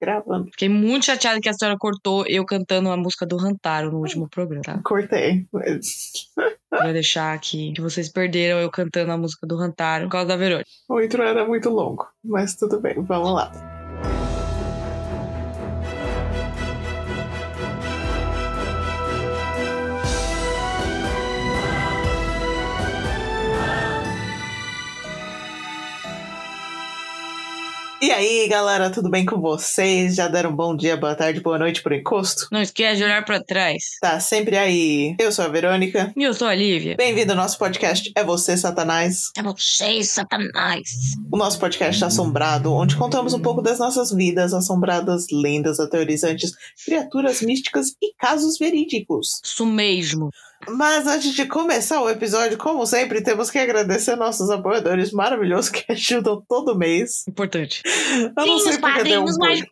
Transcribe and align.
Gravando. 0.00 0.46
Fiquei 0.50 0.68
muito 0.68 1.06
chateada 1.06 1.40
que 1.40 1.48
a 1.48 1.52
senhora 1.54 1.78
cortou 1.78 2.24
eu 2.26 2.44
cantando 2.44 2.90
a 2.90 2.96
música 2.96 3.24
do 3.26 3.36
Rantaro 3.36 3.90
no 3.90 3.98
último 4.00 4.28
programa, 4.28 4.62
tá? 4.62 4.80
Cortei. 4.84 5.46
mas- 5.52 6.28
Vou 6.70 6.92
deixar 6.92 7.32
aqui 7.32 7.72
que 7.72 7.80
vocês 7.80 8.10
perderam 8.10 8.58
eu 8.58 8.70
cantando 8.70 9.10
a 9.12 9.16
música 9.16 9.46
do 9.46 9.56
Rantaro 9.56 10.04
por 10.04 10.10
causa 10.12 10.28
da 10.28 10.36
Verônica. 10.36 10.68
O 10.88 11.00
intro 11.00 11.22
era 11.22 11.46
muito 11.46 11.70
longo, 11.70 12.06
mas 12.22 12.54
tudo 12.54 12.78
bem, 12.80 12.94
vamos 13.02 13.32
lá. 13.32 13.50
E 28.06 28.10
aí, 28.12 28.46
galera, 28.46 28.88
tudo 28.88 29.10
bem 29.10 29.26
com 29.26 29.40
vocês? 29.40 30.14
Já 30.14 30.28
deram 30.28 30.54
bom 30.54 30.76
dia, 30.76 30.96
boa 30.96 31.16
tarde, 31.16 31.40
boa 31.40 31.58
noite 31.58 31.82
pro 31.82 31.92
encosto? 31.92 32.46
Não 32.52 32.62
esquece 32.62 32.98
de 32.98 33.02
olhar 33.02 33.24
pra 33.24 33.42
trás. 33.42 33.82
Tá 34.00 34.20
sempre 34.20 34.56
aí. 34.56 35.16
Eu 35.18 35.32
sou 35.32 35.44
a 35.44 35.48
Verônica. 35.48 36.12
E 36.16 36.22
eu 36.22 36.32
sou 36.32 36.46
a 36.46 36.54
Lívia. 36.54 36.94
Bem-vindo 36.96 37.32
ao 37.32 37.36
nosso 37.36 37.58
podcast 37.58 38.12
É 38.14 38.22
Você, 38.22 38.56
Satanás. 38.56 39.32
É 39.36 39.42
vocês, 39.42 40.10
Satanás. 40.10 41.16
O 41.32 41.36
nosso 41.36 41.58
podcast 41.58 42.04
assombrado, 42.04 42.72
onde 42.72 42.94
contamos 42.94 43.34
um 43.34 43.40
pouco 43.40 43.60
das 43.60 43.80
nossas 43.80 44.12
vidas, 44.12 44.54
assombradas, 44.54 45.26
lendas 45.32 45.80
aterrorizantes, 45.80 46.52
criaturas 46.84 47.42
místicas 47.42 47.96
e 48.00 48.14
casos 48.16 48.56
verídicos. 48.56 49.40
Isso 49.44 49.66
mesmo. 49.66 50.30
Mas 50.68 51.06
antes 51.06 51.32
de 51.32 51.46
começar 51.46 52.00
o 52.00 52.10
episódio, 52.10 52.58
como 52.58 52.86
sempre, 52.86 53.22
temos 53.22 53.50
que 53.50 53.58
agradecer 53.58 54.16
nossos 54.16 54.50
apoiadores 54.50 55.12
maravilhosos 55.12 55.70
que 55.70 55.84
ajudam 55.92 56.42
todo 56.48 56.76
mês. 56.76 57.26
Importante. 57.28 57.82
Eu 58.36 58.46
não 58.46 58.58
sei 58.58 58.78
porque 58.78 59.02
deu 59.04 59.22
um 59.22 59.26
bug. 59.26 59.66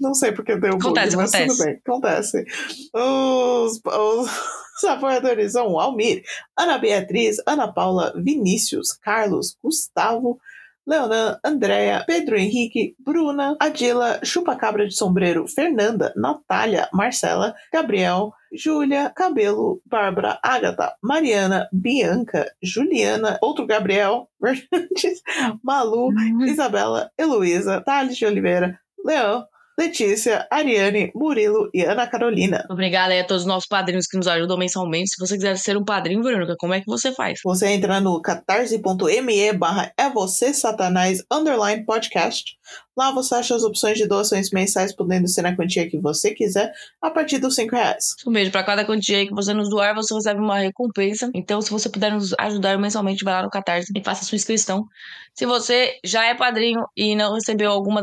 Não 0.00 0.14
sei 0.14 0.32
porque 0.32 0.56
deu 0.56 0.74
um 0.74 0.78
bug, 0.78 0.86
Acontece, 0.86 1.16
mas 1.16 1.34
acontece. 1.34 1.56
tudo 1.56 1.64
bem, 1.64 1.80
acontece. 1.86 2.44
Os, 2.92 3.80
os, 3.84 4.30
os 4.78 4.84
apoiadores 4.84 5.52
são 5.52 5.72
o 5.72 5.80
Almir, 5.80 6.22
Ana 6.56 6.78
Beatriz, 6.78 7.36
Ana 7.46 7.72
Paula, 7.72 8.12
Vinícius, 8.16 8.92
Carlos, 8.92 9.56
Gustavo, 9.62 10.38
Leonan, 10.86 11.38
Andréia, 11.42 12.04
Pedro 12.06 12.36
Henrique, 12.36 12.94
Bruna, 12.98 13.56
Adila, 13.60 14.20
Chupacabra 14.22 14.84
de 14.84 14.94
Sombreiro, 14.94 15.46
Fernanda, 15.48 16.12
Natália, 16.14 16.88
Marcela, 16.92 17.54
Gabriel, 17.72 18.32
Júlia, 18.52 19.10
Cabelo, 19.14 19.80
Bárbara, 19.86 20.38
Agatha, 20.42 20.94
Mariana, 21.02 21.68
Bianca, 21.72 22.50
Juliana, 22.62 23.38
outro 23.40 23.66
Gabriel, 23.66 24.28
Fernandes, 24.40 25.22
Malu, 25.62 26.10
Isabela, 26.46 27.10
Heloísa, 27.18 27.80
Thales 27.80 28.16
de 28.16 28.26
Oliveira, 28.26 28.78
Leão, 29.04 29.46
Letícia, 29.76 30.46
Ariane, 30.50 31.10
Murilo 31.14 31.68
e 31.74 31.82
Ana 31.82 32.06
Carolina. 32.06 32.64
Obrigada 32.70 33.12
aí 33.12 33.20
a 33.20 33.26
todos 33.26 33.42
os 33.42 33.48
nossos 33.48 33.68
padrinhos 33.68 34.06
que 34.06 34.16
nos 34.16 34.28
ajudam 34.28 34.56
mensalmente. 34.56 35.10
Se 35.10 35.18
você 35.18 35.34
quiser 35.34 35.56
ser 35.58 35.76
um 35.76 35.84
padrinho, 35.84 36.22
Verônica, 36.22 36.54
como 36.58 36.74
é 36.74 36.80
que 36.80 36.86
você 36.86 37.12
faz? 37.12 37.40
Você 37.44 37.68
entra 37.68 38.00
no 38.00 38.22
catarse.me 38.22 39.52
barra 39.52 39.92
é 39.98 40.08
você 40.08 40.54
satanás 40.54 41.24
underline 41.30 41.84
podcast. 41.84 42.56
Lá 42.96 43.10
você 43.10 43.34
acha 43.34 43.56
as 43.56 43.64
opções 43.64 43.98
de 43.98 44.06
doações 44.06 44.50
mensais, 44.50 44.94
podendo 44.94 45.26
ser 45.26 45.42
na 45.42 45.56
quantia 45.56 45.88
que 45.88 45.98
você 45.98 46.32
quiser, 46.32 46.72
a 47.02 47.10
partir 47.10 47.38
dos 47.38 47.56
5 47.56 47.74
reais. 47.74 48.14
Isso 48.16 48.30
mesmo, 48.30 48.52
para 48.52 48.62
cada 48.62 48.84
quantia 48.84 49.26
que 49.26 49.34
você 49.34 49.52
nos 49.52 49.68
doar, 49.68 49.94
você 49.94 50.14
recebe 50.14 50.40
uma 50.40 50.60
recompensa. 50.60 51.28
Então, 51.34 51.60
se 51.60 51.70
você 51.70 51.88
puder 51.88 52.12
nos 52.12 52.32
ajudar 52.38 52.78
mensalmente, 52.78 53.24
vai 53.24 53.34
lá 53.34 53.42
no 53.42 53.50
Catarse 53.50 53.92
e 53.94 54.04
faça 54.04 54.24
sua 54.24 54.36
inscrição. 54.36 54.86
Se 55.34 55.44
você 55.44 55.98
já 56.04 56.24
é 56.26 56.34
padrinho 56.34 56.84
e 56.96 57.16
não 57.16 57.34
recebeu 57.34 57.72
alguma 57.72 58.00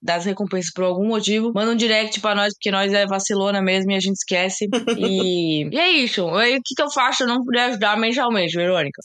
das 0.00 0.24
recompensas 0.24 0.72
por 0.72 0.84
algum 0.84 0.99
motivo, 1.06 1.52
manda 1.54 1.72
um 1.72 1.76
direct 1.76 2.20
pra 2.20 2.34
nós, 2.34 2.52
porque 2.54 2.70
nós 2.70 2.92
é 2.92 3.06
vacilona 3.06 3.62
mesmo 3.62 3.90
e 3.90 3.94
a 3.94 4.00
gente 4.00 4.16
esquece. 4.16 4.68
E, 4.96 5.66
e 5.74 5.78
é 5.78 5.90
isso. 5.90 6.28
Aí, 6.30 6.56
o 6.56 6.62
que, 6.64 6.74
que 6.74 6.82
eu 6.82 6.90
faço 6.90 7.18
se 7.18 7.24
eu 7.24 7.28
não 7.28 7.44
puder 7.44 7.70
ajudar 7.70 7.98
mensalmente, 7.98 8.56
Verônica? 8.56 9.00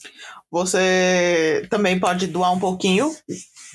Você 0.50 1.66
também 1.70 1.98
pode 1.98 2.26
doar 2.26 2.52
um 2.52 2.58
pouquinho, 2.58 3.10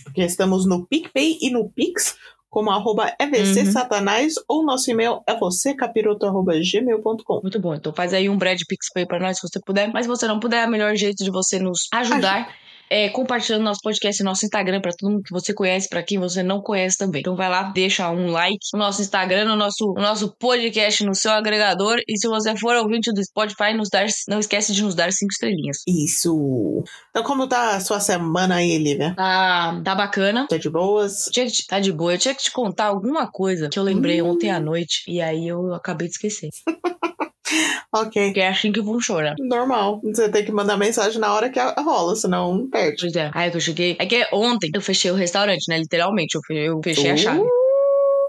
porque 0.04 0.22
estamos 0.22 0.66
no 0.66 0.86
PicPay 0.88 1.38
e 1.42 1.50
no 1.50 1.70
Pix, 1.70 2.16
como 2.50 2.72
arroba 2.72 3.14
EVC 3.20 3.62
Uhum. 3.62 3.72
Satanás, 3.72 4.34
ou 4.48 4.66
nosso 4.66 4.90
e-mail 4.92 5.22
é 5.28 5.36
vocêcapiroto.gmail.com. 5.38 7.40
Muito 7.42 7.60
bom. 7.60 7.76
Então 7.76 7.94
faz 7.94 8.14
aí 8.14 8.30
um 8.30 8.38
Brad 8.38 8.60
PixPay 8.68 9.06
pra 9.06 9.20
nós 9.20 9.38
se 9.38 9.48
você 9.48 9.60
puder. 9.66 9.92
Mas 9.92 10.06
se 10.06 10.10
você 10.10 10.28
não 10.28 10.40
puder, 10.40 10.68
o 10.68 10.72
melhor 10.72 10.96
jeito 10.96 11.24
de 11.24 11.32
você 11.32 11.60
nos 11.60 11.88
ajudar 11.94 12.54
é 12.94 13.08
compartilhando 13.08 13.64
nosso 13.64 13.80
podcast 13.82 14.22
e 14.22 14.26
nosso 14.26 14.44
Instagram 14.46 14.82
pra 14.82 14.92
todo 14.92 15.10
mundo 15.12 15.24
que 15.24 15.32
você 15.32 15.54
conhece, 15.54 15.88
pra 15.88 16.04
quem 16.04 16.20
você 16.20 16.44
não 16.44 16.62
conhece 16.62 16.98
também. 16.98 17.22
Então 17.22 17.38
vai 17.38 17.48
lá, 17.50 17.64
deixa 17.72 18.10
um 18.12 18.30
like 18.32 18.60
no 18.74 18.80
nosso 18.80 19.02
Instagram, 19.02 19.46
no 19.46 19.56
nosso, 19.56 19.94
no 19.96 20.02
nosso 20.02 20.36
podcast, 20.38 21.06
no 21.06 21.16
seu 21.16 21.32
agregador. 21.32 22.00
E 22.06 22.18
se 22.20 22.28
você 22.28 22.54
for 22.58 22.76
ouvinte 22.76 23.10
do 23.14 23.24
Spotify, 23.24 23.74
nos 23.74 23.88
dar, 23.90 24.06
não 24.28 24.40
esquece 24.40 24.74
de 24.74 24.84
nos 24.84 24.94
dar 24.94 25.10
cinco 25.14 25.32
estrelinhas. 25.32 25.78
Isso. 25.88 26.84
Então, 27.12 27.24
como 27.24 27.48
tá 27.48 27.78
a 27.78 27.80
sua 27.80 28.02
semana 28.02 28.56
aí, 28.56 28.78
Lívia? 28.78 29.14
Tá, 29.16 29.82
tá 29.84 29.96
bacana. 29.96 30.46
Tá 30.50 30.58
de 30.58 30.70
boas? 30.70 31.26
Te- 31.32 31.66
tá 31.68 31.80
de 31.80 31.94
boa. 31.94 32.14
Eu 32.14 32.18
tinha 32.18 32.36
que 32.36 32.44
te 32.44 32.52
contar 32.52 32.88
alguma 32.88 33.32
coisa 33.32 33.70
que 33.70 33.80
eu 33.80 33.84
lembrei 33.84 34.22
Hum. 34.22 34.32
ontem 34.32 34.52
à 34.52 34.60
noite. 34.60 35.04
E 35.08 35.22
aí 35.22 35.48
eu 35.48 35.74
acabei 35.74 36.08
de 36.10 36.16
esquecer. 36.16 36.50
Ok. 37.94 38.26
Porque 38.28 38.40
é 38.40 38.48
assim 38.48 38.72
que 38.72 38.82
funciona. 38.82 39.36
Normal. 39.40 40.00
Você 40.04 40.30
tem 40.30 40.46
que 40.46 40.52
mandar 40.52 40.78
mensagem 40.78 41.20
na 41.20 41.34
hora 41.34 41.50
que 41.50 41.60
rola, 41.82 42.16
senão 42.16 42.68
perde. 42.70 42.98
Pois 43.02 43.16
é. 43.16 43.30
Aí 43.34 43.52
que 43.52 43.58
eu 43.58 43.62
cheguei. 43.62 43.98
É 44.00 44.06
que 44.06 44.26
ontem 44.32 44.70
eu 44.74 44.82
fechei 44.82 45.12
o 45.12 45.16
restaurante, 45.16 45.66
né? 45.68 45.78
Literalmente. 45.78 46.36
Eu, 46.36 46.42
fe- 46.48 46.68
eu 46.68 46.80
fechei 46.84 47.12
a 47.12 47.18
chave. 47.18 47.40
Uh, 47.40 47.62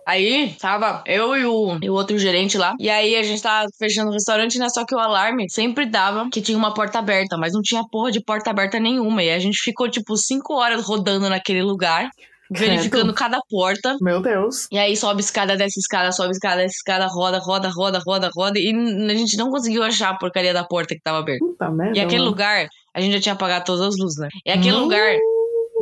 Aí 0.04 0.56
tava 0.60 1.04
eu 1.06 1.36
e 1.36 1.44
o, 1.46 1.78
e 1.80 1.88
o 1.88 1.92
outro 1.94 2.18
gerente 2.18 2.58
lá. 2.58 2.74
E 2.80 2.90
aí 2.90 3.14
a 3.14 3.22
gente 3.22 3.40
tava 3.40 3.68
fechando 3.78 4.10
o 4.10 4.12
restaurante, 4.12 4.58
né? 4.58 4.68
Só 4.68 4.84
que 4.84 4.94
o 4.96 4.98
alarme 4.98 5.48
sempre 5.48 5.86
dava 5.86 6.28
que 6.28 6.40
tinha 6.42 6.58
uma 6.58 6.74
porta 6.74 6.98
aberta, 6.98 7.36
mas 7.38 7.52
não 7.52 7.60
tinha 7.62 7.84
porra 7.88 8.10
de 8.10 8.20
porta 8.20 8.50
aberta 8.50 8.80
nenhuma. 8.80 9.22
E 9.22 9.30
a 9.30 9.38
gente 9.38 9.58
ficou, 9.62 9.88
tipo, 9.88 10.16
cinco 10.16 10.54
horas 10.54 10.84
rodando 10.84 11.28
naquele 11.28 11.62
lugar, 11.62 12.10
verificando 12.52 13.12
cada 13.14 13.40
porta. 13.48 13.96
Meu 14.00 14.20
Deus. 14.20 14.66
E 14.70 14.78
aí 14.78 14.96
sobe 14.96 15.20
escada, 15.20 15.56
desce 15.56 15.80
escada, 15.80 16.12
sobe 16.12 16.30
escada, 16.30 16.62
desce 16.62 16.76
escada, 16.76 17.06
roda, 17.06 17.38
roda, 17.38 17.68
roda, 17.68 18.00
roda, 18.04 18.30
roda. 18.34 18.58
E 18.58 18.70
a 18.70 19.14
gente 19.14 19.36
não 19.36 19.50
conseguiu 19.50 19.82
achar 19.82 20.10
a 20.10 20.18
porcaria 20.18 20.52
da 20.52 20.64
porta 20.64 20.94
que 20.94 21.00
tava 21.02 21.18
aberta. 21.18 21.44
Puta 21.44 21.70
merda. 21.70 21.96
E 21.98 22.00
aquele 22.00 22.22
lugar, 22.22 22.66
a 22.94 23.00
gente 23.00 23.12
já 23.14 23.20
tinha 23.20 23.32
apagado 23.34 23.64
todas 23.64 23.80
as 23.82 23.94
luzes, 23.98 24.18
né? 24.18 24.28
E 24.46 24.50
aquele 24.50 24.76
Hum. 24.76 24.80
lugar, 24.80 25.14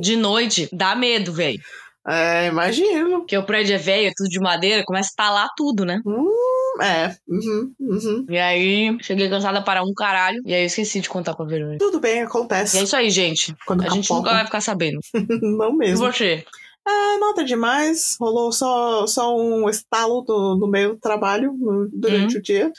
de 0.01 0.17
noite, 0.17 0.69
dá 0.73 0.95
medo, 0.95 1.33
velho. 1.33 1.59
É, 2.07 2.47
imagino. 2.49 3.19
Porque 3.21 3.37
o 3.37 3.45
prédio 3.45 3.75
é 3.75 3.79
velho, 3.79 4.09
é 4.09 4.13
tudo 4.17 4.29
de 4.29 4.41
madeira, 4.41 4.85
começa 4.85 5.09
a 5.09 5.11
estalar 5.13 5.49
tudo, 5.57 5.85
né? 5.85 6.01
Hum, 6.07 6.83
é. 6.83 7.15
Uhum, 7.29 7.73
uhum. 7.79 8.27
E 8.29 8.39
aí, 8.39 8.97
cheguei 9.03 9.29
cansada 9.29 9.63
para 9.63 9.83
um 9.83 9.93
caralho. 9.95 10.41
E 10.47 10.55
aí, 10.55 10.63
eu 10.63 10.67
esqueci 10.67 11.01
de 11.01 11.09
contar 11.09 11.35
com 11.35 11.43
a 11.43 11.47
Verônica. 11.47 11.79
Tudo 11.85 12.01
bem, 12.01 12.17
E 12.17 12.19
é 12.21 12.23
acontece. 12.23 12.83
isso 12.83 12.97
aí, 12.97 13.11
gente. 13.11 13.55
Quando 13.67 13.85
A 13.85 13.89
gente 13.91 14.11
nunca 14.13 14.31
vai 14.33 14.45
ficar 14.45 14.61
sabendo. 14.61 14.99
Não 15.43 15.71
E 15.75 15.77
mesmo. 15.77 16.07
você? 16.07 16.45
É, 16.89 17.19
nada 17.19 17.45
demais. 17.45 18.17
Rolou 18.19 18.51
só, 18.51 19.07
só 19.07 19.37
um 19.37 19.69
estalo 19.69 20.23
do, 20.23 20.57
no 20.57 20.67
meio 20.67 20.95
do 20.95 20.99
trabalho 20.99 21.53
no- 21.53 21.87
durante 21.93 22.39
o 22.39 22.43
dia. 22.43 22.73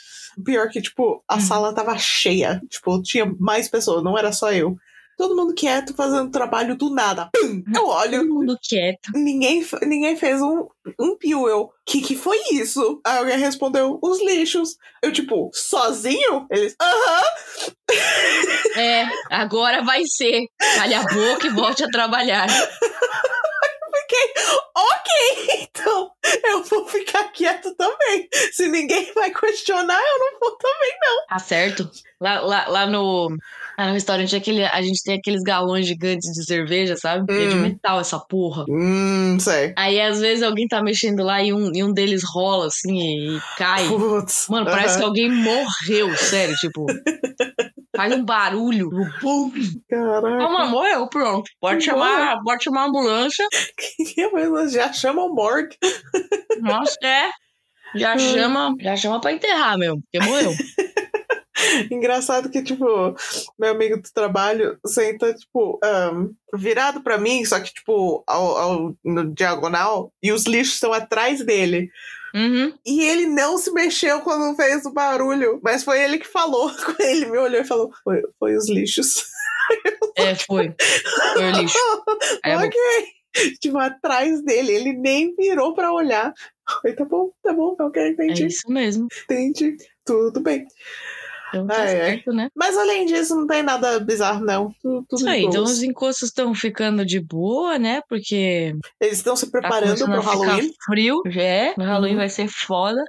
Pior 0.44 0.68
que, 0.70 0.82
tipo, 0.82 1.24
a 1.28 1.36
Hum. 1.38 1.40
sala 1.40 1.74
tava 1.74 1.96
cheia. 2.00 2.60
Tipo, 2.68 3.00
tinha 3.04 3.32
mais 3.40 3.70
pessoas, 3.70 4.04
não 4.04 4.18
era 4.18 4.32
só 4.32 4.52
eu. 4.52 4.76
Todo 5.22 5.36
mundo 5.36 5.54
quieto, 5.54 5.94
fazendo 5.94 6.32
trabalho 6.32 6.76
do 6.76 6.90
nada. 6.90 7.30
Pum! 7.32 7.62
Eu 7.76 7.86
olho, 7.86 8.22
Todo 8.22 8.34
mundo 8.34 8.58
quieto. 8.60 9.12
ninguém, 9.14 9.64
ninguém 9.84 10.18
fez 10.18 10.42
um, 10.42 10.68
um 11.00 11.16
pio. 11.16 11.48
Eu, 11.48 11.70
que 11.86 12.02
que 12.02 12.16
foi 12.16 12.40
isso? 12.54 13.00
Aí 13.06 13.20
alguém 13.20 13.38
respondeu, 13.38 14.00
os 14.02 14.20
lixos. 14.20 14.78
Eu, 15.00 15.14
tipo, 15.14 15.52
sozinho? 15.54 16.48
Eles, 16.50 16.76
aham. 16.82 17.22
É, 18.76 19.06
agora 19.30 19.84
vai 19.84 20.02
ser. 20.08 20.48
Calha 20.76 21.02
a 21.02 21.04
boca 21.04 21.46
e 21.46 21.52
volte 21.52 21.84
a 21.84 21.88
trabalhar. 21.90 22.48
Ok, 24.76 25.62
então 25.70 26.12
eu 26.46 26.64
vou 26.64 26.88
ficar 26.88 27.26
quieto 27.32 27.74
também. 27.76 28.28
Se 28.52 28.68
ninguém 28.68 29.12
vai 29.14 29.32
questionar, 29.32 30.00
eu 30.00 30.20
não 30.20 30.40
vou 30.40 30.58
também. 30.58 30.92
Tá 31.30 31.40
certo? 31.40 31.90
Lá, 32.20 32.40
lá, 32.42 32.68
lá 32.68 32.86
no, 32.88 33.30
lá 33.78 33.88
no 33.88 33.94
restaurante, 33.94 34.36
aquele, 34.36 34.64
a 34.64 34.82
gente 34.82 35.02
tem 35.04 35.16
aqueles 35.18 35.42
galões 35.42 35.88
gigantes 35.88 36.32
de 36.34 36.46
cerveja, 36.46 36.96
sabe? 36.96 37.26
Que 37.26 37.34
é 37.42 37.48
de 37.48 37.56
Hum. 37.56 37.62
metal 37.62 38.00
essa 38.00 38.20
porra. 38.20 38.66
Hum, 38.70 39.38
sei. 39.40 39.74
Aí, 39.78 40.00
às 40.00 40.20
vezes, 40.20 40.44
alguém 40.44 40.68
tá 40.68 40.82
mexendo 40.84 41.24
lá 41.24 41.42
e 41.42 41.52
um, 41.52 41.72
e 41.74 41.84
um 41.84 41.92
deles 41.92 42.22
rola, 42.24 42.68
assim, 42.68 42.96
e, 42.96 43.38
e 43.38 43.42
cai. 43.58 43.88
Putz. 43.88 44.48
Mano, 44.50 44.66
parece 44.66 44.98
que 45.00 45.04
alguém 45.04 45.32
morreu, 45.32 46.16
sério, 46.16 46.54
tipo. 46.58 46.86
Faz 47.96 48.14
um 48.16 48.24
barulho. 48.24 48.90
Caraca. 49.90 50.46
Ah, 50.46 50.66
morreu, 50.68 51.08
pronto. 51.10 51.44
Pode 51.60 51.84
chamar, 51.84 52.40
pode 52.44 52.64
chamar 52.64 52.84
a 52.84 52.88
ambulância. 52.88 53.46
Já 54.72 54.92
chama 54.94 55.24
o 55.24 55.34
morgue. 55.34 55.76
Nossa, 56.60 56.98
é. 57.04 57.30
Já 57.96 58.18
chama, 58.18 58.76
já 58.80 58.96
chama 58.96 59.20
pra 59.20 59.34
enterrar 59.34 59.78
mesmo, 59.78 60.02
porque 60.02 60.26
morreu. 60.26 60.52
Engraçado 61.92 62.50
que, 62.50 62.64
tipo, 62.64 62.86
meu 63.60 63.72
amigo 63.72 63.98
do 63.98 64.10
trabalho 64.14 64.80
senta, 64.86 65.34
tipo, 65.34 65.80
um, 65.84 66.34
virado 66.58 67.02
pra 67.02 67.18
mim, 67.18 67.44
só 67.46 67.60
que, 67.60 67.72
tipo, 67.74 68.24
ao, 68.26 68.58
ao- 68.58 68.96
no 69.04 69.34
diagonal, 69.34 70.12
e 70.24 70.32
os 70.32 70.46
lixos 70.46 70.76
estão 70.76 70.92
atrás 70.94 71.44
dele. 71.46 71.90
Uhum. 72.34 72.74
E 72.86 73.04
ele 73.04 73.28
não 73.28 73.58
se 73.58 73.72
mexeu 73.74 74.22
quando 74.22 74.56
fez 74.56 74.86
o 74.86 74.92
barulho, 74.94 75.60
mas 75.62 75.84
foi 75.84 76.02
ele 76.02 76.18
que 76.18 76.28
falou. 76.28 76.72
Ele 77.00 77.26
me 77.26 77.38
olhou 77.38 77.60
e 77.62 77.66
falou: 77.66 77.92
Foi, 78.06 78.22
foi 78.40 78.56
os 78.56 78.70
lixos. 78.70 79.26
É, 80.16 80.34
foi. 80.36 80.74
Foi 81.34 81.44
o 81.44 81.52
lixo. 81.52 81.78
Ok. 82.66 82.80
Tipo, 83.62 83.78
atrás 83.78 84.44
dele, 84.44 84.72
ele 84.74 84.94
nem 84.94 85.36
virou 85.36 85.74
pra 85.74 85.92
olhar. 85.94 86.34
Foi, 86.82 86.94
tá 86.94 87.06
bom, 87.06 87.32
tá 87.44 87.54
bom, 87.54 87.76
ok, 87.80 88.02
É 88.02 88.10
entendi, 88.10 88.46
isso 88.48 88.70
mesmo. 88.72 89.08
entendi. 89.24 89.76
Tudo 90.06 90.42
bem. 90.42 90.66
Então 91.54 91.68
tá 91.68 91.76
Ai, 91.76 91.82
ai. 91.82 91.88
certo, 92.12 92.32
né? 92.34 92.48
Mas 92.56 92.78
além 92.78 93.06
disso, 93.06 93.36
não 93.36 93.46
tem 93.46 93.62
nada 93.62 94.00
bizarro, 94.00 94.44
não. 94.46 94.74
Tudo, 94.82 95.06
tudo 95.10 95.20
Isso 95.20 95.30
aí, 95.30 95.44
então 95.44 95.64
os 95.64 95.84
encostos 95.84 96.30
estão 96.30 96.54
ficando 96.56 97.06
de 97.06 97.20
boa, 97.20 97.78
né? 97.78 98.02
Porque 98.08 98.74
Eles 99.00 99.18
estão 99.18 99.36
se 99.36 99.46
tá 99.52 99.60
preparando 99.60 100.00
começando 100.00 100.12
pro 100.12 100.22
Halloween. 100.22 100.72
frio. 100.86 101.22
É, 101.38 101.74
no 101.78 101.84
Halloween 101.84 102.12
Uhum. 102.12 102.18
vai 102.18 102.30
ser 102.30 102.48
foda. 102.48 103.02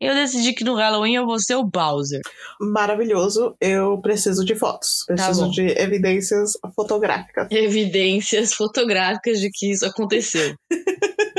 Eu 0.00 0.14
decidi 0.14 0.52
que 0.52 0.64
no 0.64 0.74
Halloween 0.74 1.14
eu 1.16 1.26
vou 1.26 1.38
ser 1.40 1.56
o 1.56 1.64
Bowser. 1.64 2.20
Maravilhoso. 2.60 3.54
Eu 3.60 3.98
preciso 4.00 4.44
de 4.44 4.54
fotos. 4.54 5.04
Preciso 5.06 5.46
Tá 5.46 5.50
de 5.50 5.66
evidências 5.80 6.52
fotográficas. 6.74 7.48
Evidências 7.50 8.54
fotográficas 8.54 9.40
de 9.40 9.50
que 9.50 9.70
isso 9.72 9.84
aconteceu. 9.86 10.54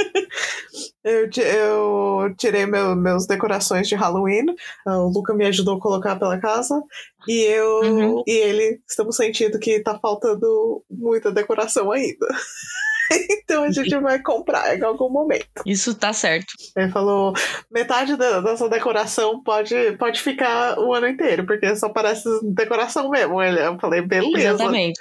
Eu, 1.03 1.29
eu 1.37 2.35
tirei 2.37 2.65
meu, 2.65 2.95
meus 2.95 3.25
decorações 3.25 3.87
de 3.87 3.95
Halloween. 3.95 4.45
O 4.85 5.09
Luca 5.13 5.33
me 5.33 5.45
ajudou 5.45 5.77
a 5.77 5.79
colocar 5.79 6.17
pela 6.17 6.39
casa. 6.39 6.81
E 7.27 7.43
eu 7.43 7.79
Uhum. 7.81 8.23
e 8.27 8.31
ele 8.31 8.81
estamos 8.87 9.15
sentindo 9.15 9.59
que 9.59 9.79
tá 9.81 9.97
faltando 9.99 10.83
muita 10.89 11.31
decoração 11.31 11.91
ainda. 11.91 12.27
então 13.43 13.63
a 13.63 13.71
gente 13.71 13.95
vai 13.97 14.21
comprar 14.21 14.77
em 14.77 14.83
algum 14.83 15.09
momento. 15.09 15.47
Isso 15.65 15.95
tá 15.95 16.13
certo. 16.13 16.53
Ele 16.75 16.89
falou: 16.91 17.33
metade 17.71 18.15
da- 18.15 18.41
dessa 18.41 18.69
decoração 18.69 19.41
pode, 19.43 19.75
pode 19.97 20.21
ficar 20.21 20.77
o 20.79 20.93
ano 20.93 21.07
inteiro, 21.07 21.45
porque 21.45 21.75
só 21.75 21.89
parece 21.89 22.27
decoração 22.53 23.09
mesmo. 23.09 23.41
Eu 23.41 23.77
falei: 23.79 24.01
beleza. 24.01 24.49
Exatamente. 24.49 24.99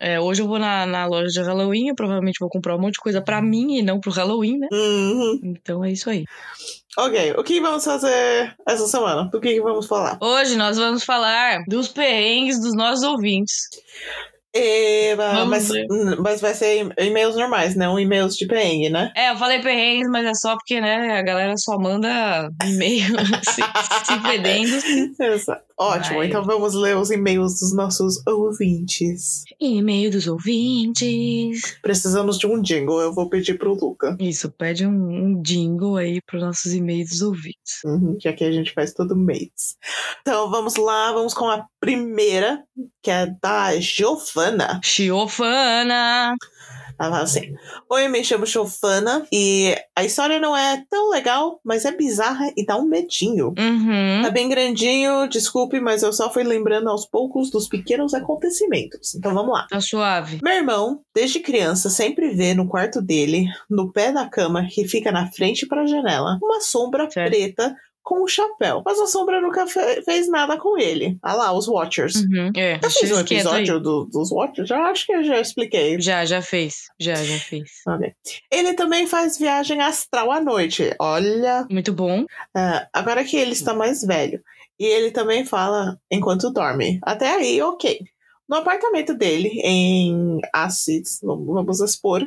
É, 0.00 0.20
hoje 0.20 0.42
eu 0.42 0.48
vou 0.48 0.58
na, 0.58 0.86
na 0.86 1.06
loja 1.06 1.28
de 1.28 1.42
Halloween, 1.42 1.88
eu 1.88 1.94
provavelmente 1.94 2.38
vou 2.40 2.48
comprar 2.48 2.76
um 2.76 2.80
monte 2.80 2.94
de 2.94 3.00
coisa 3.00 3.20
pra 3.20 3.42
mim 3.42 3.78
e 3.78 3.82
não 3.82 4.00
pro 4.00 4.12
Halloween, 4.12 4.58
né? 4.58 4.68
Uhum. 4.72 5.40
Então 5.44 5.84
é 5.84 5.90
isso 5.90 6.08
aí. 6.10 6.24
Ok, 6.96 7.34
o 7.36 7.42
que 7.42 7.60
vamos 7.60 7.84
fazer 7.84 8.54
essa 8.68 8.86
semana? 8.86 9.28
Do 9.30 9.40
que, 9.40 9.52
que 9.54 9.60
vamos 9.60 9.86
falar? 9.86 10.16
Hoje 10.20 10.56
nós 10.56 10.78
vamos 10.78 11.02
falar 11.02 11.64
dos 11.66 11.88
perrengues 11.88 12.60
dos 12.60 12.76
nossos 12.76 13.02
ouvintes. 13.04 13.68
E, 14.56 15.16
mas, 15.16 15.32
Vamos 15.32 15.48
mas, 15.48 15.68
ver. 15.68 15.86
mas 16.20 16.40
vai 16.40 16.54
ser 16.54 16.92
e-mails 16.98 17.34
normais, 17.34 17.74
não 17.74 17.98
e-mails 17.98 18.36
de 18.36 18.46
perrengue, 18.46 18.88
né? 18.88 19.12
É, 19.16 19.30
eu 19.30 19.36
falei 19.36 19.60
perrengues, 19.60 20.08
mas 20.08 20.24
é 20.24 20.34
só 20.34 20.54
porque, 20.54 20.80
né, 20.80 21.18
a 21.18 21.22
galera 21.22 21.54
só 21.56 21.76
manda 21.76 22.48
e-mail 22.64 23.16
se, 23.42 23.62
se 24.06 24.20
fedendo. 24.22 24.76
Exato. 25.20 25.62
Ótimo, 25.78 26.18
Vai. 26.18 26.28
então 26.28 26.44
vamos 26.44 26.72
ler 26.74 26.96
os 26.96 27.10
e-mails 27.10 27.58
dos 27.58 27.74
nossos 27.74 28.24
ouvintes. 28.26 29.42
E-mail 29.60 30.10
dos 30.10 30.28
ouvintes. 30.28 31.78
Precisamos 31.82 32.38
de 32.38 32.46
um 32.46 32.62
jingle, 32.62 33.00
eu 33.00 33.12
vou 33.12 33.28
pedir 33.28 33.58
pro 33.58 33.74
Luca. 33.74 34.16
Isso, 34.20 34.50
pede 34.50 34.86
um, 34.86 34.92
um 34.92 35.42
jingle 35.42 35.96
aí 35.96 36.20
pros 36.22 36.42
nossos 36.42 36.72
e-mails 36.72 37.10
dos 37.10 37.22
ouvintes. 37.22 37.82
Uhum, 37.84 38.16
que 38.16 38.28
a 38.28 38.52
gente 38.52 38.72
faz 38.72 38.92
todo 38.94 39.16
mês. 39.16 39.76
Então 40.20 40.48
vamos 40.50 40.76
lá, 40.76 41.12
vamos 41.12 41.34
com 41.34 41.50
a 41.50 41.66
primeira, 41.80 42.62
que 43.02 43.10
é 43.10 43.26
da 43.42 43.74
Giovana. 43.80 44.80
Chiofana! 44.82 46.36
Ela 46.98 47.10
fala 47.10 47.22
assim: 47.22 47.54
Oi, 47.90 48.08
me 48.08 48.24
chamo 48.24 48.46
Giovana 48.46 49.26
e 49.32 49.74
a 49.96 50.04
história 50.04 50.38
não 50.38 50.56
é 50.56 50.84
tão 50.88 51.10
legal, 51.10 51.60
mas 51.64 51.84
é 51.84 51.92
bizarra 51.92 52.52
e 52.56 52.64
dá 52.64 52.76
um 52.76 52.86
medinho. 52.86 53.54
Uhum. 53.58 54.22
Tá 54.22 54.30
bem 54.30 54.48
grandinho, 54.48 55.28
desculpe, 55.28 55.80
mas 55.80 56.02
eu 56.02 56.12
só 56.12 56.32
fui 56.32 56.44
lembrando 56.44 56.88
aos 56.88 57.06
poucos 57.06 57.50
dos 57.50 57.68
pequenos 57.68 58.14
acontecimentos. 58.14 59.14
Então 59.14 59.34
vamos 59.34 59.52
lá. 59.52 59.66
Tá 59.68 59.80
suave. 59.80 60.40
Meu 60.42 60.54
irmão, 60.54 61.00
desde 61.14 61.40
criança, 61.40 61.90
sempre 61.90 62.30
vê 62.30 62.54
no 62.54 62.68
quarto 62.68 63.00
dele, 63.02 63.46
no 63.68 63.92
pé 63.92 64.12
da 64.12 64.26
cama 64.28 64.66
que 64.70 64.86
fica 64.86 65.10
na 65.10 65.30
frente 65.30 65.66
para 65.66 65.82
a 65.82 65.86
janela, 65.86 66.38
uma 66.42 66.60
sombra 66.60 67.08
Certo. 67.10 67.30
preta 67.30 67.76
com 68.04 68.22
um 68.22 68.28
chapéu. 68.28 68.82
Mas 68.84 69.00
a 69.00 69.06
sombra 69.06 69.40
nunca 69.40 69.66
fe- 69.66 70.02
fez 70.02 70.28
nada 70.28 70.56
com 70.58 70.78
ele. 70.78 71.18
Ah 71.22 71.34
lá, 71.34 71.52
os 71.52 71.66
Watchers. 71.66 72.16
Uhum. 72.16 72.52
É, 72.54 72.78
deixa 72.78 73.00
fiz 73.00 73.10
um 73.10 73.18
episódio 73.20 73.80
do- 73.80 74.04
dos 74.04 74.30
Watchers? 74.30 74.68
Já 74.68 74.78
acho 74.90 75.06
que 75.06 75.12
eu 75.14 75.24
já 75.24 75.40
expliquei. 75.40 75.98
Já, 76.00 76.24
já 76.24 76.42
fez. 76.42 76.84
Já, 77.00 77.14
já 77.14 77.38
fez. 77.38 77.70
Ok. 77.88 78.12
Ele 78.52 78.74
também 78.74 79.06
faz 79.06 79.38
viagem 79.38 79.80
astral 79.80 80.30
à 80.30 80.40
noite. 80.40 80.94
Olha, 81.00 81.66
Muito 81.70 81.92
bom. 81.92 82.26
ah, 82.54 82.86
agora 82.92 83.24
que 83.24 83.36
ele 83.36 83.52
está 83.52 83.72
mais 83.74 84.02
velho. 84.02 84.40
E 84.78 84.84
ele 84.84 85.10
também 85.10 85.44
fala 85.44 85.98
enquanto 86.10 86.50
dorme. 86.52 86.98
Até 87.02 87.34
aí, 87.34 87.62
ok. 87.62 88.00
No 88.46 88.56
apartamento 88.56 89.14
dele, 89.14 89.48
em 89.64 90.38
Assis, 90.52 91.20
vamos 91.22 91.80
expor, 91.80 92.20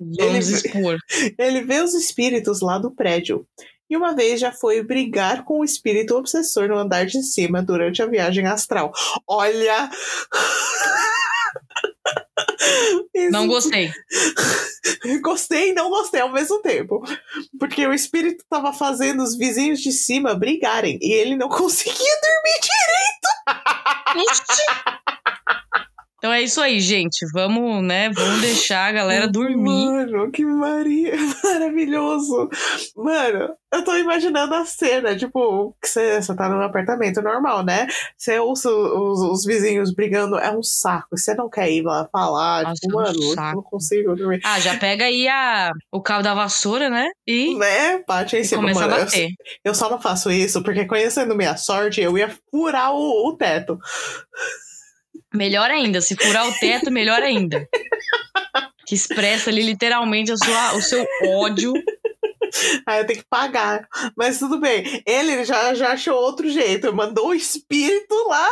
Vamos 0.00 0.18
Ele- 0.18 0.56
expor. 0.56 0.98
ele 1.38 1.62
vê 1.62 1.80
os 1.80 1.94
espíritos 1.94 2.60
lá 2.60 2.78
do 2.78 2.90
prédio. 2.90 3.46
E 3.88 3.96
uma 3.96 4.14
vez 4.14 4.40
já 4.40 4.50
foi 4.50 4.82
brigar 4.82 5.44
com 5.44 5.60
o 5.60 5.64
espírito 5.64 6.16
obsessor 6.16 6.68
no 6.68 6.78
andar 6.78 7.06
de 7.06 7.22
cima 7.22 7.62
durante 7.62 8.02
a 8.02 8.06
viagem 8.06 8.46
astral. 8.46 8.92
Olha! 9.26 9.90
Não 13.30 13.46
gostei. 13.46 13.92
Gostei 15.22 15.70
e 15.70 15.72
não 15.72 15.88
gostei 15.90 16.20
ao 16.20 16.32
mesmo 16.32 16.60
tempo. 16.60 17.02
Porque 17.58 17.86
o 17.86 17.92
espírito 17.92 18.44
tava 18.48 18.72
fazendo 18.72 19.22
os 19.22 19.36
vizinhos 19.36 19.80
de 19.80 19.92
cima 19.92 20.34
brigarem 20.34 20.98
e 21.00 21.12
ele 21.12 21.36
não 21.36 21.48
conseguia 21.50 21.94
dormir 21.94 22.60
direito. 22.62 23.28
Então 26.24 26.32
é 26.32 26.40
isso 26.40 26.58
aí, 26.58 26.80
gente. 26.80 27.26
Vamos, 27.34 27.84
né? 27.84 28.08
Vamos 28.08 28.40
deixar 28.40 28.88
a 28.88 28.92
galera 28.92 29.28
dormir. 29.28 29.84
Mano, 29.84 30.30
que 30.32 30.42
Maria 30.42 31.12
maravilhoso. 31.44 32.48
Mano, 32.96 33.54
eu 33.70 33.84
tô 33.84 33.94
imaginando 33.94 34.54
a 34.54 34.64
cena, 34.64 35.14
tipo, 35.14 35.76
que 35.82 35.86
você 35.86 36.22
você 36.22 36.34
tá 36.34 36.48
num 36.48 36.62
apartamento 36.62 37.20
normal, 37.20 37.62
né? 37.62 37.86
Você 38.16 38.38
ouça 38.38 38.70
os, 38.70 39.20
os 39.20 39.44
vizinhos 39.44 39.92
brigando, 39.92 40.38
é 40.38 40.50
um 40.50 40.62
saco. 40.62 41.08
Você 41.14 41.34
não 41.34 41.50
quer 41.50 41.70
ir 41.70 41.82
lá 41.82 42.08
falar, 42.10 42.62
Nossa, 42.62 42.80
tipo, 42.80 42.98
é 43.02 43.02
um 43.02 43.06
mano, 43.06 43.22
eu 43.22 43.36
não 43.56 43.62
consigo 43.62 44.16
dormir. 44.16 44.40
Ah, 44.44 44.58
já 44.58 44.78
pega 44.78 45.04
aí 45.04 45.28
a, 45.28 45.72
o 45.92 46.00
cabo 46.00 46.22
da 46.22 46.32
vassoura, 46.32 46.88
né? 46.88 47.06
E, 47.26 47.54
Né? 47.54 48.02
Bate 48.08 48.34
em 48.38 48.44
cima, 48.44 48.62
começa 48.62 48.80
mano. 48.80 48.94
a 48.94 48.98
Eu, 49.00 49.04
bater. 49.04 49.28
eu 49.62 49.74
só 49.74 49.90
não 49.90 50.00
faço 50.00 50.30
isso 50.30 50.62
porque, 50.62 50.86
conhecendo 50.86 51.36
minha 51.36 51.58
sorte, 51.58 52.00
eu 52.00 52.16
ia 52.16 52.34
furar 52.50 52.94
o, 52.94 53.28
o 53.28 53.36
teto. 53.36 53.78
Melhor 55.34 55.70
ainda, 55.70 56.00
se 56.00 56.14
furar 56.16 56.48
o 56.48 56.52
teto, 56.58 56.90
melhor 56.90 57.22
ainda. 57.22 57.68
Que 58.86 58.94
expressa 58.94 59.50
ali 59.50 59.62
literalmente 59.62 60.30
a 60.30 60.36
sua, 60.36 60.74
o 60.74 60.82
seu 60.82 61.06
ódio. 61.40 61.72
Aí 62.86 63.00
eu 63.00 63.06
tenho 63.06 63.20
que 63.20 63.26
pagar. 63.28 63.88
Mas 64.16 64.38
tudo 64.38 64.60
bem. 64.60 65.02
Ele 65.06 65.44
já, 65.44 65.74
já 65.74 65.92
achou 65.92 66.14
outro 66.16 66.48
jeito. 66.48 66.94
Mandou 66.94 67.28
o 67.28 67.34
espírito 67.34 68.14
lá 68.28 68.48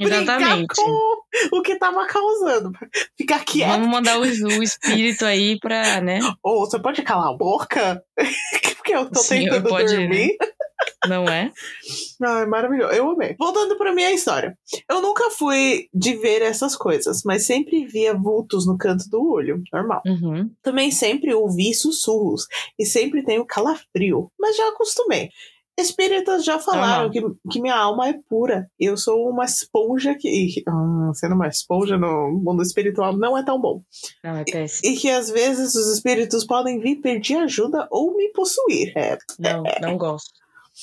Exatamente. 0.00 0.74
com 0.74 1.56
o 1.58 1.62
que 1.62 1.76
tava 1.76 2.06
causando. 2.06 2.72
Ficar 3.16 3.44
quieto. 3.44 3.70
Vamos 3.70 3.88
mandar 3.88 4.18
o, 4.18 4.22
o 4.22 4.62
espírito 4.62 5.24
aí 5.24 5.58
pra, 5.60 6.00
né? 6.00 6.18
Ou 6.42 6.66
você 6.66 6.78
pode 6.78 7.02
calar 7.02 7.28
a 7.28 7.36
boca? 7.36 8.02
Porque 8.76 8.94
eu 8.94 9.10
tô 9.10 9.20
senhor 9.20 9.56
tentando 9.56 9.68
pode, 9.68 10.08
né? 10.08 10.28
Não 11.08 11.24
é? 11.24 11.52
Ai, 12.22 12.46
maravilhoso. 12.46 12.92
Eu 12.92 13.10
amei. 13.10 13.34
Voltando 13.38 13.76
pra 13.76 13.94
minha 13.94 14.12
história. 14.12 14.56
Eu 14.90 15.00
nunca 15.02 15.30
fui 15.30 15.88
de 15.92 16.14
ver 16.16 16.42
essas 16.42 16.76
coisas, 16.76 17.22
mas 17.24 17.44
sempre 17.46 17.86
via 17.86 18.14
vultos 18.14 18.66
no 18.66 18.76
canto 18.78 19.08
do 19.10 19.32
olho. 19.32 19.62
Normal. 19.72 20.02
Uhum. 20.06 20.50
Também 20.62 20.90
sempre 20.90 21.32
ouvi 21.34 21.74
sussurros 21.74 22.46
e 22.78 22.84
sempre 22.86 23.22
tenho 23.24 23.44
calafrio, 23.44 24.30
mas 24.38 24.56
já 24.56 24.68
acostumei. 24.68 25.30
Espíritas 25.78 26.42
já 26.42 26.58
falaram 26.58 27.10
que, 27.10 27.20
que 27.50 27.60
minha 27.60 27.76
alma 27.76 28.08
é 28.08 28.14
pura. 28.30 28.66
Eu 28.80 28.96
sou 28.96 29.28
uma 29.28 29.44
esponja 29.44 30.14
que. 30.14 30.26
e- 30.26 30.62
ah, 30.66 31.10
sendo 31.12 31.34
uma 31.34 31.48
esponja 31.48 31.98
no 31.98 32.30
mundo 32.42 32.62
espiritual 32.62 33.14
não 33.14 33.36
é 33.36 33.44
tão 33.44 33.60
bom. 33.60 33.82
Não, 34.24 34.36
é 34.38 34.44
péssimo. 34.44 34.90
E 34.90 34.96
que 34.96 35.10
às 35.10 35.28
vezes 35.30 35.74
os 35.74 35.92
espíritos 35.92 36.46
podem 36.46 36.80
vir 36.80 36.96
pedir 37.02 37.36
ajuda 37.36 37.86
ou 37.90 38.16
me 38.16 38.30
possuir. 38.32 38.90
É, 38.96 39.18
Não, 39.38 39.62
não 39.82 39.98
gosto. 39.98 40.30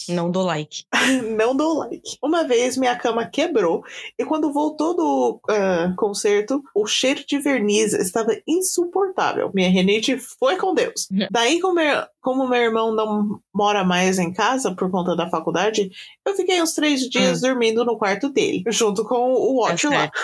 Não 0.10 0.30
dou 0.32 0.44
like. 0.44 0.84
não 1.38 1.56
dou 1.56 1.78
like. 1.80 2.18
Uma 2.22 2.44
vez 2.44 2.78
minha 2.78 2.96
cama 2.96 3.26
quebrou 3.28 3.84
e 4.18 4.26
quando 4.26 4.52
voltou 4.52 4.96
do 4.96 5.40
ah, 5.50 5.94
concerto, 5.98 6.64
o 6.76 6.86
cheiro 6.86 7.24
de 7.28 7.38
verniz 7.40 7.94
estava 7.94 8.36
insuportável. 8.48 9.52
Minha 9.54 9.70
renite 9.70 10.18
foi 10.18 10.58
com 10.58 10.74
Deus. 10.74 11.08
Daí 11.32 11.60
come- 11.60 11.84
como 12.24 12.48
meu 12.48 12.62
irmão 12.62 12.96
não 12.96 13.42
mora 13.54 13.84
mais 13.84 14.18
em 14.18 14.32
casa 14.32 14.74
por 14.74 14.90
conta 14.90 15.14
da 15.16 15.30
faculdade, 15.30 15.92
eu 16.26 16.34
fiquei 16.36 16.62
uns 16.62 16.74
três 16.74 17.02
dias 17.02 17.42
dormindo 17.42 17.84
no 17.84 17.98
quarto 17.98 18.30
dele, 18.30 18.64
junto 18.70 19.04
com 19.04 19.34
o 19.34 19.58
Watch 19.60 19.86
É 19.86 19.90
lá. 19.90 19.96
certo. 19.98 20.20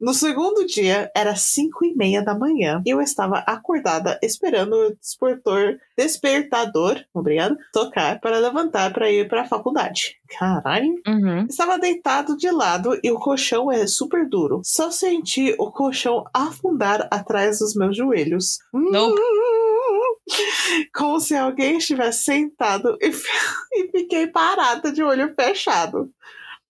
No 0.00 0.14
segundo 0.14 0.66
dia, 0.66 1.10
era 1.14 1.36
cinco 1.36 1.84
e 1.84 1.94
meia 1.94 2.22
da 2.24 2.34
manhã. 2.36 2.82
E 2.86 2.90
eu 2.90 3.00
estava 3.00 3.38
acordada 3.40 4.18
esperando 4.22 4.72
o 4.74 4.96
despertor, 4.96 5.76
despertador, 5.96 7.04
obrigado, 7.12 7.56
tocar 7.72 8.18
para 8.20 8.38
levantar 8.38 8.92
para 8.92 9.10
ir 9.10 9.28
para 9.28 9.42
a 9.42 9.46
faculdade. 9.46 10.16
Caralho. 10.38 10.94
Uhum. 11.06 11.46
Estava 11.48 11.78
deitado 11.78 12.36
de 12.36 12.50
lado 12.50 12.98
e 13.04 13.10
o 13.12 13.18
colchão 13.18 13.70
é 13.70 13.86
super 13.86 14.26
duro. 14.28 14.62
Só 14.64 14.90
senti 14.90 15.54
o 15.58 15.70
colchão 15.70 16.24
afundar 16.32 17.06
atrás 17.10 17.58
dos 17.58 17.74
meus 17.76 17.94
joelhos. 17.96 18.58
Nope. 18.72 19.20
Como 20.94 21.20
se 21.20 21.34
alguém 21.36 21.78
estivesse 21.78 22.24
sentado 22.24 22.96
e, 23.00 23.08
e 23.74 23.90
fiquei 23.90 24.26
parada 24.26 24.90
de 24.92 25.02
olho 25.02 25.34
fechado. 25.38 26.10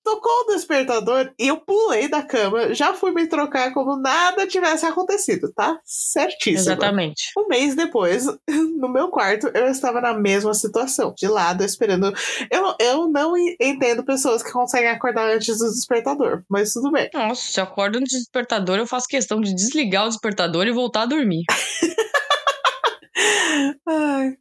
Tocou 0.02 0.42
o 0.42 0.46
despertador 0.52 1.32
e 1.38 1.48
eu 1.48 1.56
pulei 1.56 2.08
da 2.08 2.22
cama. 2.22 2.74
Já 2.74 2.92
fui 2.92 3.10
me 3.10 3.26
trocar 3.26 3.72
como 3.72 3.96
nada 3.96 4.46
tivesse 4.46 4.84
acontecido, 4.84 5.50
tá? 5.54 5.80
Certíssimo. 5.82 6.58
Exatamente. 6.74 7.30
Um 7.38 7.48
mês 7.48 7.74
depois, 7.74 8.26
no 8.78 8.86
meu 8.90 9.08
quarto, 9.08 9.50
eu 9.54 9.66
estava 9.68 10.02
na 10.02 10.12
mesma 10.12 10.52
situação, 10.52 11.14
de 11.16 11.26
lado, 11.26 11.64
esperando. 11.64 12.12
Eu, 12.50 12.74
eu 12.78 13.08
não 13.08 13.34
en- 13.34 13.56
entendo 13.58 14.04
pessoas 14.04 14.42
que 14.42 14.52
conseguem 14.52 14.90
acordar 14.90 15.26
antes 15.26 15.56
do 15.56 15.70
despertador, 15.70 16.42
mas 16.50 16.74
tudo 16.74 16.92
bem. 16.92 17.08
Nossa, 17.14 17.40
se 17.40 17.58
eu 17.58 17.64
acordo 17.64 17.98
no 17.98 18.04
despertador, 18.04 18.76
eu 18.76 18.86
faço 18.86 19.08
questão 19.08 19.40
de 19.40 19.54
desligar 19.54 20.04
o 20.04 20.08
despertador 20.10 20.66
e 20.66 20.70
voltar 20.72 21.04
a 21.04 21.06
dormir. 21.06 21.44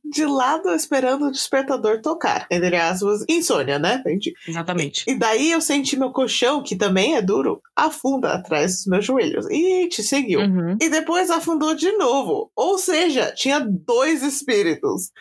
De 0.03 0.25
lado, 0.25 0.69
esperando 0.73 1.27
o 1.27 1.31
despertador 1.31 2.01
tocar. 2.01 2.47
Entre 2.49 2.75
aspas, 2.75 3.23
insônia, 3.29 3.77
né? 3.77 4.01
Exatamente. 4.47 5.03
E 5.07 5.15
daí 5.15 5.51
eu 5.51 5.61
senti 5.61 5.97
meu 5.97 6.11
colchão, 6.11 6.63
que 6.63 6.75
também 6.75 7.15
é 7.15 7.21
duro, 7.21 7.61
afunda 7.75 8.33
atrás 8.33 8.77
dos 8.77 8.85
meus 8.87 9.05
joelhos. 9.05 9.45
E 9.49 9.87
te 9.89 10.01
seguiu. 10.03 10.39
Uhum. 10.39 10.77
E 10.81 10.89
depois 10.89 11.29
afundou 11.29 11.75
de 11.75 11.91
novo. 11.93 12.51
Ou 12.55 12.77
seja, 12.77 13.31
tinha 13.31 13.59
dois 13.59 14.23
espíritos. 14.23 15.11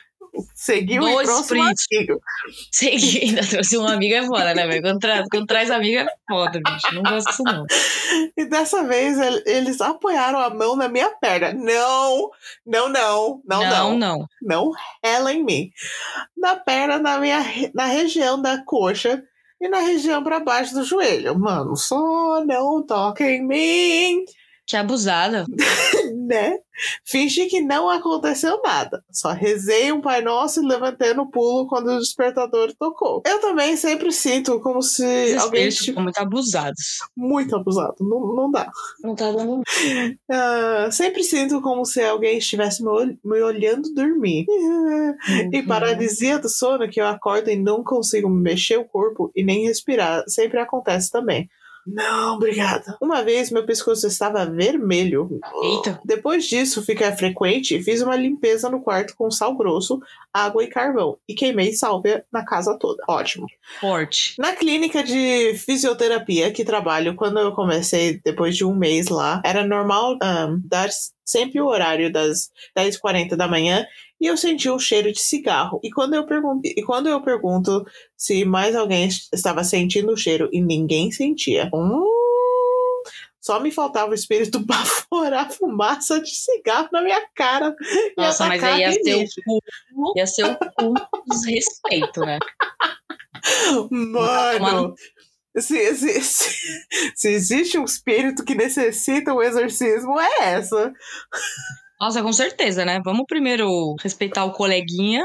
Seguiu 0.54 1.02
e 1.02 1.12
Dois 1.12 1.28
trouxe 1.28 1.54
um 1.54 1.62
amigo. 1.62 2.20
Sei 2.70 2.94
ainda 3.22 3.46
trouxe 3.46 3.76
uma 3.76 3.92
amiga 3.92 4.16
é 4.16 4.26
foda, 4.26 4.54
né, 4.54 4.66
velho? 4.66 4.82
Quando, 4.82 4.98
tra- 4.98 5.24
quando 5.30 5.46
traz 5.46 5.70
amiga 5.70 6.00
é 6.00 6.06
foda, 6.28 6.60
bicho. 6.64 6.94
Não 6.94 7.02
gosto 7.02 7.28
disso, 7.28 7.42
não. 7.42 7.66
E 8.36 8.44
dessa 8.46 8.82
vez 8.84 9.18
el- 9.18 9.42
eles 9.44 9.80
apoiaram 9.80 10.38
a 10.38 10.48
mão 10.50 10.74
na 10.76 10.88
minha 10.88 11.10
perna. 11.10 11.52
Não, 11.52 12.30
não, 12.66 12.88
não, 12.88 13.42
não, 13.44 13.60
não. 13.62 13.70
não. 13.70 13.98
não. 13.98 14.26
Não 14.42 14.70
rela 15.04 15.32
em 15.32 15.44
mim. 15.44 15.70
Na 16.36 16.56
perna, 16.56 16.98
na 16.98 17.18
minha 17.18 17.44
na 17.74 17.84
região 17.86 18.40
da 18.40 18.62
coxa 18.64 19.22
e 19.60 19.68
na 19.68 19.80
região 19.80 20.24
para 20.24 20.40
baixo 20.40 20.74
do 20.74 20.84
joelho. 20.84 21.38
Mano, 21.38 21.76
só 21.76 22.44
não 22.44 22.82
toca 22.84 23.22
em 23.24 23.46
mim, 23.46 24.24
Que 24.72 24.76
abusada. 24.78 25.44
né? 26.26 26.56
Fingi 27.04 27.44
que 27.44 27.60
não 27.60 27.90
aconteceu 27.90 28.58
nada. 28.64 29.04
Só 29.12 29.32
rezei 29.32 29.92
um 29.92 30.00
Pai 30.00 30.22
Nosso 30.22 30.62
e 30.62 30.66
levantei 30.66 31.12
no 31.12 31.30
pulo 31.30 31.66
quando 31.68 31.88
o 31.90 31.98
despertador 31.98 32.72
tocou. 32.78 33.22
Eu 33.26 33.38
também 33.38 33.76
sempre 33.76 34.10
sinto 34.10 34.58
como 34.60 34.80
se 34.80 35.36
alguém 35.36 35.70
ficam 35.70 36.02
muito 36.02 36.16
abusados. 36.16 37.00
muito 37.14 37.54
abusado. 37.54 37.96
Não, 38.00 38.34
não 38.34 38.50
dá. 38.50 38.66
Não 39.04 39.14
tá 39.14 39.30
dando. 39.30 39.60
Ah, 40.30 40.88
sempre 40.90 41.22
sinto 41.22 41.60
como 41.60 41.84
se 41.84 42.02
alguém 42.02 42.38
estivesse 42.38 42.82
me, 42.82 43.18
me 43.22 43.42
olhando 43.42 43.92
dormir. 43.92 44.46
E 45.52 45.58
Uhum. 45.60 45.66
paralisia 45.66 46.38
do 46.38 46.48
sono 46.48 46.88
que 46.88 46.98
eu 46.98 47.06
acordo 47.06 47.50
e 47.50 47.56
não 47.56 47.84
consigo 47.84 48.30
mexer 48.30 48.78
o 48.78 48.86
corpo 48.86 49.30
e 49.36 49.44
nem 49.44 49.66
respirar. 49.66 50.24
Sempre 50.26 50.58
acontece 50.60 51.10
também. 51.10 51.46
Não, 51.86 52.36
obrigada. 52.36 52.96
Uma 53.00 53.22
vez 53.22 53.50
meu 53.50 53.64
pescoço 53.64 54.06
estava 54.06 54.46
vermelho. 54.46 55.40
Eita. 55.62 56.00
Depois 56.04 56.44
disso, 56.44 56.82
fica 56.82 57.14
frequente 57.16 57.82
fiz 57.82 58.00
uma 58.02 58.16
limpeza 58.16 58.70
no 58.70 58.80
quarto 58.80 59.14
com 59.16 59.30
sal 59.30 59.54
grosso, 59.56 60.00
água 60.32 60.62
e 60.64 60.68
carvão. 60.68 61.18
E 61.28 61.34
queimei 61.34 61.72
sálvia 61.72 62.24
na 62.32 62.44
casa 62.44 62.76
toda. 62.78 63.02
Ótimo. 63.08 63.46
Forte. 63.80 64.34
Na 64.38 64.52
clínica 64.52 65.02
de 65.02 65.54
fisioterapia 65.54 66.52
que 66.52 66.64
trabalho, 66.64 67.14
quando 67.14 67.38
eu 67.38 67.52
comecei 67.52 68.20
depois 68.24 68.56
de 68.56 68.64
um 68.64 68.74
mês 68.74 69.08
lá, 69.08 69.42
era 69.44 69.66
normal 69.66 70.16
ahn, 70.22 70.60
dar 70.64 70.88
sempre 71.24 71.60
o 71.60 71.66
horário 71.66 72.12
das 72.12 72.50
10h40 72.76 73.36
da 73.36 73.48
manhã 73.48 73.86
e 74.22 74.26
eu 74.28 74.36
senti 74.36 74.70
um 74.70 74.78
cheiro 74.78 75.12
de 75.12 75.18
cigarro. 75.18 75.80
E 75.82 75.90
quando 75.90 76.14
eu 76.14 76.24
pergunto, 76.24 76.60
e 76.64 76.80
quando 76.84 77.08
eu 77.08 77.20
pergunto 77.20 77.84
se 78.16 78.44
mais 78.44 78.76
alguém 78.76 79.08
estava 79.32 79.64
sentindo 79.64 80.12
o 80.12 80.16
cheiro 80.16 80.48
e 80.52 80.60
ninguém 80.60 81.10
sentia. 81.10 81.68
Hum, 81.74 82.06
só 83.40 83.58
me 83.58 83.72
faltava 83.72 84.12
o 84.12 84.14
espírito 84.14 84.60
baforar 84.64 85.50
fumaça 85.50 86.20
de 86.20 86.30
cigarro 86.30 86.88
na 86.92 87.02
minha 87.02 87.20
cara. 87.34 87.74
e 87.82 88.14
Nossa, 88.16 88.46
mas 88.46 88.62
aí 88.62 88.82
ia 88.82 88.92
ser 88.92 89.16
o 89.16 89.26
cu. 89.44 90.12
Ia 90.16 90.26
ser 90.28 90.44
o 90.44 90.56
cu 90.56 90.94
dos 91.26 91.44
respeito, 91.44 92.20
né? 92.20 92.38
Mano, 93.90 94.94
se, 95.58 95.94
se, 95.96 96.20
se, 96.20 96.84
se 97.16 97.28
existe 97.28 97.76
um 97.76 97.84
espírito 97.84 98.44
que 98.44 98.54
necessita 98.54 99.34
um 99.34 99.42
exorcismo, 99.42 100.20
é 100.20 100.54
essa. 100.54 100.92
Nossa, 102.02 102.20
com 102.20 102.32
certeza, 102.32 102.84
né? 102.84 103.00
Vamos 103.04 103.26
primeiro 103.28 103.94
respeitar 104.02 104.44
o 104.44 104.50
coleguinha. 104.50 105.24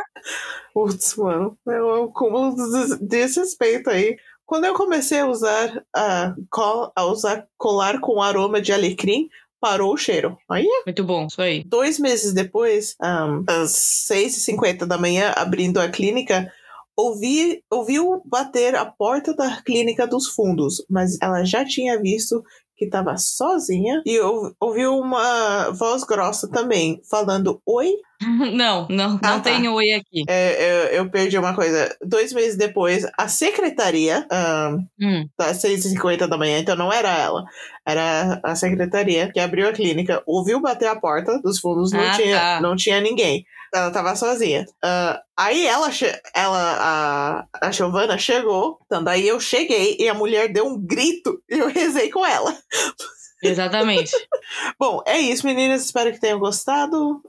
Putz, 0.75 1.15
mano, 1.15 1.57
é 1.67 1.81
um 1.81 2.07
cúmulo 2.07 2.55
de 2.55 2.71
des- 2.71 2.99
desrespeito 2.99 3.89
aí. 3.89 4.15
Quando 4.45 4.65
eu 4.65 4.75
comecei 4.75 5.19
a 5.21 5.27
usar, 5.27 5.83
a, 5.91 6.35
col- 6.51 6.91
a 6.95 7.03
usar 7.05 7.47
colar 7.57 7.99
com 7.99 8.21
aroma 8.21 8.61
de 8.61 8.71
alecrim, 8.71 9.27
parou 9.59 9.91
o 9.91 9.97
cheiro. 9.97 10.37
Aí, 10.51 10.67
Muito 10.85 11.03
bom, 11.03 11.25
isso 11.25 11.41
aí. 11.41 11.63
dois 11.65 11.97
meses 11.97 12.31
depois, 12.31 12.95
ahn, 13.01 13.43
às 13.47 13.71
6h50 14.07 14.85
da 14.85 14.99
manhã, 14.99 15.33
abrindo 15.35 15.79
a 15.79 15.89
clínica, 15.89 16.47
ouvi, 16.95 17.63
ouviu 17.71 18.21
bater 18.23 18.75
a 18.75 18.85
porta 18.85 19.33
da 19.35 19.63
clínica 19.63 20.05
dos 20.05 20.27
fundos, 20.27 20.85
mas 20.87 21.17
ela 21.19 21.43
já 21.43 21.65
tinha 21.65 21.99
visto 21.99 22.43
que 22.77 22.85
estava 22.85 23.17
sozinha 23.17 24.01
e 24.05 24.19
ou- 24.19 24.53
ouviu 24.59 24.97
uma 24.97 25.71
voz 25.71 26.03
grossa 26.03 26.47
também, 26.49 27.01
falando 27.09 27.59
oi. 27.65 27.91
Não, 28.53 28.87
não, 28.89 29.09
não 29.11 29.15
Ah, 29.17 29.39
tá. 29.39 29.41
tem 29.41 29.67
oi 29.67 29.91
aqui. 29.93 30.23
É, 30.27 30.71
eu, 30.71 30.83
eu 31.03 31.09
perdi 31.09 31.37
uma 31.37 31.53
coisa. 31.55 31.95
Dois 32.03 32.31
meses 32.33 32.55
depois, 32.57 33.05
a 33.17 33.27
secretaria, 33.27 34.25
ahn, 34.31 34.79
Hum, 34.99 35.27
das 35.37 35.57
6h50 35.61 36.27
da 36.27 36.37
manhã, 36.37 36.59
então 36.59 36.75
não 36.75 36.91
era 36.93 37.09
ela, 37.17 37.43
era 37.85 38.39
a 38.43 38.55
secretaria 38.55 39.31
que 39.31 39.39
abriu 39.39 39.67
a 39.67 39.73
clínica, 39.73 40.21
ouviu 40.25 40.59
bater 40.61 40.87
a 40.87 40.95
porta 40.99 41.39
dos 41.41 41.59
fundos, 41.59 41.91
não, 41.91 41.99
Ah, 41.99 42.11
tinha, 42.11 42.37
tá. 42.39 42.61
não 42.61 42.75
tinha 42.75 43.01
ninguém. 43.01 43.45
Ela 43.73 43.91
tava 43.91 44.15
sozinha. 44.15 44.65
Ah, 44.83 45.21
aí 45.35 45.65
ela, 45.65 45.89
ela 46.33 47.47
a, 47.61 47.67
a 47.67 47.71
Giovana 47.71 48.17
chegou, 48.17 48.79
então 48.85 49.03
daí 49.03 49.27
eu 49.27 49.39
cheguei 49.39 49.97
e 49.99 50.07
a 50.07 50.13
mulher 50.13 50.51
deu 50.51 50.65
um 50.65 50.79
grito 50.79 51.41
e 51.49 51.57
eu 51.57 51.67
rezei 51.67 52.09
com 52.09 52.25
ela. 52.25 52.57
exatamente. 53.43 54.11
Bom, 54.79 55.01
é 55.05 55.19
isso, 55.19 55.45
meninas. 55.45 55.85
Espero 55.85 56.11
que 56.11 56.19
tenham 56.19 56.39
gostado. 56.39 57.21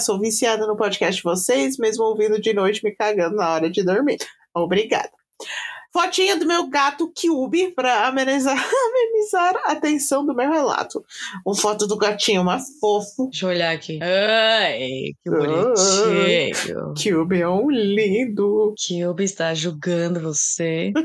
Sou 0.00 0.18
viciada 0.18 0.66
no 0.66 0.76
podcast 0.76 1.16
de 1.16 1.22
vocês, 1.22 1.76
mesmo 1.78 2.04
ouvindo 2.04 2.40
de 2.40 2.52
noite 2.52 2.82
me 2.84 2.94
cagando 2.94 3.36
na 3.36 3.50
hora 3.50 3.70
de 3.70 3.82
dormir. 3.82 4.18
Obrigada. 4.54 5.10
Fotinha 5.96 6.36
do 6.36 6.44
meu 6.44 6.68
gato 6.68 7.10
Cube 7.18 7.68
para 7.68 8.06
amenizar, 8.06 8.52
amenizar 8.60 9.62
a 9.64 9.74
tensão 9.76 10.26
do 10.26 10.34
meu 10.34 10.50
relato. 10.52 11.02
Uma 11.42 11.56
foto 11.56 11.86
do 11.86 11.96
gatinho, 11.96 12.42
uma 12.42 12.58
fofo. 12.58 13.30
Deixa 13.30 13.46
eu 13.46 13.50
olhar 13.50 13.74
aqui. 13.74 13.98
Ai, 14.02 15.14
que 15.24 15.30
bonitinho. 15.30 16.92
Cube 17.02 17.40
é 17.40 17.48
um 17.48 17.70
lindo. 17.70 18.74
Kilby 18.76 19.24
está 19.24 19.54
julgando 19.54 20.20
você. 20.20 20.92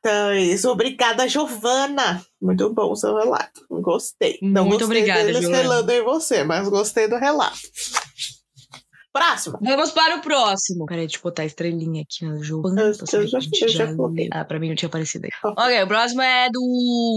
Então 0.00 0.30
é 0.30 0.40
isso. 0.40 0.70
Obrigada, 0.70 1.28
Giovana. 1.28 2.24
Muito 2.40 2.72
bom 2.72 2.92
o 2.92 2.96
seu 2.96 3.16
relato. 3.16 3.66
Gostei. 3.68 4.38
Não 4.40 4.64
Muito 4.64 4.86
gostei 4.86 4.98
obrigada, 4.98 5.24
deles 5.24 5.40
Giovana. 5.42 5.92
em 5.92 6.02
você, 6.02 6.44
mas 6.44 6.68
gostei 6.68 7.08
do 7.08 7.16
relato. 7.16 7.58
Próximo. 9.12 9.58
Vamos 9.62 9.90
para 9.90 10.16
o 10.16 10.20
próximo. 10.20 10.84
Peraí, 10.86 11.06
deixa 11.06 11.16
eu 11.18 11.22
botar 11.22 11.42
a 11.42 11.46
estrelinha 11.46 12.02
aqui 12.02 12.24
no 12.26 12.42
jogo. 12.44 12.68
Eu- 12.78 12.86
eu 12.86 13.26
já- 13.26 13.38
eu 13.62 13.68
já 13.68 13.86
coloquei. 13.96 14.28
Ah, 14.32 14.44
pra 14.44 14.58
mim 14.60 14.68
não 14.68 14.76
tinha 14.76 14.88
aparecido 14.88 15.24
aí. 15.24 15.30
Ok. 15.50 15.64
Ok, 15.64 15.82
o 15.82 15.88
próximo 15.88 16.22
é 16.22 16.48
do 16.50 16.60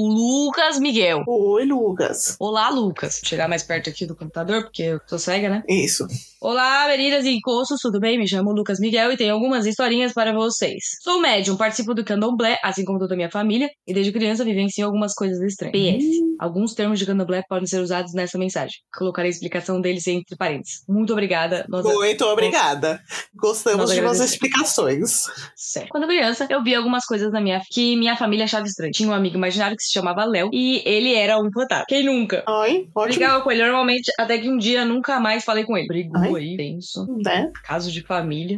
Lucas 0.10 0.80
Miguel. 0.80 1.24
Oi, 1.28 1.66
Lucas. 1.66 2.36
Olá, 2.40 2.70
Lucas. 2.70 3.20
Vou 3.22 3.30
chegar 3.30 3.48
mais 3.48 3.64
perto 3.64 3.90
aqui 3.90 4.06
do 4.06 4.16
computador, 4.16 4.64
porque 4.64 4.84
eu 4.84 5.00
tô 5.00 5.18
cega, 5.20 5.50
né? 5.50 5.64
Isso. 5.68 6.06
Olá, 6.42 6.88
meninas 6.88 7.24
e 7.26 7.30
encostos, 7.36 7.80
tudo 7.82 8.00
bem? 8.00 8.18
Me 8.18 8.28
chamo 8.28 8.52
Lucas 8.52 8.80
Miguel 8.80 9.12
e 9.12 9.18
tenho 9.18 9.34
algumas 9.34 9.66
historinhas 9.66 10.12
para 10.14 10.34
vocês. 10.34 10.84
Sou 11.02 11.20
médium, 11.22 11.56
participo 11.56 11.94
do 11.94 12.04
candomblé, 12.04 12.58
assim 12.64 12.84
como 12.84 12.98
toda 12.98 13.14
a 13.14 13.18
minha 13.18 13.30
família, 13.30 13.70
e 13.86 13.94
desde 13.94 14.12
criança 14.12 14.44
vivencio 14.44 14.86
algumas 14.86 15.14
coisas 15.14 15.40
estranhas. 15.42 16.04
PS. 16.04 16.20
Alguns 16.40 16.74
termos 16.74 16.98
de 16.98 17.06
candomblé 17.06 17.44
podem 17.48 17.68
ser 17.68 17.80
usados 17.80 18.14
nessa 18.14 18.38
mensagem. 18.40 18.76
Colocarei 18.98 19.30
a 19.30 19.34
explicação 19.34 19.80
deles 19.80 20.08
entre 20.08 20.36
parênteses. 20.36 20.82
Muito 20.90 21.14
obrigada. 21.14 21.66
Nós... 21.70 21.81
Muito 21.84 22.26
obrigada. 22.26 23.02
Gostamos 23.36 23.86
Nós 23.86 23.92
de 23.92 24.02
nossas 24.02 24.22
agradecemos. 24.22 24.32
explicações. 24.32 25.26
Certo. 25.56 25.90
Quando 25.90 26.08
criança, 26.08 26.48
eu 26.50 26.64
vi 26.64 26.76
algumas 26.76 27.06
coisas 27.06 27.32
na 27.32 27.42
minha 27.42 27.62
que 27.70 27.96
minha 27.96 28.16
família 28.16 28.46
achava 28.46 28.66
estranho. 28.66 28.92
Tinha 28.92 29.10
um 29.10 29.14
amigo 29.14 29.36
imaginário 29.38 29.76
que 29.76 29.84
se 29.84 29.92
chamava 29.92 30.26
Léo 30.26 30.50
e 30.54 30.82
ele 30.86 31.14
era 31.14 31.38
um 31.40 31.52
fantasma. 31.52 31.86
Quem 31.88 32.06
nunca? 32.06 32.44
Ai, 32.48 32.88
ótimo. 32.96 33.14
Brigava 33.16 33.42
com 33.44 33.52
ele 33.52 33.64
normalmente, 33.64 34.12
até 34.20 34.38
que 34.38 34.50
um 34.50 34.58
dia 34.58 34.86
nunca 34.86 35.20
mais 35.20 35.44
falei 35.44 35.64
com 35.64 35.78
ele. 35.78 35.88
Brigou 35.88 36.36
Ai. 36.36 36.42
aí, 36.42 36.58
tenso. 36.58 37.06
Né? 37.24 37.52
Caso 37.64 37.92
de 37.92 38.02
família. 38.02 38.58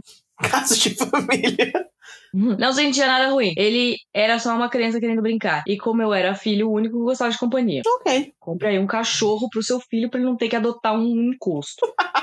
Caso 0.50 0.77
de 0.77 0.89
família. 0.96 1.72
Não 2.34 2.74
sentia 2.74 3.06
nada 3.06 3.30
ruim. 3.30 3.53
Ele 3.56 3.96
era 4.12 4.39
só 4.39 4.56
uma 4.56 4.68
criança 4.68 5.00
querendo 5.00 5.22
brincar. 5.22 5.63
E 5.68 5.77
como 5.77 6.01
eu 6.01 6.12
era 6.12 6.34
filho 6.34 6.72
único, 6.72 6.98
eu 6.98 7.03
gostava 7.03 7.30
de 7.30 7.38
companhia. 7.38 7.82
Ok. 8.00 8.34
Compre 8.39 8.70
aí 8.70 8.80
um 8.80 8.88
cachorro 8.88 9.48
pro 9.50 9.62
seu 9.62 9.80
filho 9.80 10.10
pra 10.10 10.20
ele 10.20 10.27
não 10.27 10.36
ter 10.36 10.50
que 10.50 10.56
adotar 10.56 10.96
um 10.96 11.32
encosto. 11.32 11.86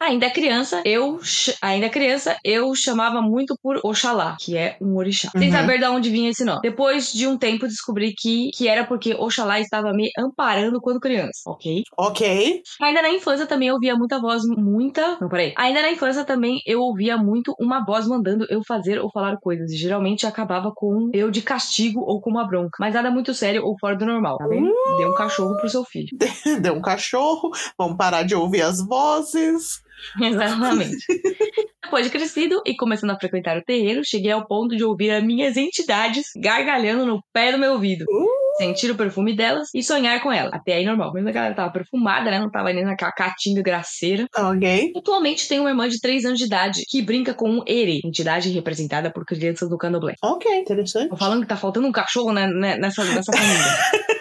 Ainda 0.00 0.30
criança, 0.30 0.80
eu 0.84 1.18
ainda 1.60 1.88
criança, 1.88 2.36
eu 2.44 2.72
chamava 2.74 3.20
muito 3.20 3.56
por 3.60 3.80
Oxalá, 3.82 4.36
que 4.40 4.56
é 4.56 4.76
um 4.80 4.96
orixá. 4.96 5.30
Sem 5.36 5.48
Uhum. 5.48 5.52
saber 5.56 5.78
de 5.78 5.84
onde 5.86 6.08
vinha 6.08 6.30
esse 6.30 6.44
nome. 6.44 6.60
Depois 6.62 7.12
de 7.12 7.26
um 7.26 7.36
tempo 7.36 7.66
descobri 7.66 8.14
que, 8.16 8.50
que 8.54 8.68
era 8.68 8.84
porque 8.84 9.14
Oxalá 9.14 9.58
estava 9.60 9.92
me 9.92 10.08
amparando 10.16 10.80
quando 10.80 11.00
criança, 11.00 11.40
ok? 11.46 11.82
ok. 11.96 12.62
Ainda 12.80 13.02
na 13.02 13.10
infância 13.10 13.44
também 13.46 13.68
eu 13.68 13.74
ouvia 13.74 13.96
muita 13.96 14.20
voz, 14.20 14.42
muita. 14.46 15.18
Não, 15.20 15.28
peraí. 15.28 15.52
Ainda 15.56 15.82
na 15.82 15.90
infância 15.90 16.24
também 16.24 16.60
eu 16.64 16.80
ouvia 16.80 17.16
muito 17.16 17.52
uma 17.58 17.84
voz 17.84 18.06
mandando 18.06 18.46
eu 18.48 18.62
fazer 18.66 19.00
ou 19.00 19.10
falar 19.10 19.36
coisas. 19.40 19.72
E 19.72 19.76
geralmente 19.76 20.26
acabava 20.26 20.70
com 20.74 21.10
eu 21.12 21.30
de 21.30 21.42
castigo 21.42 22.00
ou 22.00 22.20
com 22.20 22.30
uma 22.30 22.46
bronca. 22.46 22.76
Mas 22.78 22.94
nada 22.94 23.10
muito 23.10 23.34
sério 23.34 23.64
ou 23.64 23.76
fora 23.80 23.96
do 23.96 24.06
normal, 24.06 24.36
tá 24.38 24.46
vendo? 24.46 24.72
Dê 24.98 25.06
um 25.06 25.14
cachorro 25.14 25.56
pro 25.56 25.68
seu 25.68 25.84
filho. 25.84 26.08
Deu 26.62 26.74
um 26.74 26.80
cachorro. 26.80 27.50
Vamos 27.76 27.96
parar 27.96 28.22
de 28.22 28.34
ouvir 28.36 28.62
as 28.62 28.80
vozes. 28.86 29.80
Exatamente. 30.20 30.96
Depois 31.82 32.04
de 32.04 32.10
crescido 32.10 32.60
e 32.66 32.76
começando 32.76 33.10
a 33.10 33.18
frequentar 33.18 33.56
o 33.56 33.64
terreiro, 33.64 34.02
cheguei 34.04 34.30
ao 34.30 34.46
ponto 34.46 34.76
de 34.76 34.84
ouvir 34.84 35.10
as 35.10 35.24
minhas 35.24 35.56
entidades 35.56 36.26
gargalhando 36.36 37.06
no 37.06 37.20
pé 37.32 37.52
do 37.52 37.58
meu 37.58 37.72
ouvido. 37.72 38.04
Sentir 38.58 38.90
o 38.90 38.96
perfume 38.96 39.34
delas 39.34 39.68
e 39.74 39.82
sonhar 39.82 40.20
com 40.20 40.32
ela. 40.32 40.50
Até 40.52 40.74
aí 40.74 40.84
normal. 40.84 41.12
Mas 41.14 41.26
a 41.26 41.30
galera 41.30 41.54
tava 41.54 41.72
perfumada, 41.72 42.30
né? 42.30 42.40
Não 42.40 42.50
tava 42.50 42.72
nem 42.72 42.84
naquela 42.84 43.12
caatinga 43.12 43.62
graceira. 43.62 44.26
Ok. 44.36 44.92
Atualmente 44.96 45.48
tenho 45.48 45.62
uma 45.62 45.70
irmã 45.70 45.88
de 45.88 46.00
3 46.00 46.24
anos 46.24 46.38
de 46.38 46.44
idade 46.44 46.82
que 46.88 47.00
brinca 47.00 47.32
com 47.32 47.48
um 47.48 47.62
ere, 47.66 48.00
entidade 48.04 48.50
representada 48.50 49.10
por 49.10 49.24
crianças 49.24 49.68
do 49.68 49.78
candomblé. 49.78 50.14
Ok, 50.22 50.52
interessante. 50.58 51.08
Tô 51.08 51.16
falando 51.16 51.42
que 51.42 51.48
tá 51.48 51.56
faltando 51.56 51.86
um 51.86 51.92
cachorro 51.92 52.32
né, 52.32 52.48
né, 52.48 52.76
nessa, 52.76 53.04
nessa 53.04 53.32
família. 53.32 54.08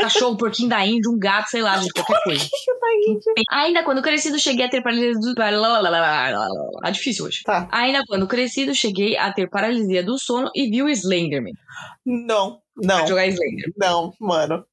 cachorro, 0.00 0.36
porquinho 0.36 0.68
da 0.68 0.84
Índia, 0.84 1.10
um 1.10 1.18
gato, 1.18 1.48
sei 1.48 1.62
lá, 1.62 1.76
de 1.76 1.88
qualquer 1.90 2.22
coisa. 2.22 2.48
Ainda 3.50 3.82
quando 3.82 4.02
crescido, 4.02 4.38
cheguei 4.38 4.66
a 4.66 4.68
ter 4.68 4.82
paralisia 4.82 5.14
do... 5.14 5.34
Tá 6.82 6.90
difícil 6.90 7.24
hoje. 7.24 7.42
Tá. 7.44 7.68
Ainda 7.70 8.02
quando 8.06 8.26
crescido, 8.26 8.74
cheguei 8.74 9.16
a 9.16 9.32
ter 9.32 9.48
paralisia 9.48 10.02
do 10.02 10.18
sono 10.18 10.50
e 10.54 10.68
vi 10.70 10.82
o 10.82 10.88
Slenderman. 10.88 11.54
Não, 12.04 12.60
não, 12.76 13.06
Jogar 13.06 13.26
Slenderman. 13.26 13.74
não, 13.76 14.12
mano. 14.20 14.64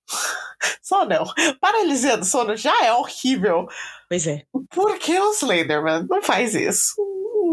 Só 0.81 1.05
não. 1.05 1.25
Paralisia 1.59 2.17
do 2.17 2.25
sono 2.25 2.55
já 2.55 2.85
é 2.85 2.93
horrível. 2.93 3.67
Pois 4.09 4.25
é. 4.25 4.43
Por 4.69 4.97
que 4.97 5.19
o 5.19 5.31
Slenderman 5.33 6.05
não 6.09 6.21
faz 6.21 6.55
isso? 6.55 6.93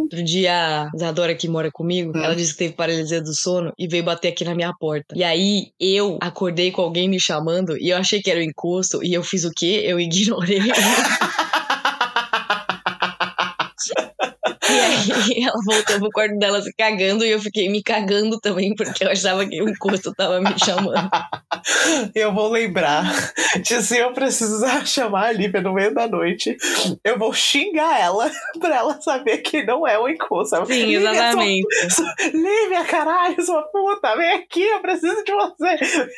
Outro 0.02 0.22
dia, 0.24 0.82
a 0.84 0.90
Isadora 0.94 1.34
que 1.34 1.48
mora 1.48 1.70
comigo, 1.72 2.12
Hum. 2.16 2.22
ela 2.22 2.34
disse 2.36 2.52
que 2.52 2.58
teve 2.58 2.74
paralisia 2.74 3.22
do 3.22 3.34
sono 3.34 3.72
e 3.78 3.86
veio 3.86 4.04
bater 4.04 4.28
aqui 4.28 4.44
na 4.44 4.54
minha 4.54 4.72
porta. 4.78 5.14
E 5.16 5.22
aí, 5.24 5.68
eu 5.80 6.18
acordei 6.20 6.70
com 6.70 6.82
alguém 6.82 7.08
me 7.08 7.20
chamando 7.20 7.76
e 7.78 7.90
eu 7.90 7.96
achei 7.96 8.20
que 8.20 8.30
era 8.30 8.40
o 8.40 8.42
encosto 8.42 9.02
e 9.04 9.14
eu 9.14 9.22
fiz 9.22 9.44
o 9.44 9.50
quê? 9.54 9.82
Eu 9.84 9.98
ignorei. 10.00 10.60
E 15.06 15.12
aí 15.12 15.44
ela 15.44 15.58
voltou 15.64 15.98
pro 15.98 16.10
quarto 16.10 16.38
dela 16.38 16.60
se 16.62 16.72
cagando 16.74 17.24
e 17.24 17.30
eu 17.30 17.38
fiquei 17.40 17.68
me 17.68 17.82
cagando 17.82 18.40
também, 18.40 18.74
porque 18.74 19.04
eu 19.04 19.10
achava 19.10 19.44
que 19.46 19.60
o 19.62 19.68
encosto 19.68 20.12
tava 20.14 20.40
me 20.40 20.54
chamando. 20.58 20.94
Eu 22.14 22.32
vou 22.34 22.50
lembrar 22.50 23.04
de 23.62 23.82
se 23.82 23.96
eu 23.98 24.12
precisar 24.12 24.84
chamar 24.86 25.26
a 25.26 25.32
Lívia 25.32 25.60
no 25.60 25.72
meio 25.72 25.94
da 25.94 26.06
noite, 26.08 26.56
eu 27.02 27.18
vou 27.18 27.32
xingar 27.32 28.00
ela 28.00 28.30
pra 28.58 28.76
ela 28.76 29.00
saber 29.00 29.38
que 29.38 29.62
não 29.62 29.86
é 29.86 29.98
o 29.98 30.08
encosto. 30.08 30.64
Sim, 30.66 30.84
Lívia, 30.84 31.10
exatamente. 31.10 31.90
sua- 31.90 32.14
Lívia, 32.32 32.84
caralho, 32.84 33.42
sua 33.42 33.62
puta, 33.62 34.16
vem 34.16 34.32
aqui, 34.34 34.62
eu 34.62 34.80
preciso 34.80 35.22
de 35.24 35.32
você. 35.32 36.08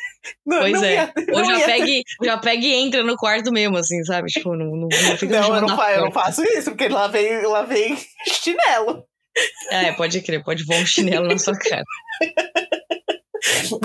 Não, 0.45 0.59
Pois 0.59 0.73
não 0.73 0.83
é. 0.83 0.93
ia- 0.93 1.13
Ou 1.33 1.43
já 1.45 1.57
ia- 1.59 1.65
pega, 1.65 1.85
e- 1.89 2.03
já 2.23 2.37
pega 2.37 2.65
e 2.65 2.73
entra 2.73 3.03
no 3.03 3.15
quarto 3.15 3.51
mesmo, 3.51 3.77
assim, 3.77 4.03
sabe? 4.03 4.27
Tipo, 4.29 4.55
não, 4.55 4.65
não, 4.67 4.87
não 4.89 5.17
fica 5.17 5.39
Não, 5.41 5.55
eu 5.55 5.61
não, 5.61 5.75
fa- 5.77 5.91
eu 5.93 6.01
não 6.05 6.11
faço 6.11 6.43
isso, 6.43 6.71
porque 6.71 6.87
lá 6.89 7.07
vem, 7.07 7.41
lá 7.45 7.63
vem 7.63 7.95
chinelo. 8.43 9.03
É, 9.69 9.91
pode 9.93 10.19
crer, 10.21 10.43
pode 10.43 10.63
voar 10.65 10.79
um 10.79 10.85
chinelo 10.85 11.27
na 11.27 11.37
sua 11.37 11.57
cara. 11.57 11.83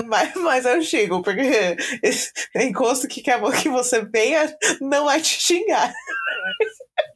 Mas, 0.06 0.34
mas 0.36 0.64
eu 0.64 0.82
xingo, 0.82 1.22
porque 1.22 1.76
esse 2.02 2.32
encosto 2.56 3.06
que 3.06 3.20
quer 3.20 3.40
que 3.60 3.68
você 3.68 4.02
venha 4.04 4.54
não 4.80 5.04
vai 5.04 5.20
te 5.20 5.38
xingar. 5.40 5.92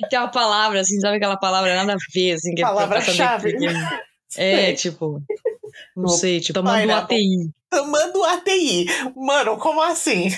E 0.01 0.09
tem 0.09 0.19
uma 0.19 0.31
palavra, 0.31 0.81
assim, 0.81 1.01
sabe 1.01 1.17
aquela 1.17 1.39
palavra 1.39 1.75
nada 1.75 1.95
a 1.95 1.97
ver, 2.15 2.33
assim, 2.33 2.55
que 2.55 2.63
é 2.63 2.67
Palavra-chave. 2.67 3.57
que- 3.57 3.67
É, 4.39 4.73
tipo. 4.75 5.23
Não 5.97 6.09
sei, 6.09 6.41
tipo, 6.41 6.55
tomando 6.55 6.77
um 6.79 6.81
Pineapple. 6.83 7.17
ATI. 7.17 7.51
Tomando 7.71 8.25
ATI. 8.25 8.87
Mano, 9.17 9.59
como 9.59 9.83
assim? 9.83 10.29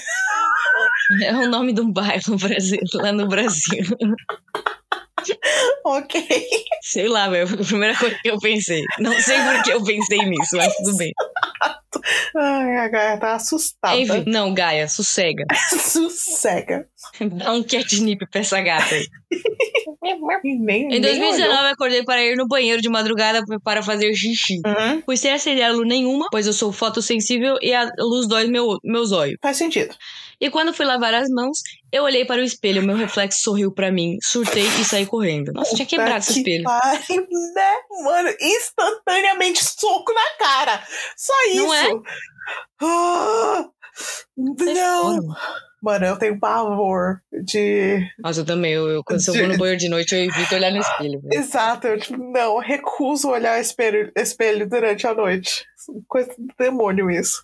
É 1.23 1.33
o 1.33 1.49
nome 1.49 1.73
de 1.73 1.81
um 1.81 1.93
bairro 1.93 2.23
no 2.29 2.37
Brasil, 2.37 2.81
lá 2.95 3.13
no 3.13 3.29
Brasil. 3.29 3.85
Ok. 5.85 6.27
Sei 6.83 7.09
lá, 7.09 7.29
velho. 7.29 7.47
Foi 7.47 7.61
a 7.61 7.65
primeira 7.65 7.97
coisa 7.97 8.17
que 8.23 8.31
eu 8.31 8.39
pensei. 8.39 8.85
Não 8.99 9.13
sei 9.21 9.37
por 9.43 9.63
que 9.63 9.71
eu 9.71 9.85
pensei 9.85 10.19
nisso, 10.19 10.57
mas 10.57 10.75
tudo 10.77 10.97
bem. 10.97 11.13
Ai, 12.37 12.77
a 12.77 12.89
Gaia 12.89 13.19
tá 13.19 13.35
assustada. 13.35 13.97
Enfim, 13.97 14.25
não, 14.27 14.55
Gaia, 14.55 14.89
sossega. 14.89 15.45
Sossega. 15.81 16.87
Dá 17.21 17.53
um 17.53 17.63
catnip 17.63 18.27
pra 18.31 18.41
essa 18.41 18.61
gata 18.61 18.95
aí. 18.95 19.07
Nem, 20.43 20.85
Em 20.87 20.89
nem 20.89 21.01
2019, 21.01 21.43
olhou. 21.43 21.65
eu 21.67 21.73
acordei 21.73 22.03
para 22.05 22.23
ir 22.25 22.37
no 22.37 22.47
banheiro 22.49 22.81
de 22.81 22.89
madrugada 22.89 23.43
para 23.63 23.83
fazer 23.83 24.13
xixi. 24.15 24.61
Uhum, 24.65 25.03
Fui 25.05 25.17
sem 25.17 25.33
acender 25.33 25.65
a 25.65 25.73
luz 25.73 25.87
nenhuma, 25.87 26.29
pois 26.31 26.47
eu 26.47 26.53
sou 26.53 26.73
fotossensível 26.73 27.57
e 27.61 27.73
a 27.75 27.91
luz 27.99 28.27
dói 28.27 28.47
meu, 28.47 28.79
meus 28.85 29.13
olhos. 29.13 29.37
Faz 29.43 29.57
sentido. 29.57 29.95
E 30.41 30.49
quando 30.51 30.73
fui 30.73 30.87
lavar 30.87 31.13
as 31.15 31.29
mãos, 31.29 31.59
eu 31.93 32.05
olhei 32.05 32.25
para 32.25 32.41
o 32.41 32.45
espelho, 32.45 32.83
meu 32.83 32.97
reflexo 32.97 33.41
sorriu 33.43 33.73
pra 33.73 33.91
mim, 33.91 34.17
surtei 34.23 34.65
e 34.81 34.85
saí 34.85 35.05
correndo. 35.05 35.53
Nossa, 35.53 35.75
tinha 35.75 35.85
quebrado 35.87 36.19
esse 36.19 36.39
espelho. 36.39 36.65
pariu, 36.65 37.27
né? 37.55 37.73
Mano, 38.05 38.31
instantaneamente 38.41 39.65
soco 39.65 40.13
na 40.15 40.47
cara. 40.47 40.83
Só 41.17 41.33
isso. 41.51 41.57
Não 41.65 41.75
é? 41.75 41.87
Ah, 42.81 43.65
Sai 44.59 44.75
não. 44.75 45.23
fora, 45.23 45.68
mano. 45.83 46.05
Eu 46.07 46.17
tenho 46.17 46.39
pavor 46.39 47.21
de. 47.45 48.01
Nossa, 48.19 48.41
eu 48.41 48.45
também. 48.47 48.73
Eu, 48.73 48.89
eu- 48.89 49.05
quando 49.05 49.21
eu 49.27 49.35
vou 49.35 49.47
no 49.49 49.59
banheiro 49.59 49.81
de 49.81 49.89
noite, 49.89 50.15
eu 50.15 50.21
evito 50.25 50.55
olhar 50.55 50.71
no 50.71 50.79
espelho. 50.79 51.21
velho. 51.21 51.41
Exato, 51.41 51.87
eu 51.87 51.99
tipo, 51.99 52.17
não, 52.19 52.55
eu 52.55 52.59
recuso 52.59 53.29
olhar 53.31 53.61
espelho, 53.61 54.11
espelho 54.17 54.69
durante 54.69 55.07
a 55.07 55.15
noite. 55.15 55.65
Coisa 56.07 56.31
do 56.37 56.53
demônio 56.59 57.11
isso. 57.11 57.43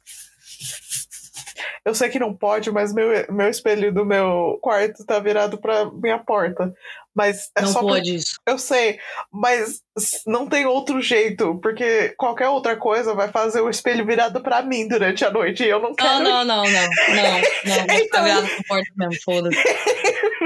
Eu 1.84 1.94
sei 1.94 2.08
que 2.08 2.18
não 2.18 2.34
pode, 2.34 2.70
mas 2.70 2.92
meu, 2.94 3.08
meu 3.30 3.48
espelho 3.48 3.92
do 3.92 4.04
meu 4.06 4.58
quarto 4.62 5.04
tá 5.04 5.18
virado 5.18 5.58
pra 5.58 5.90
minha 5.90 6.18
porta. 6.18 6.72
Mas 7.16 7.48
é 7.56 7.62
não 7.62 7.68
só 7.72 7.80
por- 7.80 7.90
pode 7.90 8.14
isso. 8.14 8.40
Eu 8.46 8.58
sei, 8.58 8.98
mas 9.32 9.80
não 10.26 10.48
tem 10.48 10.66
outro 10.66 11.00
jeito, 11.00 11.58
porque 11.62 12.08
qualquer 12.16 12.48
outra 12.48 12.76
coisa 12.76 13.14
vai 13.14 13.30
fazer 13.30 13.60
o 13.60 13.70
espelho 13.70 14.04
virado 14.04 14.42
pra 14.42 14.62
mim 14.62 14.88
durante 14.88 15.24
a 15.24 15.30
noite 15.30 15.62
e 15.62 15.68
eu 15.68 15.78
não 15.80 15.90
Não, 15.90 15.94
quero. 15.94 16.24
não, 16.24 16.44
não, 16.44 16.64
não. 16.64 16.64
Não, 16.64 16.70
não. 16.72 17.40
Vou 17.64 17.84
Então- 17.84 17.96
ficar 17.98 18.22
virado 18.22 18.48
pro 18.48 18.64
porta 18.64 18.90
mesmo. 18.96 19.14
Foda-se. 19.24 19.56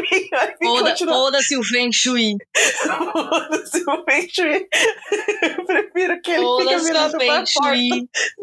Foda- 0.09 0.57
Foda-se 0.63 1.05
Foda-se 1.07 1.57
o 1.57 1.65
Feng 1.65 1.91
Shui. 1.93 2.35
o 2.35 4.05
Feng 4.05 4.29
Shui. 4.31 4.67
Eu 5.43 5.65
prefiro 5.65 6.21
que 6.23 6.31
ele 6.31 6.39
fique 6.41 6.45
Foda-se 6.45 6.85
virado 6.85 7.13
pra 7.19 7.27
porta 7.27 7.77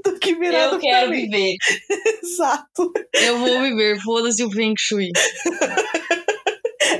do 0.04 0.20
que 0.20 0.36
virado 0.36 0.76
Eu 0.76 0.80
quero 0.80 1.12
viver. 1.12 1.56
Exato. 2.24 2.92
Eu 3.14 3.38
vou 3.40 3.62
viver. 3.62 4.00
Foda-se 4.02 4.44
o 4.44 4.52
Feng 4.52 4.74
Shui. 4.78 5.12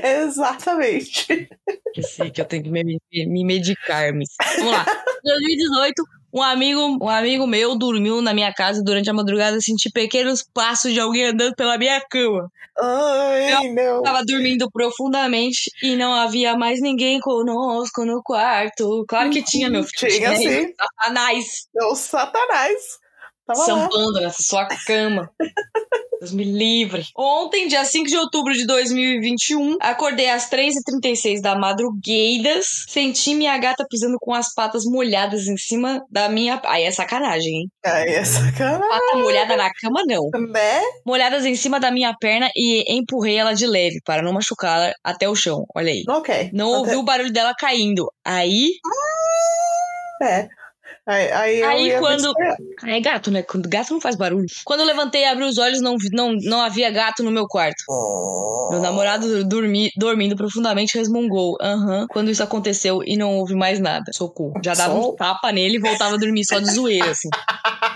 Exatamente. 0.22 1.48
Eu 1.96 2.02
sei 2.02 2.30
que 2.30 2.40
eu 2.40 2.44
tenho 2.44 2.64
que 2.64 2.70
me, 2.70 3.00
me 3.12 3.44
medicar, 3.44 4.12
miss. 4.12 4.30
Vamos 4.58 4.72
lá. 4.72 4.84
Em 5.24 5.28
2018, 5.28 6.02
Um 6.32 6.42
amigo, 6.42 6.98
um 7.02 7.08
amigo 7.08 7.46
meu 7.46 7.76
dormiu 7.76 8.22
na 8.22 8.32
minha 8.32 8.52
casa 8.52 8.82
durante 8.82 9.10
a 9.10 9.12
madrugada 9.12 9.56
e 9.56 9.62
senti 9.62 9.90
pequenos 9.90 10.44
passos 10.54 10.92
de 10.92 11.00
alguém 11.00 11.26
andando 11.26 11.54
pela 11.56 11.76
minha 11.76 12.00
cama. 12.08 12.48
Ai, 12.78 13.72
não. 13.72 14.02
Tava 14.02 14.22
dormindo 14.24 14.70
profundamente 14.70 15.70
e 15.82 15.96
não 15.96 16.12
havia 16.12 16.56
mais 16.56 16.80
ninguém 16.80 17.18
conosco 17.20 18.04
no 18.04 18.22
quarto. 18.22 19.04
Claro 19.08 19.30
que 19.30 19.42
tinha, 19.42 19.70
meu 19.70 19.82
filho. 19.82 20.12
Tinha, 20.12 20.30
né? 20.30 20.36
sim. 20.36 20.74
Satanás 20.76 21.46
É 21.74 21.84
o 21.86 21.94
Satanás. 21.94 22.98
Tava 23.46 23.58
lá. 23.60 23.64
sambando 23.64 24.20
nessa 24.20 24.42
sua 24.42 24.66
cama. 24.86 25.30
Deus 26.18 26.32
me 26.32 26.44
livre. 26.44 27.04
Ontem, 27.14 27.68
dia 27.68 27.84
5 27.84 28.06
de 28.08 28.16
outubro 28.16 28.54
de 28.54 28.66
2021, 28.66 29.76
acordei 29.82 30.30
às 30.30 30.48
3h36 30.48 31.42
da 31.42 31.54
madrugada. 31.58 32.58
Senti 32.88 33.34
minha 33.34 33.56
gata 33.58 33.84
pisando 33.88 34.16
com 34.18 34.32
as 34.32 34.54
patas 34.54 34.84
molhadas 34.86 35.46
em 35.46 35.58
cima 35.58 36.02
da 36.10 36.30
minha. 36.30 36.58
Aí 36.64 36.84
é 36.84 36.90
sacanagem, 36.90 37.52
hein? 37.52 37.68
Aí 37.84 38.14
é 38.14 38.24
sacanagem, 38.24 38.88
Pata 38.88 39.18
molhada 39.18 39.56
na 39.58 39.70
cama, 39.74 40.02
não. 40.06 40.30
né? 40.50 40.80
Molhadas 41.04 41.44
em 41.44 41.54
cima 41.54 41.78
da 41.78 41.90
minha 41.90 42.14
perna 42.18 42.48
e 42.56 42.82
empurrei 42.96 43.36
ela 43.36 43.52
de 43.52 43.66
leve 43.66 44.00
para 44.02 44.22
não 44.22 44.32
machucá-la 44.32 44.94
até 45.04 45.28
o 45.28 45.34
chão. 45.36 45.66
Olha 45.76 45.92
aí. 45.92 46.02
Ok. 46.08 46.50
Não 46.54 46.70
Até- 46.70 46.78
ouvi 46.78 46.96
o 46.96 47.02
barulho 47.04 47.30
dela 47.32 47.54
caindo. 47.54 48.10
Aí. 48.24 48.70
É. 50.22 50.48
Aí, 51.08 51.30
aí, 51.30 51.62
Aí 51.62 51.98
quando- 52.00 52.32
me 52.82 52.92
É 52.96 53.00
gato, 53.00 53.30
né? 53.30 53.42
Quando 53.42 53.68
gato 53.68 53.92
não 53.92 54.00
faz 54.00 54.16
barulho. 54.16 54.46
Quando 54.64 54.80
eu 54.80 54.86
levantei 54.86 55.22
e 55.22 55.24
abri 55.24 55.44
os 55.44 55.56
olhos, 55.56 55.80
não, 55.80 55.96
não, 56.12 56.32
não 56.42 56.60
havia 56.60 56.90
gato 56.90 57.22
no 57.22 57.30
meu 57.30 57.46
quarto. 57.46 57.76
Meu 58.70 58.80
namorado 58.80 59.44
dormi, 59.44 59.90
dormindo 59.96 60.34
profundamente 60.36 60.98
resmungou. 60.98 61.56
Aham. 61.62 62.06
Quando 62.10 62.28
isso 62.30 62.42
aconteceu 62.42 63.02
e 63.04 63.16
não 63.16 63.36
houve 63.38 63.54
mais 63.54 63.78
nada. 63.78 64.12
Socorro. 64.12 64.54
Já 64.64 64.74
dava 64.74 64.94
Só- 64.94 65.10
um 65.12 65.14
tapa 65.14 65.52
nele 65.52 65.76
e 65.76 65.80
voltava 65.80 66.16
a 66.16 66.18
dormir 66.18 66.44
só 66.44 66.58
de 66.58 66.70
zoeira, 66.72 67.10
assim. 67.10 67.28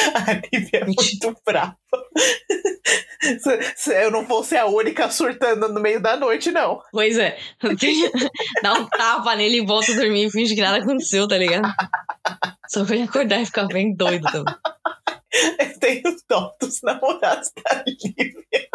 A 0.14 0.34
Nívia 0.34 0.80
é 0.80 0.84
muito 0.84 1.36
brava. 1.44 1.76
Eu 3.86 4.10
não 4.10 4.24
vou 4.24 4.42
ser 4.42 4.58
a 4.58 4.66
única 4.66 5.10
surtando 5.10 5.68
no 5.68 5.80
meio 5.80 6.00
da 6.00 6.16
noite, 6.16 6.50
não. 6.50 6.80
Pois 6.90 7.18
é. 7.18 7.38
Dá 8.62 8.74
um 8.74 8.86
tapa 8.86 9.36
nele 9.36 9.58
e 9.58 9.66
volta 9.66 9.92
a 9.92 9.96
dormir 9.96 10.26
e 10.26 10.30
finge 10.30 10.54
que 10.54 10.60
nada 10.60 10.78
aconteceu, 10.78 11.28
tá 11.28 11.36
ligado? 11.36 11.72
Só 12.68 12.84
que 12.84 12.94
eu 12.94 12.98
ia 12.98 13.04
acordar 13.04 13.42
e 13.42 13.46
ficar 13.46 13.66
bem 13.66 13.94
doido 13.94 14.26
também. 14.30 14.54
Eu 15.58 15.78
tenho 15.78 16.16
dó 16.28 16.52
dos 16.60 16.80
namorados 16.82 17.52
da 17.62 17.84
Lívia. 17.86 18.68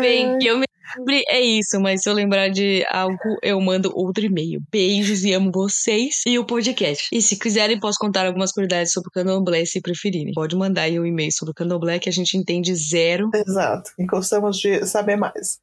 Bem, 0.00 0.38
que 0.38 0.46
eu 0.46 0.58
me 0.58 0.64
lembre 0.98 1.24
é 1.28 1.40
isso, 1.40 1.80
mas 1.80 2.02
se 2.02 2.08
eu 2.08 2.12
lembrar 2.14 2.48
de 2.50 2.84
algo, 2.90 3.16
eu 3.42 3.60
mando 3.60 3.90
outro 3.94 4.24
e-mail. 4.24 4.60
Beijos 4.70 5.24
e 5.24 5.32
amo 5.32 5.50
vocês 5.52 6.22
e 6.26 6.38
o 6.38 6.44
podcast. 6.44 7.08
E 7.12 7.20
se 7.20 7.38
quiserem, 7.38 7.78
posso 7.80 7.98
contar 7.98 8.26
algumas 8.26 8.52
curiosidades 8.52 8.92
sobre 8.92 9.08
o 9.08 9.10
candomblé 9.12 9.64
se 9.64 9.80
preferirem. 9.80 10.32
Pode 10.34 10.56
mandar 10.56 10.82
aí 10.82 10.98
um 10.98 11.06
e-mail 11.06 11.32
sobre 11.32 11.52
o 11.52 11.54
candomblé 11.54 11.98
que 11.98 12.08
a 12.08 12.12
gente 12.12 12.36
entende 12.36 12.74
zero. 12.74 13.30
Exato. 13.34 13.90
E 13.98 14.04
gostamos 14.06 14.58
de 14.58 14.84
saber 14.86 15.16
mais. 15.16 15.58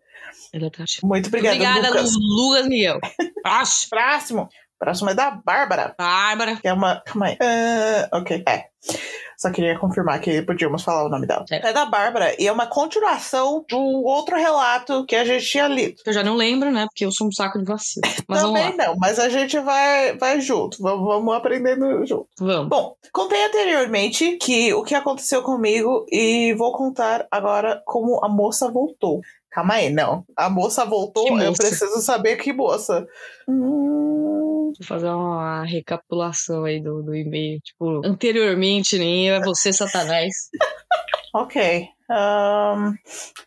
Exatamente. 0.54 1.00
Muito 1.06 1.28
obrigada, 1.28 1.56
Obrigada, 1.56 1.88
Lucas. 1.90 2.12
Lu- 2.14 2.50
Lucas 2.50 2.68
Miguel. 2.68 3.00
Próximo. 3.90 4.50
Próximo 4.82 5.12
é 5.12 5.14
da 5.14 5.30
Bárbara. 5.30 5.94
Bárbara. 5.96 6.56
Que 6.56 6.68
é 6.68 6.74
uma. 6.74 7.02
Calma 7.06 7.28
aí. 7.28 7.38
Ah, 7.40 8.18
ok. 8.18 8.44
É. 8.50 8.66
Só 9.38 9.52
queria 9.52 9.78
confirmar 9.78 10.20
que 10.20 10.42
podíamos 10.42 10.84
falar 10.84 11.06
o 11.06 11.10
nome 11.10 11.28
dela. 11.28 11.46
É. 11.52 11.70
É 11.70 11.72
da 11.72 11.86
Bárbara 11.86 12.36
e 12.42 12.48
é 12.48 12.52
uma 12.52 12.66
continuação 12.66 13.64
de 13.70 13.76
um 13.76 14.04
outro 14.04 14.36
relato 14.36 15.06
que 15.06 15.16
a 15.16 15.24
gente 15.24 15.46
tinha 15.46 15.68
lido. 15.68 16.02
Eu 16.04 16.12
já 16.12 16.24
não 16.24 16.36
lembro, 16.36 16.72
né? 16.72 16.88
Porque 16.88 17.06
eu 17.06 17.12
sou 17.12 17.28
um 17.28 17.32
saco 17.32 17.60
de 17.60 17.66
vacilo. 17.66 18.02
Mas 18.28 18.42
Também 18.42 18.76
não, 18.76 18.96
mas 18.98 19.20
a 19.20 19.30
gente 19.30 19.60
vai, 19.60 20.18
vai 20.18 20.42
junto. 20.42 20.82
Vamos, 20.82 21.06
vamos 21.06 21.36
aprendendo 21.36 22.04
junto. 22.06 22.28
Vamos. 22.40 22.68
Bom, 22.70 22.96
contei 23.14 23.46
anteriormente 23.46 24.38
que 24.38 24.74
o 24.74 24.84
que 24.84 24.96
aconteceu 24.96 25.44
comigo 25.44 26.08
e 26.12 26.56
vou 26.56 26.72
contar 26.72 27.28
agora 27.30 27.84
como 27.86 28.24
a 28.26 28.30
moça 28.30 28.68
voltou. 28.72 29.22
Calma 29.52 29.76
aí, 29.76 29.90
não. 29.90 30.24
A 30.36 30.50
moça 30.50 30.86
voltou, 30.86 31.26
Que 31.26 31.32
eu 31.34 31.38
moça? 31.38 31.62
preciso 31.64 32.02
saber 32.02 32.38
que 32.38 32.54
moça. 32.54 33.06
Hum, 33.48 34.51
Vou 34.80 34.88
fazer 34.88 35.10
uma 35.10 35.64
recapitulação 35.66 36.66
aí 36.66 36.82
do, 36.82 37.02
do 37.04 37.16
e-mail. 37.16 37.60
Tipo, 37.62 38.02
anteriormente, 38.06 38.98
nem 38.98 39.28
eu, 39.28 39.36
é 39.36 39.42
você, 39.42 39.72
Satanás. 39.74 40.34
ok. 41.34 41.88
Ahn, 42.10 42.94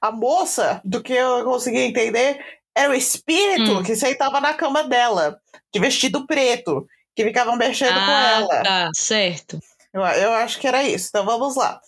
a 0.01 0.11
moça, 0.11 0.81
do 0.85 1.03
que 1.03 1.13
eu 1.13 1.45
consegui 1.45 1.81
entender, 1.81 2.39
era 2.75 2.91
o 2.91 2.95
espírito 2.95 3.73
Hum. 3.73 3.83
que 3.83 3.95
sentava 3.95 4.41
na 4.41 4.55
cama 4.55 4.83
dela, 4.85 5.39
de 5.73 5.79
vestido 5.81 6.27
preto, 6.27 6.87
que 7.15 7.25
ficavam 7.25 7.57
mexendo 7.57 7.95
com 7.95 8.11
ah, 8.11 8.31
ela. 8.31 8.63
tá. 8.63 8.91
Certo. 8.95 9.59
Eu, 9.93 10.01
eu 10.03 10.33
acho 10.33 10.59
que 10.59 10.67
era 10.67 10.83
isso. 10.83 11.09
Então 11.09 11.25
vamos 11.25 11.55
lá. 11.57 11.81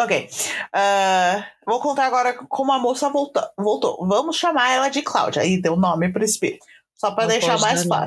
Ok. 0.00 0.28
Ah, 0.72 1.44
vou 1.66 1.80
contar 1.80 2.06
agora 2.06 2.34
como 2.48 2.72
a 2.72 2.78
moça 2.78 3.08
voltou. 3.08 3.42
voltou. 3.56 4.06
Vamos 4.06 4.36
chamar 4.36 4.70
ela 4.70 4.88
de 4.88 5.02
Cláudia. 5.02 5.42
Aí 5.42 5.60
deu 5.60 5.76
nome 5.76 6.12
para 6.12 6.24
espírito. 6.24 6.64
Só 6.94 7.12
para 7.12 7.24
Não 7.24 7.30
deixar 7.30 7.58
mais 7.60 7.84
dar 7.84 8.00
nome. 8.00 8.06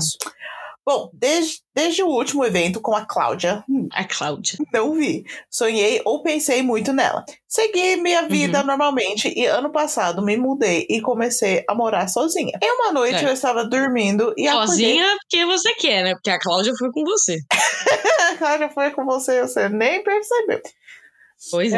Bom, 0.92 1.10
desde, 1.14 1.60
desde 1.74 2.04
o 2.04 2.08
último 2.08 2.44
evento 2.44 2.82
com 2.82 2.94
a 2.94 3.06
Cláudia, 3.06 3.64
hum, 3.70 3.88
A 3.94 4.04
Cláudia. 4.04 4.58
não 4.74 4.94
vi. 4.94 5.24
Sonhei 5.50 6.02
ou 6.04 6.22
pensei 6.22 6.62
muito 6.62 6.92
nela. 6.92 7.24
Segui 7.48 7.96
minha 7.96 8.24
vida 8.28 8.60
Uhum. 8.60 8.66
normalmente 8.68 9.32
e 9.34 9.46
ano 9.46 9.72
passado 9.72 10.22
me 10.22 10.36
mudei 10.36 10.86
e 10.90 11.00
comecei 11.00 11.64
a 11.70 11.74
morar 11.74 12.08
sozinha. 12.10 12.52
Em 12.62 12.72
uma 12.76 12.92
noite 12.92 13.14
Certo. 13.14 13.28
eu 13.28 13.34
estava 13.34 13.64
dormindo 13.64 14.34
e 14.38 14.48
acordei 14.50 14.68
Sozinha 14.68 15.18
porque 15.22 15.46
você 15.46 15.74
quer, 15.76 16.04
né? 16.04 16.14
Porque 16.14 16.30
a 16.30 16.40
Cláudia 16.40 16.74
foi 16.78 16.92
com 16.92 17.04
você. 17.06 17.40
a 18.34 18.36
Cláudia 18.38 18.70
foi 18.70 18.92
com 18.92 19.06
você, 19.06 19.42
você 19.42 19.70
nem 19.70 20.04
percebeu. 20.04 20.62
Pois 21.50 21.72
é. 21.74 21.78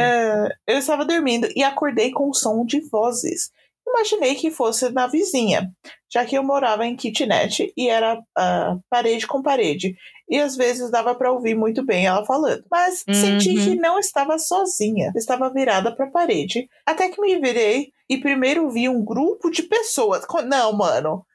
É, 0.67 0.73
eu 0.73 0.78
estava 0.80 1.06
dormindo 1.06 1.47
e 1.56 1.63
acordei 1.63 2.12
com 2.12 2.30
um 2.30 2.34
som 2.34 2.65
de 2.65 2.82
vozes. 2.89 3.52
Imaginei 3.88 4.36
que 4.36 4.50
fosse 4.50 4.89
na 4.89 5.08
vizinha, 5.08 5.69
já 6.12 6.26
que 6.26 6.36
eu 6.38 6.43
morava 6.43 6.86
em 6.86 6.96
kitnet 6.96 7.72
e 7.78 7.89
era 7.89 8.19
ah, 8.38 8.78
parede 8.89 9.28
com 9.28 9.41
parede. 9.41 9.96
E 10.30 10.39
às 10.39 10.56
vezes 10.56 10.89
dava 10.89 11.13
para 11.13 11.32
ouvir 11.32 11.54
muito 11.54 11.86
bem 11.86 12.06
ela 12.06 12.26
falando. 12.26 12.63
Mas 12.72 13.04
senti 13.12 13.50
Uhum. 13.50 13.63
que 13.63 13.76
não 13.76 14.00
estava 14.00 14.38
sozinha, 14.39 15.12
estava 15.15 15.50
virada 15.52 15.93
para 15.96 16.06
a 16.06 16.12
parede. 16.12 16.67
Até 16.86 17.10
que 17.10 17.22
me 17.22 17.39
virei 17.39 17.91
e 18.10 18.17
primeiro 18.17 18.69
vi 18.69 18.88
um 18.89 19.04
grupo 19.04 19.50
de 19.52 19.63
pessoas. 19.63 20.26
Não, 20.48 20.74
mano. 20.74 21.26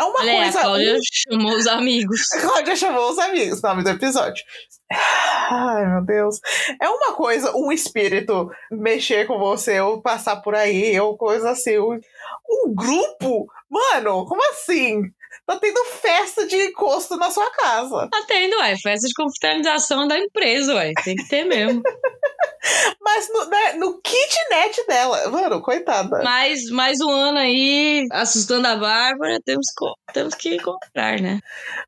É 0.00 0.02
uma 0.02 0.20
Olha 0.20 0.32
aí, 0.32 0.38
a 0.38 0.42
coisa. 0.44 0.60
Cláudia 0.62 0.98
chamou 1.02 1.52
os 1.52 1.66
amigos. 1.66 2.20
A 2.32 2.40
Cláudia 2.40 2.76
chamou 2.76 3.10
os 3.10 3.18
amigos, 3.18 3.60
nome 3.60 3.84
do 3.84 3.90
episódio. 3.90 4.42
Ai, 4.90 5.86
meu 5.86 6.02
Deus. 6.02 6.40
É 6.80 6.88
uma 6.88 7.12
coisa, 7.12 7.54
um 7.54 7.70
espírito 7.70 8.50
mexer 8.70 9.26
com 9.26 9.38
você, 9.38 9.78
ou 9.78 10.00
passar 10.00 10.36
por 10.36 10.54
aí, 10.54 10.98
ou 10.98 11.18
coisa 11.18 11.50
assim. 11.50 11.78
Um, 11.78 12.00
um 12.48 12.74
grupo? 12.74 13.46
Mano, 13.68 14.24
como 14.24 14.42
assim? 14.50 15.12
Tá 15.46 15.58
tendo 15.58 15.84
festa 15.84 16.46
de 16.46 16.56
encosto 16.56 17.16
na 17.16 17.30
sua 17.30 17.50
casa. 17.50 18.08
Tá 18.10 18.24
tendo, 18.26 18.56
ué. 18.58 18.76
Festa 18.76 19.06
de 19.06 19.14
confraternização 19.14 20.06
da 20.06 20.18
empresa, 20.18 20.74
ué. 20.74 20.92
Tem 21.04 21.16
que 21.16 21.28
ter 21.28 21.44
mesmo. 21.44 21.82
Mas 23.00 23.28
no, 23.32 23.46
né, 23.46 23.72
no 23.74 24.00
kitnet 24.00 24.86
dela. 24.86 25.30
Mano, 25.30 25.60
coitada. 25.60 26.22
Mais, 26.22 26.68
mais 26.70 27.00
um 27.00 27.10
ano 27.10 27.38
aí, 27.38 28.06
assustando 28.12 28.68
a 28.68 28.76
Bárbara, 28.76 29.40
temos, 29.44 29.66
temos 30.12 30.34
que 30.34 30.58
comprar, 30.58 31.20
né? 31.20 31.40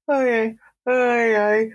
Ai, 0.09 0.31
ai. 0.40 0.57
Ai, 0.85 1.37
ai. 1.37 1.70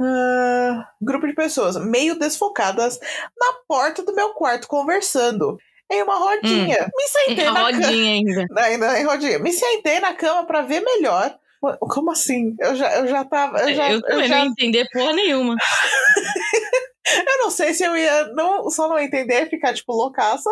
Ah, 0.00 0.88
grupo 1.00 1.26
de 1.26 1.34
pessoas 1.34 1.76
meio 1.76 2.18
desfocadas 2.18 2.98
na 3.38 3.52
porta 3.68 4.02
do 4.02 4.14
meu 4.14 4.30
quarto 4.34 4.66
conversando. 4.66 5.56
Em 5.94 6.02
uma 6.02 6.16
rodinha. 6.16 6.90
Me 6.94 7.08
sentei 7.08 7.44
na 7.44 7.54
cama. 7.54 7.86
ainda. 7.86 8.46
Ainda 8.58 9.00
em 9.00 9.04
rodinha. 9.04 9.38
Me 9.38 9.52
sentei 9.52 10.00
na 10.00 10.14
cama 10.14 10.44
pra 10.44 10.62
ver 10.62 10.80
melhor. 10.80 11.38
Como 11.80 12.10
assim? 12.10 12.54
Eu 12.58 12.76
já, 12.76 12.94
eu 12.96 13.08
já 13.08 13.24
tava. 13.24 13.58
Eu, 13.60 13.74
já, 13.74 13.90
Eu 13.90 13.96
eu, 13.96 14.02
também 14.02 14.28
já, 14.28 14.36
não 14.36 14.44
ia 14.44 14.50
entender 14.50 14.86
porra 14.92 15.12
nenhuma. 15.14 15.54
eu 17.26 17.38
não 17.38 17.50
sei 17.50 17.72
se 17.72 17.84
eu 17.84 17.96
ia 17.96 18.26
não, 18.34 18.68
só 18.70 18.88
não 18.88 18.98
entender, 18.98 19.48
ficar 19.48 19.72
tipo 19.72 19.92
loucaça, 19.92 20.50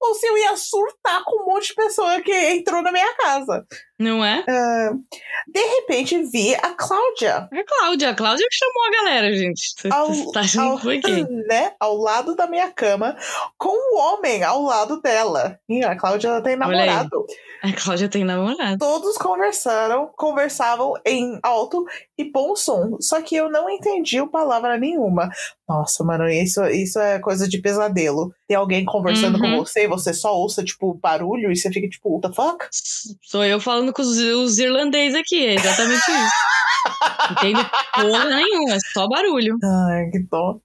ou 0.00 0.14
se 0.14 0.26
eu 0.26 0.36
ia 0.36 0.56
surtar 0.56 1.22
com 1.24 1.42
um 1.42 1.46
monte 1.46 1.68
de 1.68 1.74
pessoa 1.74 2.20
que 2.20 2.32
entrou 2.32 2.82
na 2.82 2.90
minha 2.90 3.14
casa. 3.16 3.64
Não 3.98 4.24
é? 4.24 4.44
Ah, 4.48 4.92
de 5.48 5.60
repente 5.60 6.22
vi 6.22 6.54
a 6.54 6.72
Cláudia 6.74 7.48
É 7.52 7.58
a 7.58 7.64
Cláudia. 7.64 8.10
A 8.10 8.14
Cláudia 8.14 8.46
que 8.48 8.56
chamou 8.56 8.86
a 8.86 9.02
galera, 9.02 9.34
gente. 9.34 9.74
Você 9.76 9.88
tá 10.32 10.40
achando 10.40 10.70
ao, 10.70 10.78
quem? 10.78 11.24
né, 11.48 11.72
ao 11.80 11.96
lado 11.96 12.36
da 12.36 12.46
minha 12.46 12.70
cama, 12.70 13.16
com 13.56 13.70
um 13.70 13.98
homem 13.98 14.44
ao 14.44 14.62
lado 14.62 15.00
dela. 15.00 15.58
E 15.68 15.82
a 15.82 15.96
Cláudia 15.96 16.40
tem 16.42 16.54
namorado. 16.54 17.26
A 17.62 17.72
Cláudia 17.72 18.08
tem 18.08 18.24
namorado. 18.24 18.78
Todos 18.78 19.18
conversaram, 19.18 20.08
conversavam 20.16 20.94
em 21.04 21.38
alto 21.42 21.84
e 22.16 22.30
bom 22.30 22.54
som, 22.54 22.98
só 23.00 23.20
que 23.20 23.34
eu 23.34 23.50
não 23.50 23.68
entendi 23.68 24.20
palavra 24.28 24.78
nenhuma. 24.78 25.28
Nossa, 25.68 26.04
mano, 26.04 26.28
isso, 26.28 26.64
isso 26.66 27.00
é 27.00 27.18
coisa 27.18 27.48
de 27.48 27.60
pesadelo. 27.60 28.32
Tem 28.48 28.56
alguém 28.56 28.82
conversando 28.84 29.34
Uhum. 29.38 29.58
com 29.58 29.64
você 29.64 29.84
e 29.84 29.88
você 29.88 30.14
só 30.14 30.34
ouça, 30.34 30.64
tipo, 30.64 30.94
barulho 30.94 31.52
e 31.52 31.56
você 31.56 31.70
fica 31.70 31.86
tipo, 31.86 32.14
what 32.14 32.26
the 32.26 32.34
fuck? 32.34 32.66
Sou 33.22 33.44
eu 33.44 33.60
falando 33.60 33.92
com 33.92 34.00
os, 34.00 34.16
os 34.16 34.58
irlandeses 34.58 35.14
aqui, 35.14 35.46
é 35.46 35.54
exatamente 35.54 36.00
isso. 36.00 36.32
Entendo 37.32 37.70
porra 37.94 38.24
nenhuma, 38.24 38.74
é 38.74 38.78
só 38.94 39.06
barulho. 39.06 39.56
Ai, 39.62 40.10
que 40.10 40.20
dó. 40.30 40.58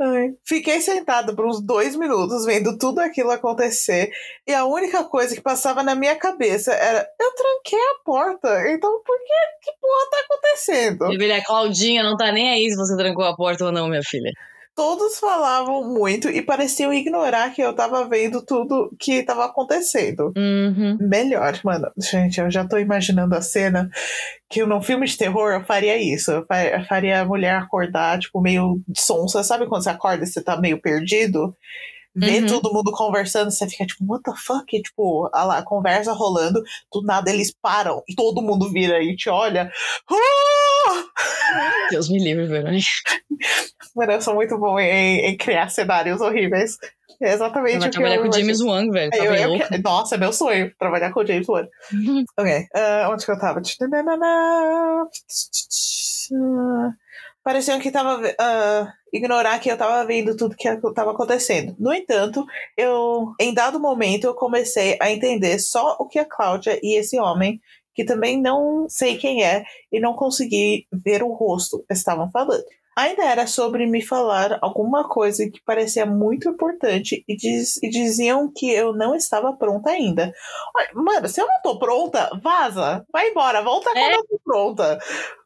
Ai. 0.00 0.30
Fiquei 0.46 0.80
sentada 0.80 1.34
por 1.34 1.44
uns 1.44 1.60
dois 1.60 1.96
minutos 1.96 2.44
vendo 2.46 2.78
tudo 2.78 3.00
aquilo 3.00 3.30
acontecer 3.32 4.10
e 4.46 4.54
a 4.54 4.64
única 4.64 5.02
coisa 5.02 5.34
que 5.34 5.40
passava 5.40 5.82
na 5.82 5.96
minha 5.96 6.14
cabeça 6.14 6.72
era: 6.72 7.04
eu 7.20 7.32
tranquei 7.34 7.78
a 7.80 8.04
porta, 8.04 8.70
então 8.70 9.02
por 9.04 9.18
que 9.18 9.34
que 9.64 9.72
porra 9.80 10.10
tá 10.10 10.16
acontecendo? 10.24 11.06
Minha 11.08 11.18
filha, 11.18 11.36
a 11.38 11.44
Claudinha 11.44 12.02
não 12.04 12.16
tá 12.16 12.30
nem 12.30 12.50
aí 12.50 12.70
se 12.70 12.76
você 12.76 12.96
trancou 12.96 13.24
a 13.24 13.34
porta 13.34 13.64
ou 13.64 13.72
não, 13.72 13.88
minha 13.88 14.02
filha. 14.04 14.30
Todos 14.78 15.18
falavam 15.18 15.92
muito 15.92 16.28
e 16.28 16.40
pareciam 16.40 16.94
ignorar 16.94 17.52
que 17.52 17.60
eu 17.60 17.72
tava 17.72 18.08
vendo 18.08 18.40
tudo 18.40 18.94
que 18.96 19.24
tava 19.24 19.44
acontecendo. 19.46 20.32
Uhum. 20.36 20.96
Melhor, 21.00 21.58
mano. 21.64 21.90
Gente, 21.98 22.40
eu 22.40 22.48
já 22.48 22.64
tô 22.64 22.78
imaginando 22.78 23.34
a 23.34 23.42
cena 23.42 23.90
que 24.48 24.64
num 24.64 24.80
filme 24.80 25.04
de 25.04 25.18
terror 25.18 25.50
eu 25.50 25.64
faria 25.64 25.96
isso. 25.96 26.30
Eu 26.30 26.46
faria 26.88 27.22
a 27.22 27.24
mulher 27.24 27.56
acordar, 27.56 28.20
tipo, 28.20 28.40
meio 28.40 28.80
sonsa. 28.96 29.42
Sabe 29.42 29.66
quando 29.66 29.82
você 29.82 29.90
acorda 29.90 30.22
e 30.22 30.28
você 30.28 30.40
tá 30.40 30.56
meio 30.60 30.80
perdido? 30.80 31.56
Vê 32.18 32.40
Uhum. 32.40 32.46
todo 32.46 32.72
mundo 32.72 32.90
conversando, 32.92 33.50
você 33.50 33.66
fica 33.68 33.86
tipo, 33.86 34.04
what 34.06 34.22
the 34.24 34.32
fuck? 34.36 34.76
E, 34.76 34.82
tipo, 34.82 35.30
a, 35.32 35.44
lá, 35.44 35.58
a 35.58 35.62
conversa 35.64 36.12
rolando, 36.12 36.62
do 36.92 37.02
nada 37.02 37.30
eles 37.30 37.52
param 37.62 38.02
e 38.08 38.14
todo 38.14 38.42
mundo 38.42 38.70
vira 38.70 39.02
e 39.02 39.14
te 39.16 39.28
olha. 39.30 39.70
Ah! 40.10 41.04
Deus 41.90 42.08
me 42.08 42.18
livre, 42.18 42.46
Verônica. 42.46 42.86
Mano, 43.96 44.12
eu 44.12 44.20
sou 44.22 44.34
muito 44.34 44.56
bom 44.58 44.78
em, 44.78 45.20
em 45.26 45.36
criar 45.36 45.68
cenários 45.70 46.20
horríveis. 46.20 46.76
É 47.20 47.32
exatamente 47.32 47.78
vai 47.80 47.88
o 47.88 47.90
que 47.90 47.96
trabalhar 47.98 48.16
eu 48.16 48.22
com 48.22 48.28
o. 48.28 48.32
James 48.32 48.60
Wan, 48.60 48.90
velho. 48.90 49.10
Tá 49.10 49.16
Eu- 49.18 49.34
eu 49.34 49.66
que- 49.68 49.78
Nossa, 49.78 50.14
é 50.14 50.18
meu 50.18 50.32
sonho 50.32 50.72
trabalhar 50.78 51.12
com 51.12 51.20
o 51.20 51.26
James 51.26 51.48
Wan. 51.48 51.66
Ok, 52.38 52.66
ah, 52.74 53.08
onde 53.10 53.24
que 53.24 53.32
eu 53.32 53.38
tava? 53.38 53.60
Parecia 57.42 57.78
que 57.80 57.90
tava. 57.90 58.20
ah, 58.38 58.92
ignorar 59.12 59.58
que 59.58 59.70
eu 59.70 59.76
tava 59.76 60.04
vendo 60.06 60.36
tudo 60.36 60.56
que 60.56 60.68
tava 60.94 61.12
acontecendo. 61.12 61.74
No 61.78 61.92
entanto, 61.92 62.44
eu, 62.76 63.32
em 63.40 63.54
dado 63.54 63.80
momento, 63.80 64.24
eu 64.24 64.34
comecei 64.34 64.98
a 65.00 65.10
entender 65.10 65.58
só 65.58 65.96
o 65.98 66.06
que 66.06 66.18
a 66.18 66.24
Cláudia 66.24 66.78
e 66.82 66.98
esse 66.98 67.18
homem, 67.18 67.60
que 67.94 68.04
também 68.04 68.40
não 68.40 68.86
sei 68.88 69.16
quem 69.16 69.42
é 69.42 69.64
e 69.90 69.98
não 69.98 70.14
consegui 70.14 70.86
ver 70.92 71.22
o 71.22 71.32
rosto, 71.32 71.84
estavam 71.90 72.30
falando. 72.30 72.64
Ainda 72.98 73.22
era 73.24 73.46
sobre 73.46 73.86
me 73.86 74.02
falar 74.04 74.58
alguma 74.60 75.08
coisa 75.08 75.48
que 75.48 75.60
parecia 75.64 76.04
muito 76.04 76.48
importante 76.48 77.24
e, 77.28 77.36
diz- 77.36 77.80
e 77.80 77.88
diziam 77.88 78.52
que 78.52 78.68
eu 78.72 78.92
não 78.92 79.14
estava 79.14 79.52
pronta 79.52 79.90
ainda. 79.90 80.32
Olha, 80.76 80.88
Mano, 80.94 81.28
se 81.28 81.40
eu 81.40 81.46
não 81.46 81.62
tô 81.62 81.78
pronta, 81.78 82.28
vaza. 82.42 83.06
Vai 83.12 83.28
embora, 83.28 83.62
volta 83.62 83.90
quando 83.92 83.98
É. 83.98 84.14
eu 84.16 84.26
tô 84.26 84.40
pronta. 84.44 84.98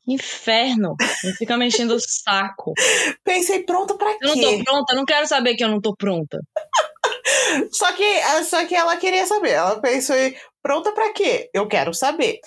Inferno. 0.09 0.97
Não 1.25 1.33
fica 1.35 1.57
me 1.59 1.67
enchendo 1.67 1.95
o 1.95 2.01
saco. 2.01 2.73
Pensei, 3.23 3.63
pronta 3.65 3.95
pra 3.99 4.11
Eu 4.23 4.29
não 4.29 4.35
quê? 4.35 4.41
tô 4.59 4.65
pronta, 4.65 4.95
não 4.95 5.05
quero 5.05 5.27
saber 5.27 5.55
que 5.55 5.63
eu 5.63 5.69
não 5.69 5.81
tô 5.81 5.95
pronta. 5.95 6.39
Só 7.71 7.93
que, 7.93 8.05
só 8.45 8.65
que 8.67 8.75
ela 8.75 8.97
queria 8.97 9.27
saber. 9.27 9.51
Ela 9.51 9.81
pensou, 9.81 10.17
pronta 10.63 10.93
pra 10.93 11.13
quê? 11.13 11.51
Eu 11.53 11.67
quero 11.69 11.93
saber. 11.93 12.41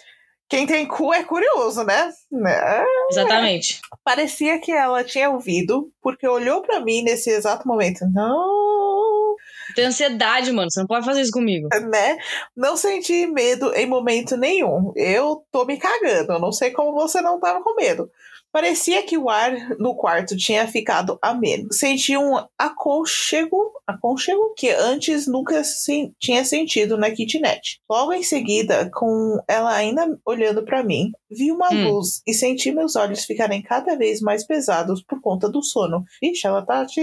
Quem 0.47 0.67
tem 0.67 0.86
cu 0.88 1.13
é 1.13 1.23
curioso, 1.23 1.84
né? 1.84 2.12
Né? 2.31 2.86
Exatamente. 3.10 3.79
Parecia 4.03 4.60
que 4.60 4.71
ela 4.71 5.03
tinha 5.03 5.29
ouvido, 5.29 5.91
porque 6.01 6.27
olhou 6.27 6.62
pra 6.62 6.79
mim 6.81 7.03
nesse 7.03 7.31
exato 7.31 7.67
momento. 7.67 8.05
Não, 8.13 9.36
Tem 9.75 9.86
ansiedade, 9.86 10.51
mano. 10.51 10.69
Você 10.69 10.79
não 10.79 10.88
pode 10.88 11.05
fazer 11.05 11.21
isso 11.21 11.31
comigo. 11.31 11.67
né? 11.89 12.17
Não 12.55 12.77
senti 12.77 13.25
medo 13.25 13.73
em 13.73 13.88
momento 13.88 14.38
nenhum. 14.38 14.93
Eu 14.95 15.43
tô 15.51 15.65
me 15.65 15.77
cagando. 15.77 16.34
Eu 16.34 16.39
não 16.39 16.51
sei 16.51 16.69
como 16.71 16.93
você 16.93 17.21
não 17.21 17.39
tava 17.39 17.63
com 17.63 17.75
medo. 17.75 18.10
Parecia 18.56 19.04
que 19.04 19.18
o 19.18 19.30
ar 19.30 19.52
no 19.78 19.94
quarto 19.94 20.38
tinha 20.38 20.65
ficado 20.65 21.20
ameno. 21.22 21.68
Senti 21.74 22.15
um 22.15 22.41
aconchego, 22.58 23.74
aconchego 23.86 24.54
que 24.56 24.70
antes 24.70 25.28
nunca 25.28 25.62
se, 25.65 26.13
tinha 26.22 26.46
sentido 26.46 26.98
na 26.98 27.12
kitnet. 27.12 27.82
Logo 27.89 28.13
em 28.13 28.24
seguida, 28.24 28.89
com 28.94 29.38
ela 29.46 29.76
ainda 29.76 30.08
olhando 30.26 30.63
pra 30.63 30.82
mim, 30.86 31.12
vi 31.30 31.52
uma 31.52 31.68
Hum. 31.70 31.89
luz 31.89 32.22
e 32.26 32.34
senti 32.34 32.72
meus 32.72 32.96
olhos 32.96 33.26
ficarem 33.26 33.62
cada 33.62 33.98
vez 33.98 34.22
mais 34.22 34.48
pesados 34.48 35.04
por 35.04 35.20
conta 35.20 35.50
do 35.50 35.62
sono. 35.62 36.06
Ixi, 36.24 36.48
ela 36.48 36.65
tá 36.65 36.86
te 36.86 37.02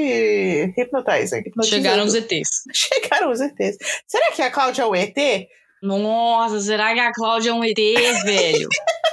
hipnotizando. 0.74 1.44
Chegaram 1.64 2.04
os 2.06 2.14
ETs. 2.14 2.48
Chegaram 2.72 3.30
os 3.30 3.42
ETs. 3.42 3.76
Será 4.06 4.32
que 4.32 4.40
a 4.40 4.50
Cláudia 4.50 4.82
é 4.84 4.86
o 4.86 4.94
ET? 4.94 5.48
Nossa, 5.82 6.60
será 6.60 6.94
que 6.94 7.00
a 7.00 7.12
Cláudia 7.12 7.50
é 7.50 7.52
um 7.52 7.62
ET, 7.62 7.76
velho? 8.24 8.68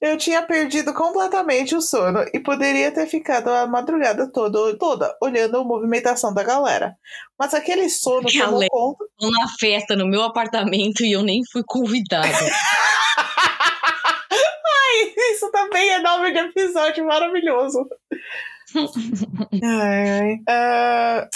Eu 0.00 0.16
tinha 0.16 0.42
perdido 0.42 0.92
completamente 0.92 1.74
o 1.74 1.80
sono 1.80 2.24
e 2.32 2.40
poderia 2.40 2.90
ter 2.92 3.06
ficado 3.06 3.48
a 3.48 3.66
madrugada 3.66 4.30
toda, 4.30 4.76
toda 4.78 5.16
olhando 5.20 5.58
a 5.58 5.64
movimentação 5.64 6.32
da 6.32 6.42
galera. 6.42 6.94
Mas 7.38 7.54
aquele 7.54 7.88
sono 7.88 8.28
tomou 8.28 8.46
Galera. 8.46 8.70
conta. 8.70 9.04
Tô 9.18 9.30
na 9.30 9.48
festa 9.58 9.96
no 9.96 10.06
meu 10.06 10.22
apartamento 10.22 11.04
e 11.04 11.12
eu 11.12 11.22
nem 11.22 11.42
fui 11.50 11.62
convidada. 11.66 12.28
Isso 15.32 15.50
também 15.50 15.90
é 15.90 16.00
nome 16.00 16.32
de 16.32 16.38
episódio 16.38 17.04
maravilhoso. 17.04 17.86
Ai, 19.62 20.10
ai. 20.10 20.38
Ah, 20.48 21.28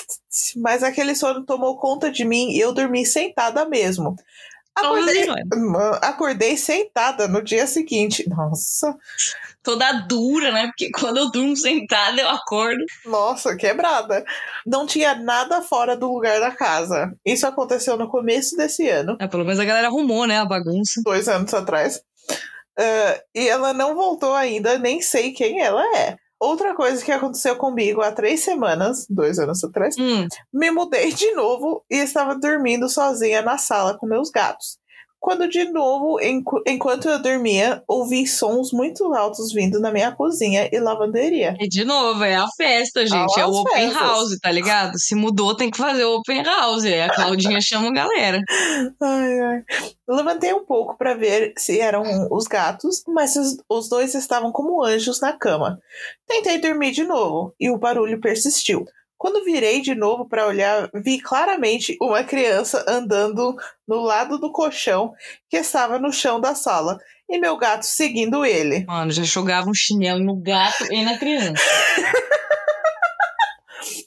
mas 0.56 0.83
aquele 0.83 1.14
sono 1.14 1.44
tomou 1.44 1.78
conta 1.78 2.11
de 2.11 2.24
mim 2.24 2.50
e 2.52 2.61
eu 2.61 2.72
dormi 2.72 3.04
sentada 3.04 3.66
mesmo. 3.66 4.16
Acordei, 4.76 5.26
acordei 6.02 6.56
sentada 6.56 7.28
no 7.28 7.42
dia 7.42 7.66
seguinte. 7.66 8.28
Nossa, 8.28 8.96
Toda 9.62 9.92
dura, 9.92 10.50
né? 10.52 10.68
Porque 10.68 10.90
quando 10.90 11.18
eu 11.18 11.30
durmo 11.30 11.54
sentada, 11.54 12.18
eu 12.18 12.28
acordo. 12.30 12.83
Nossa, 13.04 13.54
quebrada. 13.56 14.24
Não 14.66 14.87
tinha 14.87 15.14
nada 15.14 15.61
fora 15.61 15.94
do 15.94 16.11
lugar 16.11 16.40
da 16.40 16.50
casa. 16.50 17.12
Isso 17.26 17.46
aconteceu 17.46 17.96
no 17.98 18.09
começo 18.09 18.56
desse 18.56 18.88
ano, 18.88 19.18
Ah, 19.20 19.28
pelo 19.28 19.44
menos 19.44 19.61
a 19.61 19.64
galera 19.64 19.88
arrumou, 19.88 20.26
né? 20.26 20.38
A 20.38 20.46
bagunça. 20.46 21.02
dois 21.04 21.28
anos 21.28 21.52
atrás. 21.52 22.00
Ah, 22.78 23.20
e 23.35 23.48
ela 23.48 23.74
não 23.74 23.94
voltou 23.94 24.35
ainda, 24.35 24.78
nem 24.78 25.02
sei 25.02 25.33
quem 25.33 25.61
ela 25.61 25.85
é. 25.98 26.16
Outra 26.40 26.74
coisa 26.74 27.05
que 27.05 27.12
aconteceu 27.12 27.55
comigo 27.55 28.00
há 28.00 28.11
três 28.11 28.40
semanas, 28.40 29.07
dois 29.11 29.38
anos 29.38 29.62
atrás, 29.62 29.94
Hum, 29.98 30.26
me 30.50 30.70
mudei 30.70 31.12
de 31.12 31.31
novo 31.33 31.85
e 31.90 31.96
estava 31.96 32.35
dormindo 32.35 32.88
sozinha 32.88 33.42
na 33.42 33.59
sala 33.59 33.98
com 33.98 34.07
meus 34.07 34.31
gatos. 34.31 34.79
Quando 35.20 35.46
de 35.46 35.64
novo, 35.70 36.18
enqu- 36.20 36.62
enquanto 36.66 37.06
eu 37.09 37.20
dormia, 37.20 37.83
ouvi 37.87 38.26
sons 38.26 38.72
muito 38.72 39.12
altos 39.12 39.52
vindo 39.52 39.78
na 39.78 39.92
minha 39.92 40.11
cozinha 40.12 40.68
e 40.72 40.80
lavanderia. 40.80 41.54
e 41.61 41.68
de 41.68 41.85
novo, 41.85 42.24
é 42.24 42.37
a 42.37 42.46
festa, 42.56 43.06
gente. 43.06 43.38
Ah, 43.38 43.42
é 43.42 43.46
o 43.46 43.50
open 43.50 43.90
festas. 43.90 44.00
house, 44.00 44.38
tá 44.40 44.50
ligado? 44.50 44.98
Se 44.98 45.14
mudou, 45.14 45.54
tem 45.54 45.70
que 45.70 45.76
fazer 45.76 46.04
o 46.06 46.16
open 46.16 46.42
house. 46.42 46.85
Aí 46.85 47.02
a 47.02 47.11
Claudinha 47.14 47.61
chama 47.62 47.88
a 47.88 47.92
galera. 47.92 48.40
Ai, 49.00 49.40
ai. 49.40 49.62
Levantei 50.09 50.52
um 50.54 50.64
pouco 50.64 50.96
para 50.96 51.14
ver 51.14 51.52
se 51.59 51.78
eram 51.78 52.02
os 52.33 52.46
gatos, 52.46 53.04
mas 53.06 53.37
os, 53.37 53.59
os 53.68 53.88
dois 53.88 54.14
estavam 54.14 54.50
como 54.50 54.83
anjos 54.83 55.20
na 55.20 55.33
cama. 55.35 55.78
Tentei 56.26 56.59
dormir 56.59 56.92
de 56.92 57.04
novo 57.04 57.54
e 57.61 57.70
o 57.70 57.76
barulho 57.78 58.20
persistiu. 58.20 58.87
Quando 59.20 59.44
virei 59.44 59.83
de 59.83 59.94
novo 59.94 60.26
para 60.26 60.46
olhar, 60.46 60.88
vi 60.94 61.20
claramente 61.20 61.94
uma 62.00 62.24
criança 62.24 62.83
andando 62.88 63.54
no 63.87 64.00
lado 64.00 64.38
do 64.38 64.50
colchão 64.50 65.12
que 65.46 65.59
estava 65.59 65.98
no 65.98 66.11
chão 66.11 66.40
da 66.40 66.54
sala 66.54 66.98
e 67.28 67.38
meu 67.38 67.59
gato 67.59 67.83
seguindo 67.83 68.46
ele. 68.46 68.87
Mano, 68.87 69.12
já 69.12 69.22
jogava 69.22 69.68
um 69.68 69.74
chinelo 69.74 70.24
no 70.24 70.37
gato 70.37 70.90
e 70.90 71.04
na 71.04 71.18
criança. 71.18 71.62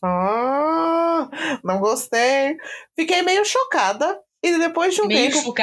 Ah, 0.06 1.30
não 1.64 1.80
gostei. 1.80 2.58
Fiquei 2.94 3.22
meio 3.22 3.46
chocada. 3.46 4.20
E 4.44 4.60
depois 4.60 4.94
de 4.94 5.02
um 5.02 5.08
Meio 5.08 5.32
tempo 5.32 5.54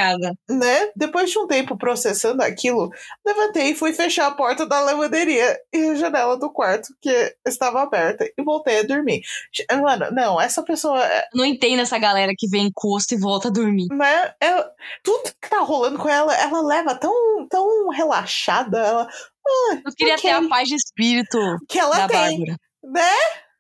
né? 0.49 0.91
Depois 0.97 1.31
de 1.31 1.39
um 1.39 1.47
tempo 1.47 1.77
processando 1.77 2.43
aquilo, 2.43 2.91
levantei 3.27 3.71
e 3.71 3.75
fui 3.75 3.93
fechar 3.93 4.27
a 4.29 4.31
porta 4.31 4.65
da 4.67 4.81
lavanderia 4.81 5.59
e 5.71 5.91
a 5.91 5.95
janela 5.95 6.39
do 6.39 6.51
quarto 6.51 6.89
que 7.01 7.37
estava 7.47 7.83
aberta 7.83 8.25
e 8.25 8.43
voltei 8.43 8.79
a 8.79 8.83
dormir. 8.83 9.21
Mano, 9.71 10.11
não, 10.13 10.41
essa 10.41 10.63
pessoa, 10.63 11.05
é- 11.05 11.27
Não 11.35 11.45
entendo 11.45 11.81
essa 11.83 11.99
galera 11.99 12.33
que 12.37 12.49
vem 12.49 12.69
encosto 12.69 13.15
e 13.15 13.19
volta 13.21 13.49
a 13.49 13.51
dormir. 13.53 13.87
né? 13.91 14.33
é- 14.43 14.65
tudo 15.05 15.25
que 15.43 15.51
tá 15.51 15.59
rolando 15.61 15.99
com 15.99 16.09
ela, 16.09 16.35
ela 16.35 16.63
leva 16.63 16.95
tão, 16.95 17.13
tão 17.51 17.89
relaxada, 17.91 18.79
ela, 18.79 19.09
Eu 19.85 19.93
queria 19.97 20.15
Ok. 20.15 20.23
ter 20.31 20.37
a 20.37 20.49
paz 20.49 20.69
de 20.69 20.75
espírito 20.77 21.39
que 21.69 21.79
ela 21.79 21.97
da 21.97 22.09
tem, 22.09 22.39
Bárbara. 22.39 22.57
né? 22.85 23.11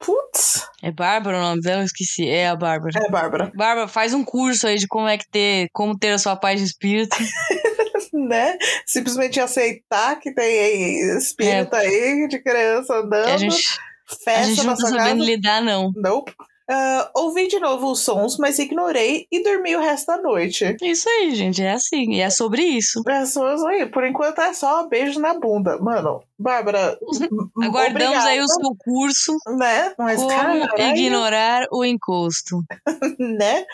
Putz, 0.00 0.66
É 0.82 0.90
Bárbara 0.90 1.36
o 1.36 1.40
nome 1.40 1.60
dela? 1.60 1.82
Eu 1.82 1.86
esqueci. 1.86 2.26
É 2.26 2.48
a 2.48 2.56
Bárbara. 2.56 2.92
é 2.96 3.10
Bárbara, 3.10 3.52
Bárbara, 3.54 3.86
faz 3.86 4.14
um 4.14 4.24
curso 4.24 4.66
aí 4.66 4.78
de 4.78 4.88
como 4.88 5.06
é 5.06 5.18
que 5.18 5.28
ter, 5.30 5.68
como 5.74 5.96
ter 5.98 6.12
a 6.12 6.18
sua 6.18 6.36
paz 6.36 6.58
de 6.58 6.66
espírito. 6.66 7.16
né? 8.12 8.56
Simplesmente 8.86 9.38
aceitar 9.38 10.18
que 10.18 10.32
tem 10.32 11.16
espírito 11.16 11.74
aí 11.74 12.26
de 12.28 12.38
criança 12.42 12.94
andando, 12.94 13.28
a 13.28 13.36
gente, 13.36 13.62
a 14.10 14.14
festa 14.24 14.44
gente 14.44 14.56
na 14.58 14.64
não 14.64 14.76
tá 14.76 14.88
sabendo 14.88 15.18
casa. 15.18 15.30
lidar, 15.30 15.62
não. 15.62 15.92
Nope. 15.94 16.32
Ah, 16.72 17.10
ouvi 17.16 17.48
de 17.48 17.58
novo 17.58 17.90
os 17.90 18.00
sons, 18.00 18.36
mas 18.38 18.58
ignorei 18.60 19.26
e 19.30 19.42
dormi 19.42 19.74
o 19.74 19.80
resto 19.80 20.06
da 20.06 20.22
noite. 20.22 20.76
Isso 20.80 21.08
aí, 21.08 21.34
gente. 21.34 21.60
É 21.62 21.72
assim. 21.72 22.12
E 22.12 22.20
é 22.20 22.30
sobre 22.30 22.62
isso. 22.62 23.02
Pessoas 23.02 23.64
aí, 23.64 23.86
por 23.86 24.04
enquanto 24.06 24.40
é 24.40 24.52
só 24.52 24.86
beijo 24.86 25.18
na 25.18 25.34
bunda. 25.34 25.78
Mano, 25.78 26.22
Bárbara. 26.38 26.96
Aguardamos 27.60 27.90
obrigada, 27.90 28.28
aí 28.28 28.40
o 28.40 28.46
seu 28.46 28.76
curso. 28.78 29.36
Né? 29.58 29.94
Mas, 29.98 30.20
Como 30.20 30.28
caralho, 30.28 30.68
ignorar 30.78 31.66
o 31.72 31.84
encosto. 31.84 32.62
né? 33.18 33.64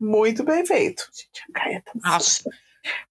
Muito 0.00 0.42
bem 0.42 0.64
feito. 0.64 1.04
Gente, 1.12 1.44
a 1.54 1.58
Gaia 1.60 1.82
tá- 1.84 1.92
Nossa. 1.94 2.42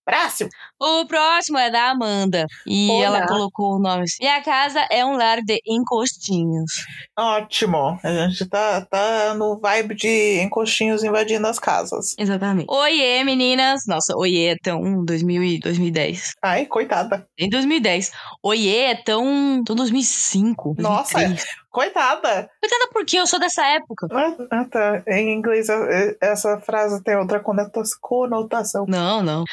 Próximo. 0.06 0.50
O 0.80 1.06
próximo 1.08 1.58
é 1.58 1.72
da 1.72 1.90
Amanda. 1.90 2.46
E 2.68 2.90
Olá. 2.92 3.06
ela 3.06 3.28
colocou 3.28 3.76
o 3.76 3.80
nome. 3.80 4.04
assim, 4.04 4.18
Minha 4.22 4.42
casa 4.44 4.80
é 4.92 5.04
um 5.04 5.18
lar 5.18 5.42
de 5.42 5.60
encostinhos. 5.66 6.72
Ótimo. 7.18 8.00
A 8.04 8.28
gente 8.28 8.46
tá, 8.48 8.82
tá 8.82 9.34
no 9.34 9.60
vibe 9.60 9.96
de 9.96 10.40
encostinhos 10.42 11.04
invadindo 11.04 11.48
as 11.48 11.58
casas. 11.58 12.14
Exatamente. 12.20 12.68
Oiê, 12.70 13.24
meninas. 13.24 13.82
Nossa, 13.88 14.16
oiê 14.16 14.50
é 14.54 14.56
tão 14.62 15.04
2000 15.04 15.44
e 15.44 15.60
2010. 15.60 16.34
Ai, 16.44 16.66
coitada. 16.66 17.26
Em 17.38 17.50
2010. 17.50 18.12
Oiê 18.44 18.78
é 18.92 18.96
tão, 18.96 19.64
tão 19.66 19.76
2005. 19.76 20.76
Nossa, 20.78 21.14
2003. 21.16 21.66
Coitada. 21.76 22.50
Coitada 22.62 22.90
porque 22.94 23.18
eu 23.18 23.28
sou 23.28 23.38
dessa 23.38 23.66
época. 23.68 24.08
Ah, 24.10 24.34
ah, 24.50 24.66
tá. 24.72 25.04
Em 25.08 25.34
inglês, 25.34 25.68
eh, 25.68 26.16
essa 26.22 26.58
frase 26.62 27.04
tem 27.04 27.18
outra 27.18 27.42
conota- 27.42 27.82
conotação. 28.00 28.86
Não, 28.88 29.22
não. 29.22 29.44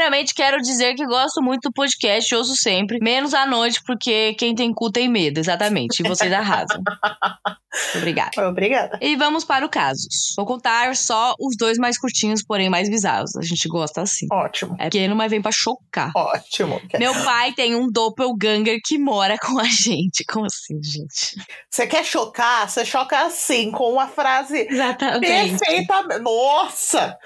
Primeiramente, 0.00 0.34
quero 0.34 0.56
dizer 0.62 0.94
que 0.94 1.04
gosto 1.04 1.42
muito 1.42 1.68
do 1.68 1.72
podcast, 1.74 2.34
ouço 2.34 2.54
sempre, 2.56 2.98
menos 3.02 3.34
à 3.34 3.44
noite, 3.44 3.82
porque 3.86 4.32
quem 4.32 4.54
tem 4.54 4.72
cu 4.72 4.90
tem 4.90 5.10
medo, 5.10 5.38
exatamente. 5.38 6.00
E 6.00 6.08
vocês 6.08 6.32
arrasam. 6.32 6.80
Obrigada. 7.94 8.48
Obrigada. 8.48 8.98
E 9.02 9.14
vamos 9.14 9.44
para 9.44 9.64
o 9.64 9.68
casos. 9.68 10.32
Vou 10.38 10.46
contar 10.46 10.96
só 10.96 11.34
os 11.38 11.54
dois 11.54 11.76
mais 11.76 11.98
curtinhos, 11.98 12.42
porém 12.42 12.70
mais 12.70 12.88
bizarros. 12.88 13.36
A 13.36 13.42
gente 13.42 13.68
gosta 13.68 14.00
assim. 14.00 14.26
Ótimo. 14.32 14.74
É 14.78 14.84
pequeno, 14.84 15.14
mas 15.14 15.30
vem 15.30 15.42
pra 15.42 15.52
chocar. 15.52 16.10
Ótimo. 16.16 16.80
Meu 16.98 17.12
pai 17.22 17.52
tem 17.52 17.74
um 17.74 17.86
doppelganger 17.86 18.78
que 18.82 18.98
mora 18.98 19.36
com 19.38 19.58
a 19.58 19.64
gente. 19.64 20.24
Como 20.26 20.46
assim, 20.46 20.82
gente? 20.82 21.36
Você 21.68 21.86
quer 21.86 22.06
chocar? 22.06 22.70
Você 22.70 22.86
choca 22.86 23.20
assim, 23.20 23.70
com 23.70 23.92
uma 23.92 24.08
frase 24.08 24.66
Exatamente. 24.66 25.58
perfeita. 25.58 26.18
Nossa! 26.20 27.18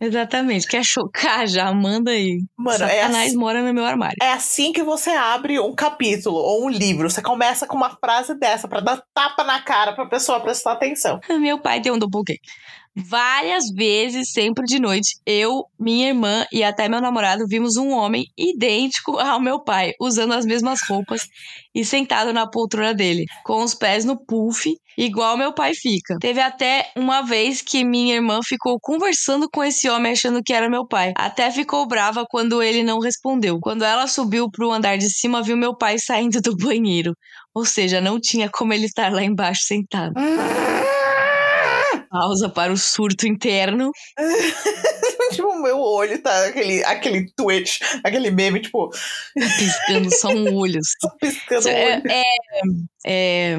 Exatamente. 0.00 0.66
Quer 0.66 0.84
chocar? 0.84 1.46
Já 1.46 1.72
manda 1.72 2.10
aí. 2.10 2.38
Mano, 2.56 2.84
é 2.84 3.00
Satanás 3.02 3.26
assim, 3.28 3.36
mora 3.36 3.62
no 3.62 3.72
meu 3.72 3.84
armário. 3.84 4.16
é 4.22 4.32
assim 4.32 4.72
que 4.72 4.82
você 4.82 5.10
abre 5.10 5.58
um 5.60 5.74
capítulo 5.74 6.36
ou 6.36 6.64
um 6.66 6.68
livro. 6.68 7.08
Você 7.10 7.22
começa 7.22 7.66
com 7.66 7.76
uma 7.76 7.90
frase 7.90 8.38
dessa 8.38 8.68
pra 8.68 8.80
dar 8.80 9.02
tapa 9.14 9.44
na 9.44 9.60
cara 9.60 9.92
pra 9.92 10.06
pessoa 10.06 10.40
prestar 10.40 10.72
atenção. 10.72 11.20
Meu 11.28 11.58
pai 11.58 11.80
tem 11.80 11.92
um 11.92 11.98
doppelganger. 11.98 12.40
Várias 12.94 13.70
vezes, 13.70 14.32
sempre 14.32 14.64
de 14.66 14.78
noite, 14.78 15.16
eu, 15.24 15.64
minha 15.80 16.08
irmã 16.08 16.44
e 16.52 16.62
até 16.62 16.90
meu 16.90 17.00
namorado 17.00 17.46
vimos 17.48 17.76
um 17.76 17.90
homem 17.90 18.26
idêntico 18.36 19.18
ao 19.18 19.40
meu 19.40 19.64
pai, 19.64 19.92
usando 19.98 20.34
as 20.34 20.44
mesmas 20.44 20.80
roupas 20.86 21.26
e 21.74 21.86
sentado 21.86 22.34
na 22.34 22.46
poltrona 22.46 22.92
dele, 22.92 23.24
com 23.44 23.62
os 23.62 23.74
pés 23.74 24.04
no 24.04 24.22
puff, 24.22 24.70
igual 24.98 25.38
meu 25.38 25.54
pai 25.54 25.72
fica. 25.74 26.18
Teve 26.20 26.42
até 26.42 26.90
uma 26.94 27.22
vez 27.22 27.62
que 27.62 27.82
minha 27.82 28.14
irmã 28.14 28.40
ficou 28.44 28.78
conversando 28.78 29.48
com 29.50 29.64
esse 29.64 29.88
homem 29.88 30.12
achando 30.12 30.42
que 30.44 30.52
era 30.52 30.68
meu 30.68 30.86
pai. 30.86 31.14
Até 31.16 31.50
ficou 31.50 31.86
brava 31.86 32.26
quando 32.28 32.62
ele 32.62 32.82
não 32.82 32.98
respondeu. 32.98 33.58
Quando 33.58 33.84
ela 33.84 34.06
subiu 34.06 34.50
pro 34.50 34.70
andar 34.70 34.98
de 34.98 35.08
cima, 35.08 35.42
viu 35.42 35.56
meu 35.56 35.74
pai 35.74 35.98
saindo 35.98 36.42
do 36.42 36.54
banheiro. 36.54 37.14
Ou 37.54 37.64
seja, 37.64 38.02
não 38.02 38.20
tinha 38.20 38.50
como 38.50 38.74
ele 38.74 38.84
estar 38.84 39.10
lá 39.10 39.22
embaixo 39.22 39.62
sentado. 39.62 40.12
Pausa 42.12 42.50
para 42.50 42.70
o 42.70 42.76
surto 42.76 43.26
interno. 43.26 43.90
tipo, 45.32 45.48
o 45.48 45.62
meu 45.62 45.78
olho 45.80 46.22
tá 46.22 46.46
aquele, 46.46 46.84
aquele 46.84 47.32
twitch, 47.34 47.80
aquele 48.04 48.30
meme, 48.30 48.60
tipo, 48.60 48.90
piscando 49.34 50.10
só 50.14 50.28
um 50.28 50.54
olho. 50.54 50.78
assim. 50.78 51.16
piscando 51.18 51.68
É, 51.68 51.96
olho. 51.96 52.02
é, 52.10 52.22
é, 53.06 53.56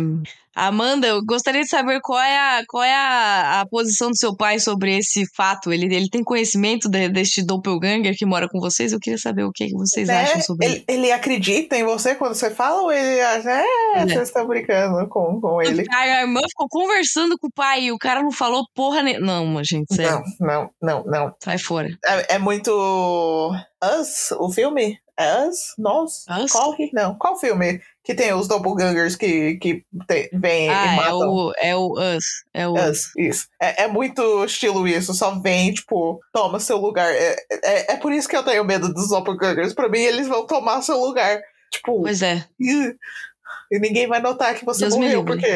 Amanda, 0.55 1.07
eu 1.07 1.23
gostaria 1.25 1.61
de 1.61 1.67
saber 1.67 1.99
qual 2.01 2.19
é, 2.19 2.37
a, 2.59 2.63
qual 2.67 2.83
é 2.83 2.93
a, 2.93 3.61
a 3.61 3.65
posição 3.67 4.09
do 4.09 4.17
seu 4.17 4.35
pai 4.35 4.59
sobre 4.59 4.97
esse 4.97 5.23
fato. 5.35 5.71
Ele, 5.73 5.85
ele 5.93 6.09
tem 6.09 6.23
conhecimento 6.23 6.87
de, 6.89 7.09
deste 7.09 7.43
doppelganger 7.43 8.15
que 8.17 8.25
mora 8.25 8.47
com 8.47 8.59
vocês? 8.59 8.91
Eu 8.91 8.99
queria 8.99 9.17
saber 9.17 9.43
o 9.43 9.51
que 9.51 9.71
vocês 9.73 10.07
Né? 10.07 10.21
acham 10.23 10.41
sobre 10.41 10.65
ele. 10.67 10.83
ele, 10.87 11.11
acredita 11.11 11.75
em 11.75 11.83
você 11.83 12.13
quando 12.15 12.35
você 12.35 12.51
fala 12.51 12.81
ou 12.83 12.91
ele 12.91 13.19
acha, 13.21 13.49
é, 13.49 13.65
É. 13.95 14.05
vocês 14.05 14.27
estão 14.29 14.45
brincando 14.47 15.07
com, 15.09 15.41
com 15.41 15.61
ele? 15.61 15.85
A 15.91 16.21
irmã 16.21 16.39
ficou 16.49 16.67
conversando 16.69 17.37
com 17.39 17.47
o 17.47 17.51
pai 17.51 17.85
e 17.85 17.91
o 17.91 17.97
cara 17.97 18.21
não 18.21 18.31
falou 18.31 18.63
porra 18.75 19.01
nenhuma. 19.01 19.23
Não, 19.23 19.63
gente, 19.63 19.93
sério. 19.95 20.21
Não, 20.39 20.69
não, 20.81 21.03
não, 21.03 21.03
não. 21.05 21.35
Sai 21.39 21.57
fora. 21.57 21.89
É, 22.05 22.35
é 22.35 22.39
muito. 22.39 22.71
Us, 23.83 24.31
o 24.39 24.49
filme? 24.51 24.97
É 25.17 25.47
Us? 25.47 25.57
Nós? 25.77 26.25
Us? 26.43 26.51
Corre? 26.51 26.89
Não. 26.93 27.15
Qual 27.15 27.37
filme 27.37 27.79
que 28.03 28.13
tem 28.13 28.33
os 28.33 28.47
doppelgangers 28.47 29.15
que, 29.15 29.55
que 29.55 29.85
tem, 30.07 30.29
vem 30.33 30.67
e 30.67 30.69
Ah, 30.69 30.93
é 30.93 30.95
matam? 30.97 31.29
o, 31.29 31.53
é 31.57 31.75
o 31.75 31.93
Us. 31.93 32.25
É 32.53 32.67
o 32.67 32.73
Us, 32.73 33.15
isso. 33.17 33.47
É, 33.61 33.83
é 33.83 33.87
muito 33.87 34.43
estilo 34.43 34.87
isso, 34.87 35.13
só 35.13 35.39
vem, 35.39 35.73
tipo, 35.73 36.19
toma 36.33 36.59
seu 36.59 36.77
lugar. 36.77 37.09
É, 37.13 37.35
é, 37.63 37.93
é 37.93 37.97
por 37.97 38.11
isso 38.11 38.27
que 38.27 38.35
eu 38.35 38.43
tenho 38.43 38.65
medo 38.65 38.93
dos 38.93 39.09
doppelgangers. 39.09 39.73
Pra 39.73 39.87
mim, 39.87 39.99
eles 40.01 40.27
vão 40.27 40.45
tomar 40.45 40.81
seu 40.81 40.97
lugar. 40.99 41.41
Tipo, 41.71 42.01
Pois 42.01 42.21
é. 42.21 42.45
e 42.59 43.79
ninguém 43.79 44.05
vai 44.07 44.21
notar 44.21 44.53
que 44.53 44.65
você 44.65 44.81
Deus 44.81 44.95
morreu, 44.95 45.23
porque 45.23 45.47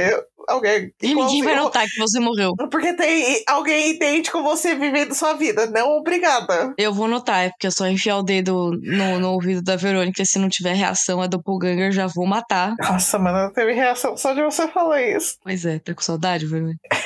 alguém. 0.48 0.92
E 1.02 1.14
ninguém 1.14 1.44
vai 1.44 1.56
notar 1.56 1.86
que 1.86 2.00
você 2.00 2.20
morreu. 2.20 2.54
Porque 2.72 2.94
tem 2.94 3.44
alguém 3.48 3.92
idêntico 3.92 4.42
você 4.42 4.76
vivendo 4.76 5.14
sua 5.14 5.34
vida. 5.34 5.68
Não, 5.68 5.98
obrigada. 5.98 6.74
Eu 6.78 6.94
vou 6.94 7.08
notar, 7.08 7.46
é 7.46 7.50
porque 7.50 7.68
eu 7.68 7.72
só 7.72 7.88
enfiar 7.88 8.18
o 8.18 8.24
dedo 8.24 8.72
no, 8.82 9.20
no 9.20 9.32
ouvido 9.32 9.62
da 9.62 9.76
Verônica. 9.76 10.24
Se 10.26 10.40
não 10.40 10.50
tiver 10.50 10.74
reação 10.74 11.22
a 11.22 11.28
doppelganger, 11.28 11.92
já 11.92 12.08
vou 12.08 12.26
matar. 12.26 12.76
Nossa, 12.80 13.20
mano, 13.20 13.44
não 13.44 13.54
teve 13.54 13.74
reação 13.74 14.16
só 14.16 14.34
de 14.34 14.42
você 14.42 14.68
falar 14.68 15.02
isso. 15.02 15.38
Pois 15.44 15.66
é, 15.66 15.80
tá 15.80 15.94
com 15.94 16.02
saudade, 16.02 16.46
Verônica? 16.46 16.80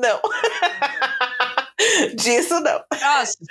Não. 0.00 0.20
Disso 2.16 2.58
não. 2.60 2.80
Próximo. 2.88 3.46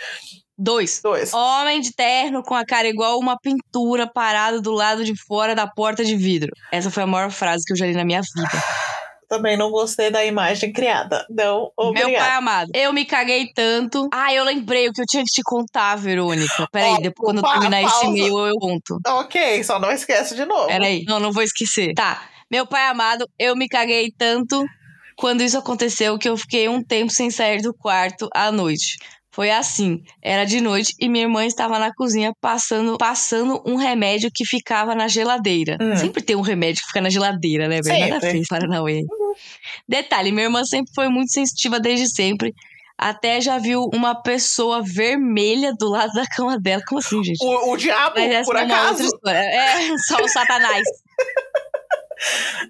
Dois. 0.58 1.02
Dois. 1.04 1.34
Homem 1.34 1.82
de 1.82 1.93
terno 1.93 2.41
com 2.41 2.56
a 2.56 2.65
cara 2.65 2.88
igual 2.88 3.19
uma 3.19 3.38
pintura 3.38 4.08
parado 4.08 4.62
do 4.62 4.71
lado 4.71 5.04
de 5.04 5.13
fora 5.28 5.54
da 5.54 5.67
porta 5.67 6.04
de 6.04 6.15
vidro. 6.15 6.52
Essa 6.71 6.89
foi 6.89 7.04
a 7.04 7.08
maior 7.08 7.30
frase 7.30 7.63
que 7.65 7.74
eu 7.74 7.78
já 7.78 7.86
li 7.86 7.93
na 7.93 8.06
minha 8.06 8.21
vida. 8.21 8.63
Também 9.36 9.58
não 9.58 9.69
gostei 9.69 10.10
da 10.10 10.24
imagem 10.24 10.71
criada. 10.71 11.26
Não, 11.30 11.71
Meu 11.93 12.13
pai 12.13 12.32
amado, 12.32 12.69
eu 12.74 12.93
me 12.93 13.04
caguei 13.06 13.48
tanto. 13.54 14.08
Ah, 14.13 14.34
eu 14.34 14.43
lembrei 14.43 14.88
o 14.88 14.93
que 14.93 15.02
eu 15.02 15.06
tinha 15.06 15.24
que 15.24 15.30
te 15.32 15.41
contar, 15.43 15.95
Verônica. 15.98 16.67
Peraí, 16.71 16.93
Ó, 16.93 16.98
depois 17.00 17.26
quando 17.32 17.41
pa- 17.41 17.52
terminar 17.54 17.82
esse 17.84 17.91
pausa. 17.91 18.08
e-mail 18.08 18.38
eu 18.48 18.54
conto. 18.60 18.98
Ok, 19.08 19.63
só 19.63 19.80
não 19.80 19.91
esquece 19.91 20.36
de 20.36 20.45
novo. 20.45 20.67
Peraí, 20.67 21.04
não, 21.06 21.19
não 21.19 21.32
vou 21.32 21.43
esquecer. 21.43 21.93
Tá, 21.93 22.24
meu 22.50 22.65
pai 22.65 22.88
amado, 22.88 23.28
eu 23.38 23.56
me 23.56 23.67
caguei 23.67 24.10
tanto 24.17 24.63
quando 25.17 25.41
isso 25.41 25.58
aconteceu 25.58 26.17
que 26.17 26.28
eu 26.30 26.38
fiquei 26.38 26.67
um 26.69 26.84
tempo 26.84 27.12
sem 27.12 27.30
sair 27.30 27.62
do 27.62 27.74
quarto 27.74 28.28
à 28.34 28.52
noite. 28.52 28.98
Foi 29.36 29.52
assim, 29.52 30.02
era 30.21 30.45
de 30.45 30.62
noite 30.62 30.93
e 30.98 31.10
minha 31.10 31.26
irmã 31.26 31.45
estava 31.45 31.78
na 31.78 31.93
cozinha 31.93 32.32
passando, 32.39 32.98
passando 32.98 33.62
um 33.65 33.76
remédio 33.76 34.32
que 34.34 34.45
ficava 34.45 34.95
na 34.95 35.10
geladeira. 35.10 35.78
Hum. 35.82 35.93
Sempre 35.98 36.24
tem 36.24 36.38
um 36.38 36.41
remédio 36.41 36.82
que 36.82 36.88
fica 36.88 37.02
na 37.02 37.10
geladeira, 37.10 37.67
né? 37.67 37.82
velho? 37.82 38.00
Nada 38.00 38.21
Sempre. 38.21 38.32
fez, 38.32 38.48
Paranauê. 38.48 39.02
Detalhe, 39.89 40.32
minha 40.32 40.45
irmã 40.45 40.63
sempre 40.63 40.89
foi 40.95 41.10
muito 41.10 41.34
sensitiva 41.34 41.82
desde 41.82 42.08
sempre. 42.08 42.54
Até 42.98 43.41
já 43.41 43.58
viu 43.58 43.89
uma 43.93 44.15
pessoa 44.15 44.82
vermelha 44.82 45.74
do 45.78 45.89
lado 45.89 46.13
da 46.13 46.26
cama 46.26 46.58
dela. 46.58 46.82
Como 46.88 47.00
assim, 47.00 47.21
gente? 47.21 47.43
O, 47.43 47.74
o 47.74 47.76
diabo, 47.76 48.15
por 48.45 48.56
é 48.56 48.62
acaso. 48.62 49.10
É, 49.28 49.98
só 50.08 50.15
o 50.24 50.30
satanás. 50.30 50.88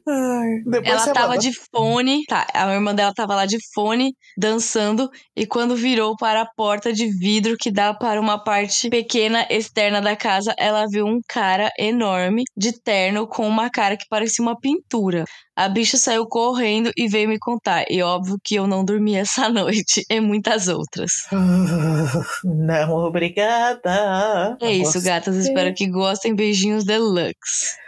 Ai, 0.07 0.61
Ela 0.83 1.13
tava 1.13 1.27
manda. 1.29 1.39
de 1.39 1.51
fone, 1.71 2.23
tá? 2.27 2.45
A 2.53 2.73
irmã 2.73 2.93
dela 2.93 3.13
tava 3.13 3.35
lá 3.35 3.45
de 3.45 3.57
fone, 3.73 4.13
dançando, 4.37 5.09
e 5.35 5.45
quando 5.45 5.75
virou 5.75 6.15
para 6.17 6.41
a 6.41 6.47
porta 6.55 6.91
de 6.91 7.07
vidro 7.07 7.55
que 7.59 7.71
dá 7.71 7.93
para 7.93 8.19
uma 8.19 8.43
parte 8.43 8.89
pequena 8.89 9.45
externa 9.49 10.01
da 10.01 10.15
casa, 10.15 10.53
ela 10.57 10.85
viu 10.89 11.05
um 11.05 11.19
cara 11.27 11.71
enorme 11.79 12.43
de 12.55 12.71
terno 12.81 13.27
com 13.27 13.47
uma 13.47 13.69
cara 13.69 13.97
que 13.97 14.05
parecia 14.09 14.43
uma 14.43 14.57
pintura. 14.59 15.25
A 15.57 15.69
bicha 15.69 15.97
saiu 15.97 16.25
correndo 16.27 16.91
e 16.97 17.07
veio 17.07 17.29
me 17.29 17.39
contar. 17.39 17.85
E 17.89 18.01
óbvio 18.03 18.37
que 18.43 18.55
eu 18.55 18.67
não 18.67 18.83
dormi 18.83 19.15
essa 19.15 19.47
noite 19.49 20.03
e 20.09 20.19
muitas 20.19 20.67
outras. 20.67 21.11
Não, 22.43 22.91
obrigada. 22.91 24.57
É 24.61 24.71
isso, 24.71 25.01
gatas. 25.01 25.37
Espero 25.37 25.73
que 25.73 25.87
gostem. 25.87 26.35
Beijinhos 26.35 26.83
deluxe. 26.83 27.84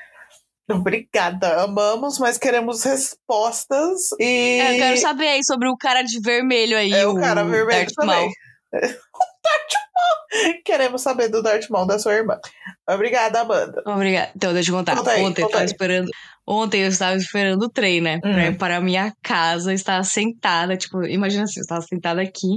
Obrigada, 0.72 1.62
amamos, 1.62 2.20
mas 2.20 2.38
queremos 2.38 2.84
respostas 2.84 4.12
e. 4.20 4.60
É, 4.60 4.74
eu 4.74 4.78
quero 4.78 4.98
saber 4.98 5.28
aí 5.28 5.44
sobre 5.44 5.70
o 5.70 5.78
cara 5.78 6.02
de 6.04 6.20
vermelho 6.20 6.78
aí. 6.78 6.92
É 6.92 7.08
o 7.08 7.16
cara 7.16 7.44
vermelho 7.44 7.86
Darth 7.86 7.94
também. 7.96 8.20
Maul. 8.20 8.34
Queremos 10.66 11.02
saber 11.02 11.30
do 11.30 11.42
Darth 11.42 11.70
Maul 11.70 11.88
da 11.88 11.98
sua 11.98 12.14
irmã. 12.14 12.38
Obrigada, 12.88 13.42
Amanda. 13.42 13.82
Obrigada. 13.86 14.32
Então, 14.36 14.54
deixa 14.54 14.72
eu 14.72 14.76
contar. 14.76 14.98
Conta 14.98 15.12
aí, 15.12 15.24
Ontem 15.24 15.42
eu 15.42 15.46
conta 15.46 15.54
tava 15.54 15.64
aí. 15.64 15.68
esperando. 15.68 16.12
Ontem 16.48 16.82
eu 16.84 16.88
estava 16.90 17.16
esperando 17.18 17.64
o 17.64 17.70
trem, 17.70 18.02
né? 18.02 18.20
Pra 18.32 18.48
Hum. 18.48 18.52
ir 18.54 18.58
para 18.58 18.78
a 18.78 18.82
minha 18.82 19.12
casa, 19.24 19.74
estava 19.74 20.04
sentada, 20.04 20.78
tipo, 20.78 21.04
imagina 21.06 21.44
assim, 21.44 21.60
eu 21.60 21.64
estava 21.64 21.82
sentada 21.82 22.22
aqui, 22.22 22.48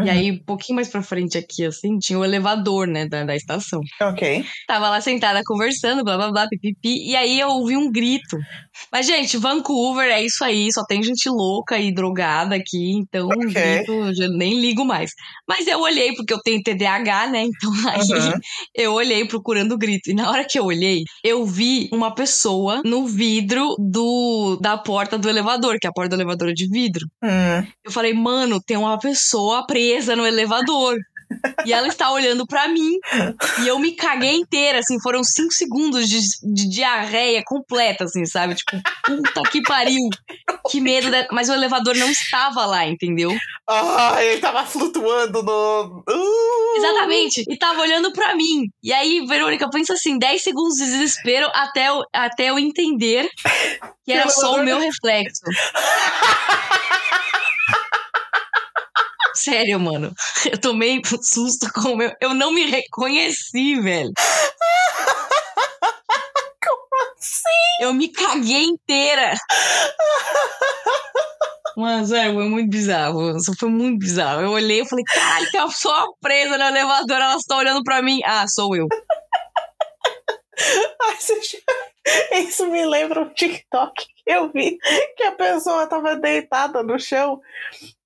e 0.00 0.08
Uhum. 0.08 0.10
aí, 0.10 0.32
um 0.32 0.44
pouquinho 0.44 0.76
mais 0.76 0.88
pra 0.88 1.02
frente 1.02 1.36
aqui, 1.38 1.64
assim, 1.64 1.98
tinha 1.98 2.18
o 2.18 2.24
elevador, 2.24 2.86
né, 2.86 3.06
da, 3.08 3.24
da 3.24 3.34
estação. 3.34 3.80
Ok. 4.00 4.22
Tava 4.66 4.90
lá 4.90 5.00
sentada 5.00 5.40
conversando, 5.46 6.04
blá 6.04 6.16
blá 6.16 6.30
blá, 6.32 6.48
pipipi, 6.48 7.08
e 7.10 7.16
aí 7.16 7.40
eu 7.40 7.48
ouvi 7.48 7.76
um 7.76 7.90
grito. 7.90 8.36
Mas, 8.92 9.06
gente, 9.06 9.36
Vancouver 9.36 10.08
é 10.10 10.22
isso 10.24 10.44
aí, 10.44 10.72
só 10.72 10.84
tem 10.86 11.02
gente 11.02 11.28
louca 11.28 11.78
e 11.78 11.92
drogada 11.92 12.54
aqui, 12.56 12.92
então 12.98 13.28
um 13.28 13.46
Ok. 13.48 13.54
grito 13.54 13.92
eu 14.20 14.30
nem 14.36 14.60
ligo 14.60 14.84
mais. 14.84 15.10
Mas 15.48 15.66
eu 15.66 15.80
olhei, 15.80 16.14
porque 16.14 16.32
eu 16.34 16.40
tenho 16.44 16.62
TDAH, 16.62 17.28
né? 17.28 17.42
Então 17.44 17.70
aí 17.92 18.34
Uhum. 18.34 18.38
eu 18.74 18.92
olhei 18.94 19.26
procurando 19.26 19.72
o 19.72 19.78
grito. 19.78 20.10
E 20.10 20.14
na 20.14 20.30
hora 20.30 20.44
que 20.48 20.58
eu 20.58 20.64
olhei, 20.64 21.02
eu 21.24 21.44
vi 21.46 21.88
uma 21.92 22.14
pessoa 22.14 22.82
no 22.84 23.06
vidro 23.06 23.37
do 23.46 24.58
da 24.60 24.76
porta 24.76 25.18
do 25.18 25.28
elevador, 25.28 25.78
que 25.80 25.86
a 25.86 25.92
porta 25.92 26.16
do 26.16 26.20
elevador 26.20 26.50
é 26.50 26.52
de 26.52 26.68
vidro. 26.68 27.06
Hum. 27.22 27.66
Eu 27.84 27.90
falei, 27.90 28.12
mano, 28.12 28.60
tem 28.60 28.76
uma 28.76 28.98
pessoa 28.98 29.66
presa 29.66 30.14
no 30.16 30.26
elevador. 30.26 30.96
E 31.66 31.72
ela 31.72 31.86
está 31.88 32.10
olhando 32.10 32.46
pra 32.46 32.68
mim. 32.68 32.92
E 33.62 33.68
eu 33.68 33.78
me 33.78 33.92
caguei 33.92 34.36
inteira, 34.36 34.78
assim. 34.78 34.98
Foram 35.00 35.22
cinco 35.22 35.52
segundos 35.52 36.08
de, 36.08 36.18
de 36.54 36.68
diarreia 36.70 37.42
completa, 37.44 38.04
assim, 38.04 38.24
sabe? 38.24 38.54
Tipo, 38.54 38.80
puta 39.04 39.42
que 39.50 39.60
pariu. 39.62 40.08
Que 40.70 40.80
medo. 40.80 41.10
da- 41.10 41.26
Mas 41.30 41.48
o 41.48 41.52
elevador 41.54 41.94
não 41.96 42.10
estava 42.10 42.64
lá, 42.66 42.86
entendeu? 42.86 43.36
Ah, 43.68 44.16
ele 44.22 44.40
tava 44.40 44.64
flutuando 44.64 45.42
no. 45.42 46.02
Uh! 46.08 46.76
Exatamente. 46.78 47.44
E 47.48 47.56
tava 47.58 47.80
olhando 47.82 48.12
pra 48.12 48.34
mim. 48.34 48.68
E 48.82 48.92
aí, 48.92 49.26
Verônica, 49.26 49.68
pensa 49.70 49.92
assim, 49.94 50.18
10 50.18 50.42
segundos 50.42 50.76
de 50.76 50.84
desespero 50.86 51.48
até 51.52 51.88
eu, 51.88 52.02
até 52.14 52.46
eu 52.50 52.58
entender 52.58 53.28
que 54.04 54.12
era 54.12 54.28
só 54.30 54.54
o 54.56 54.64
meu 54.64 54.78
reflexo. 54.78 55.42
Sério, 59.38 59.78
mano. 59.78 60.12
Eu 60.50 60.60
tomei 60.60 60.98
um 60.98 61.22
susto 61.22 61.72
com 61.72 61.92
o 61.92 61.96
meu. 61.96 62.12
Eu 62.20 62.34
não 62.34 62.52
me 62.52 62.66
reconheci, 62.66 63.80
velho. 63.80 64.12
Como 66.60 67.14
assim? 67.16 67.82
Eu 67.82 67.94
me 67.94 68.08
caguei 68.08 68.64
inteira. 68.64 69.34
Mas, 71.76 72.10
é, 72.10 72.32
foi 72.32 72.48
muito 72.48 72.68
bizarro. 72.68 73.36
Isso 73.36 73.54
foi 73.56 73.68
muito 73.68 74.00
bizarro. 74.00 74.42
Eu 74.42 74.50
olhei 74.50 74.80
e 74.80 74.88
falei, 74.88 75.04
caralho, 75.04 75.50
tem 75.52 75.60
uma 75.60 75.68
pessoa 75.68 76.12
presa 76.20 76.58
no 76.58 76.64
elevador, 76.64 77.16
ela 77.16 77.36
está 77.36 77.56
olhando 77.56 77.84
pra 77.84 78.02
mim. 78.02 78.20
Ah, 78.24 78.48
sou 78.48 78.74
eu. 78.74 78.88
Ai, 81.00 82.42
Isso 82.42 82.66
me 82.66 82.84
lembra 82.84 83.20
um 83.20 83.28
TikTok 83.32 84.04
eu 84.28 84.52
vi 84.52 84.78
que 85.16 85.22
a 85.24 85.32
pessoa 85.32 85.86
tava 85.86 86.14
deitada 86.16 86.82
no 86.82 86.98
chão 87.00 87.40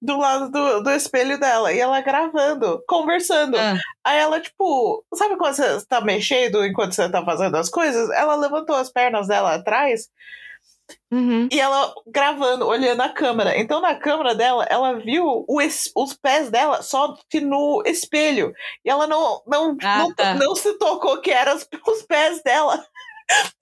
do 0.01 0.17
lado 0.17 0.51
do, 0.51 0.81
do 0.83 0.91
espelho 0.91 1.39
dela 1.39 1.73
e 1.73 1.81
ela 1.81 2.01
gravando, 2.01 2.83
conversando. 2.89 3.59
Ah, 3.59 3.77
Aí 4.05 4.19
ela, 4.19 4.41
tipo, 4.41 5.05
sabe 5.15 5.37
quando 5.37 5.55
você 5.55 5.85
tá 5.87 6.01
mexendo 6.01 6.65
enquanto 6.65 6.93
você 6.93 7.09
tá 7.09 7.25
fazendo 7.25 7.57
as 7.57 7.69
coisas? 7.69 8.09
Ela 8.11 8.37
levantou 8.37 8.77
as 8.77 8.91
pernas 8.91 9.27
dela 9.29 9.55
atrás 9.55 10.09
uhum. 11.11 11.49
e 11.51 11.61
ela 11.61 11.93
gravando, 12.07 12.67
olhando 12.67 13.01
a 13.01 13.09
câmera. 13.09 13.59
Então 13.59 13.81
na 13.81 13.95
câmera 13.95 14.35
dela, 14.35 14.67
ela 14.69 14.95
viu 14.95 15.45
os 15.49 16.15
pés 16.15 16.51
dela 16.51 16.83
só 16.83 17.17
que 17.29 17.41
no 17.41 17.83
espelho. 17.87 18.53
E 18.85 18.91
ela 18.91 19.07
não, 19.07 19.43
não, 19.47 19.77
Ah, 19.83 19.99
não, 19.99 20.15
tá. 20.15 20.35
não 20.35 20.55
se 20.55 20.77
tocou 20.79 21.21
que 21.21 21.31
eram 21.31 21.55
os, 21.57 21.69
os 21.87 22.03
pés 22.03 22.43
dela. 22.43 22.85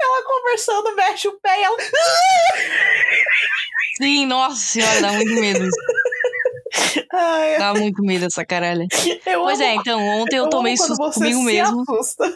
Ela 0.00 0.24
conversando, 0.26 0.96
mexe 0.96 1.28
o 1.28 1.38
pé 1.40 1.60
e 1.60 1.64
ela. 1.64 1.76
Sim, 4.00 4.26
nossa 4.26 4.56
senhora, 4.56 5.00
dá 5.00 5.12
muito 5.12 5.32
medo. 5.34 5.64
isso. 5.66 5.76
Ai, 7.12 7.58
Dá 7.58 7.74
muito 7.74 8.02
medo 8.02 8.26
essa 8.26 8.44
caralha. 8.44 8.86
eu 9.26 9.42
Pois 9.42 9.60
amo- 9.60 9.68
é, 9.68 9.74
então, 9.74 10.00
ontem 10.20 10.36
eu 10.36 10.42
amo 10.44 10.50
tomei 10.50 10.76
susto 10.76 10.96
você 10.96 11.20
comigo 11.20 11.42
mesmo. 11.42 11.82
assusta. 11.82 12.32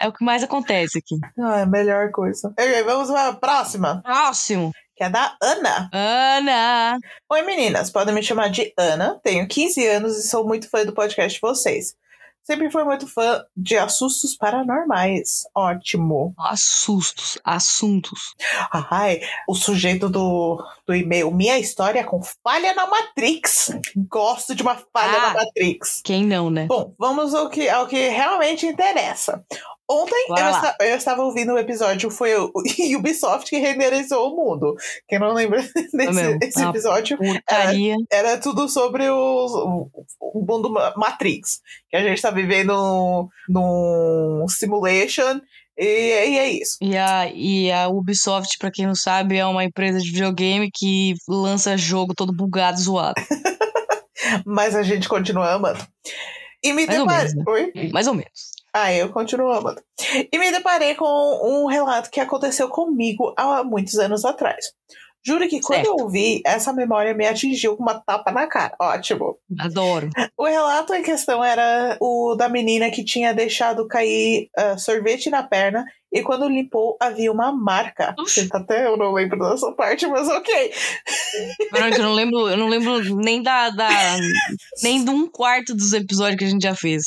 É 0.00 0.08
o 0.08 0.12
que 0.12 0.24
mais 0.24 0.42
acontece 0.42 0.98
aqui. 0.98 1.16
Ah, 1.40 1.60
é 1.60 1.62
a 1.62 1.66
melhor 1.66 2.10
coisa. 2.10 2.48
Ok, 2.48 2.82
vamos 2.82 3.10
para 3.10 3.28
a 3.28 3.32
próxima, 3.32 4.02
Próximo. 4.04 4.72
que 4.96 5.02
é 5.04 5.08
da 5.08 5.34
Ana. 5.42 5.88
Ana. 5.92 6.98
Oi 7.30 7.42
meninas, 7.42 7.90
podem 7.90 8.14
me 8.14 8.22
chamar 8.22 8.48
de 8.50 8.72
Ana, 8.78 9.18
tenho 9.24 9.48
15 9.48 9.86
anos 9.88 10.16
e 10.18 10.28
sou 10.28 10.46
muito 10.46 10.68
fã 10.68 10.84
do 10.84 10.92
podcast 10.92 11.34
de 11.34 11.40
vocês. 11.40 11.94
Sempre 12.44 12.70
fui 12.70 12.84
muito 12.84 13.06
fã 13.08 13.42
de 13.56 13.76
assustos 13.78 14.36
paranormais. 14.36 15.44
Ótimo. 15.54 16.34
Assustos, 16.38 17.38
assuntos. 17.42 18.34
Ai, 18.70 19.20
o 19.48 19.54
sujeito 19.54 20.10
do, 20.10 20.62
do 20.86 20.94
e-mail, 20.94 21.30
minha 21.30 21.58
história 21.58 22.04
com 22.04 22.20
falha 22.42 22.74
na 22.74 22.86
Matrix. 22.86 23.70
Gosto 23.96 24.54
de 24.54 24.62
uma 24.62 24.74
falha 24.92 25.16
Ah. 25.18 25.20
na 25.32 25.34
Matrix. 25.44 26.02
Quem 26.04 26.24
não, 26.24 26.50
né? 26.50 26.66
Bom, 26.66 26.94
vamos 26.98 27.34
ao 27.34 27.48
que, 27.48 27.66
ao 27.68 27.86
que 27.86 28.08
realmente 28.08 28.66
interessa. 28.66 29.42
Ontem 29.90 30.26
eu, 30.80 30.86
eu 30.88 30.96
estava 30.96 31.22
ouvindo 31.22 31.52
o 31.52 31.58
episódio, 31.58 32.10
foi 32.10 32.34
o 32.36 32.50
Ubisoft 32.96 33.50
que 33.50 33.58
renderizou 33.58 34.32
o 34.32 34.36
mundo. 34.36 34.74
Quem 35.06 35.18
não 35.18 35.32
lembra 35.34 35.60
desse 35.92 36.12
meu, 36.12 36.38
episódio, 36.70 37.18
Porcaria. 37.18 37.96
era 38.10 38.38
tudo 38.38 38.68
sobre 38.68 39.08
os- 39.10 39.52
o, 39.52 39.90
o 40.20 40.40
mundo 40.40 40.70
Ma- 40.70 40.94
Matrix. 40.96 41.60
Que 41.90 41.96
a 41.98 42.02
gente 42.02 42.22
tá 42.22 42.30
vivendo 42.30 43.28
num 43.48 44.46
simulation. 44.48 45.40
E, 45.76 45.84
e 45.84 46.38
é 46.38 46.48
isso. 46.50 46.76
E 46.80 46.96
a, 46.96 47.26
e 47.34 47.70
a 47.72 47.88
Ubisoft, 47.88 48.56
pra 48.58 48.70
quem 48.70 48.86
não 48.86 48.94
sabe, 48.94 49.36
é 49.36 49.44
uma 49.44 49.64
empresa 49.64 49.98
de 49.98 50.10
videogame 50.10 50.70
que 50.72 51.14
lança 51.28 51.76
jogo 51.76 52.14
todo 52.14 52.32
bugado, 52.32 52.80
zoado. 52.80 53.20
Mas 54.46 54.74
a 54.74 54.82
gente 54.82 55.08
continua 55.08 55.52
amando. 55.52 55.84
E 56.64 56.72
me 56.72 56.86
Mais 56.86 56.98
ou 56.98 57.06
deparei. 57.06 57.28
menos, 57.28 57.34
né? 57.34 57.44
Oi? 57.52 57.90
Mais 57.92 58.06
ou 58.06 58.14
menos. 58.14 58.50
Ah, 58.72 58.92
eu 58.92 59.08
continuo 59.10 59.52
amando. 59.52 59.80
E 60.32 60.36
me 60.38 60.50
deparei 60.50 60.94
com 60.96 61.04
um 61.06 61.66
relato 61.66 62.10
que 62.10 62.18
aconteceu 62.18 62.68
comigo 62.68 63.32
há 63.36 63.62
muitos 63.62 63.94
anos 64.00 64.24
atrás. 64.24 64.64
Juro 65.26 65.48
que 65.48 65.60
quando 65.60 65.84
Certo. 65.86 66.00
eu 66.00 66.08
vi, 66.08 66.42
essa 66.44 66.72
memória 66.72 67.14
me 67.14 67.26
atingiu 67.26 67.76
com 67.76 67.82
uma 67.82 67.94
tapa 67.94 68.30
na 68.30 68.46
cara. 68.46 68.74
Ótimo. 68.78 69.38
Adoro. 69.58 70.10
O 70.36 70.44
relato 70.44 70.92
em 70.94 71.02
questão 71.02 71.42
era 71.42 71.96
o 72.00 72.34
da 72.34 72.48
menina 72.48 72.90
que 72.90 73.02
tinha 73.02 73.32
deixado 73.32 73.88
cair 73.88 74.50
ah, 74.56 74.76
sorvete 74.76 75.30
na 75.30 75.42
perna 75.42 75.84
e 76.12 76.22
quando 76.22 76.48
limpou 76.48 76.96
havia 77.00 77.32
uma 77.32 77.50
marca. 77.50 78.14
Oxi. 78.18 78.48
Até 78.52 78.86
eu 78.86 78.96
não 78.96 79.12
lembro 79.12 79.38
dessa 79.38 79.72
parte, 79.72 80.06
mas 80.06 80.28
ok. 80.28 80.72
Verônica, 81.72 81.98
eu 81.98 82.04
não 82.04 82.14
lembro, 82.14 82.48
eu 82.48 82.56
não 82.56 82.68
lembro 82.68 83.16
nem 83.16 83.42
da, 83.42 83.70
da. 83.70 83.88
nem 84.82 85.04
de 85.04 85.10
um 85.10 85.26
quarto 85.26 85.74
dos 85.74 85.92
episódios 85.92 86.38
que 86.38 86.44
a 86.44 86.48
gente 86.48 86.62
já 86.62 86.74
fez. 86.74 87.02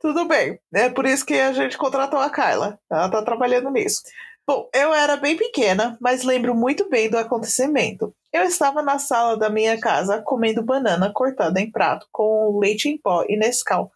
Tudo 0.00 0.26
bem. 0.26 0.58
É 0.72 0.88
por 0.88 1.06
isso 1.06 1.24
que 1.24 1.34
a 1.34 1.52
gente 1.52 1.76
contratou 1.76 2.18
a 2.18 2.30
Kyla. 2.30 2.78
Ela 2.90 3.08
tá 3.08 3.22
trabalhando 3.22 3.70
nisso. 3.70 4.02
Bom, 4.46 4.68
eu 4.74 4.92
era 4.92 5.16
bem 5.16 5.36
pequena, 5.36 5.96
mas 6.00 6.24
lembro 6.24 6.54
muito 6.54 6.88
bem 6.88 7.08
do 7.08 7.18
acontecimento. 7.18 8.12
Eu 8.32 8.42
estava 8.42 8.82
na 8.82 8.98
sala 8.98 9.36
da 9.36 9.48
minha 9.48 9.78
casa 9.78 10.22
comendo 10.22 10.62
banana 10.62 11.12
cortada 11.12 11.60
em 11.60 11.70
prato 11.70 12.06
com 12.10 12.58
leite 12.58 12.88
em 12.88 12.98
pó 12.98 13.24
e 13.28 13.36
Nescau. 13.36 13.92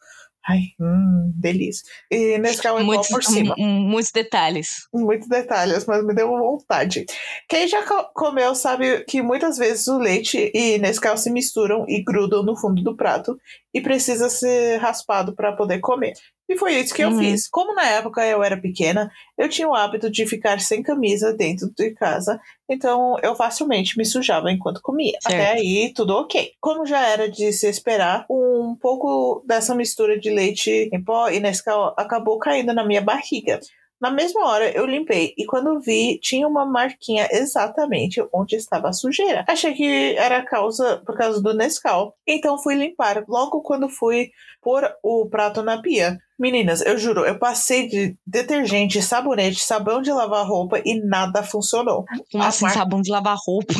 Ai, 0.46 0.60
hum, 0.78 1.32
delícia. 1.34 1.84
E 2.10 2.36
Nescau 2.38 2.78
em 2.78 2.82
pó 2.84 2.92
Muitos, 2.92 3.08
por 3.08 3.24
cima. 3.24 3.54
muitos 3.56 4.12
detalhes. 4.12 4.86
Muitos 4.92 5.26
detalhes, 5.28 5.86
mas 5.86 6.04
me 6.04 6.14
deu 6.14 6.28
vontade. 6.28 7.06
Quem 7.48 7.66
já 7.66 7.82
co- 7.82 8.10
comeu 8.14 8.54
sabe 8.54 9.04
que 9.04 9.22
muitas 9.22 9.56
vezes 9.56 9.86
o 9.88 9.98
leite 9.98 10.50
e 10.54 10.76
Nescau 10.78 11.16
se 11.16 11.30
misturam 11.30 11.86
e 11.88 12.02
grudam 12.02 12.42
no 12.42 12.56
fundo 12.56 12.82
do 12.82 12.94
prato 12.94 13.38
e 13.72 13.80
precisa 13.80 14.28
ser 14.28 14.76
raspado 14.78 15.34
para 15.34 15.52
poder 15.52 15.80
comer. 15.80 16.12
E 16.54 16.58
foi 16.58 16.74
isso 16.74 16.94
que 16.94 17.02
eu 17.02 17.08
Uhum. 17.10 17.18
fiz. 17.18 17.48
Como 17.48 17.74
na 17.74 17.84
época 17.88 18.24
eu 18.24 18.42
era 18.42 18.56
pequena, 18.56 19.10
eu 19.36 19.48
tinha 19.48 19.68
o 19.68 19.74
hábito 19.74 20.08
de 20.10 20.24
ficar 20.26 20.60
sem 20.60 20.82
camisa 20.82 21.32
dentro 21.34 21.68
de 21.76 21.90
casa, 21.92 22.40
então 22.68 23.16
eu 23.22 23.34
facilmente 23.34 23.98
me 23.98 24.04
sujava 24.04 24.50
enquanto 24.52 24.80
comia. 24.80 25.18
Certo. 25.20 25.34
Até 25.34 25.52
aí, 25.52 25.92
tudo 25.94 26.14
ok. 26.14 26.52
Como 26.60 26.86
já 26.86 27.04
era 27.06 27.28
de 27.28 27.52
se 27.52 27.68
esperar, 27.68 28.24
um 28.30 28.76
pouco 28.80 29.42
dessa 29.46 29.74
mistura 29.74 30.18
de 30.18 30.30
leite 30.30 30.88
em 30.92 31.02
pó 31.02 31.28
e 31.28 31.40
Nescau 31.40 31.92
acabou 31.96 32.38
caindo 32.38 32.72
na 32.72 32.84
minha 32.84 33.00
barriga. 33.02 33.58
Na 34.00 34.10
mesma 34.10 34.46
hora 34.46 34.70
eu 34.70 34.84
limpei 34.84 35.32
e 35.38 35.46
quando 35.46 35.80
vi 35.80 36.18
tinha 36.20 36.46
uma 36.46 36.66
marquinha 36.66 37.26
exatamente 37.30 38.22
onde 38.32 38.54
estava 38.56 38.88
a 38.88 38.92
sujeira. 38.92 39.44
Achei 39.48 39.72
que 39.72 40.14
era 40.18 40.42
causa 40.44 41.02
por 41.06 41.16
causa 41.16 41.40
do 41.40 41.54
Nescau. 41.54 42.14
Então 42.26 42.58
fui 42.58 42.74
limpar 42.74 43.24
logo 43.26 43.62
quando 43.62 43.88
fui 43.88 44.30
pôr 44.60 44.88
o 45.02 45.26
prato 45.30 45.62
na 45.62 45.80
pia. 45.80 46.18
Meninas, 46.38 46.80
eu 46.84 46.98
juro, 46.98 47.24
eu 47.24 47.38
passei 47.38 47.86
de 47.86 48.16
detergente, 48.26 49.00
sabonete, 49.00 49.62
sabão 49.62 50.02
de 50.02 50.10
lavar 50.10 50.44
roupa 50.46 50.80
e 50.84 51.00
nada 51.00 51.42
funcionou. 51.44 52.04
Como 52.32 52.42
A 52.42 52.48
assim, 52.48 52.64
marca- 52.64 52.78
sabão 52.80 53.00
de 53.00 53.10
lavar 53.10 53.36
roupa? 53.46 53.72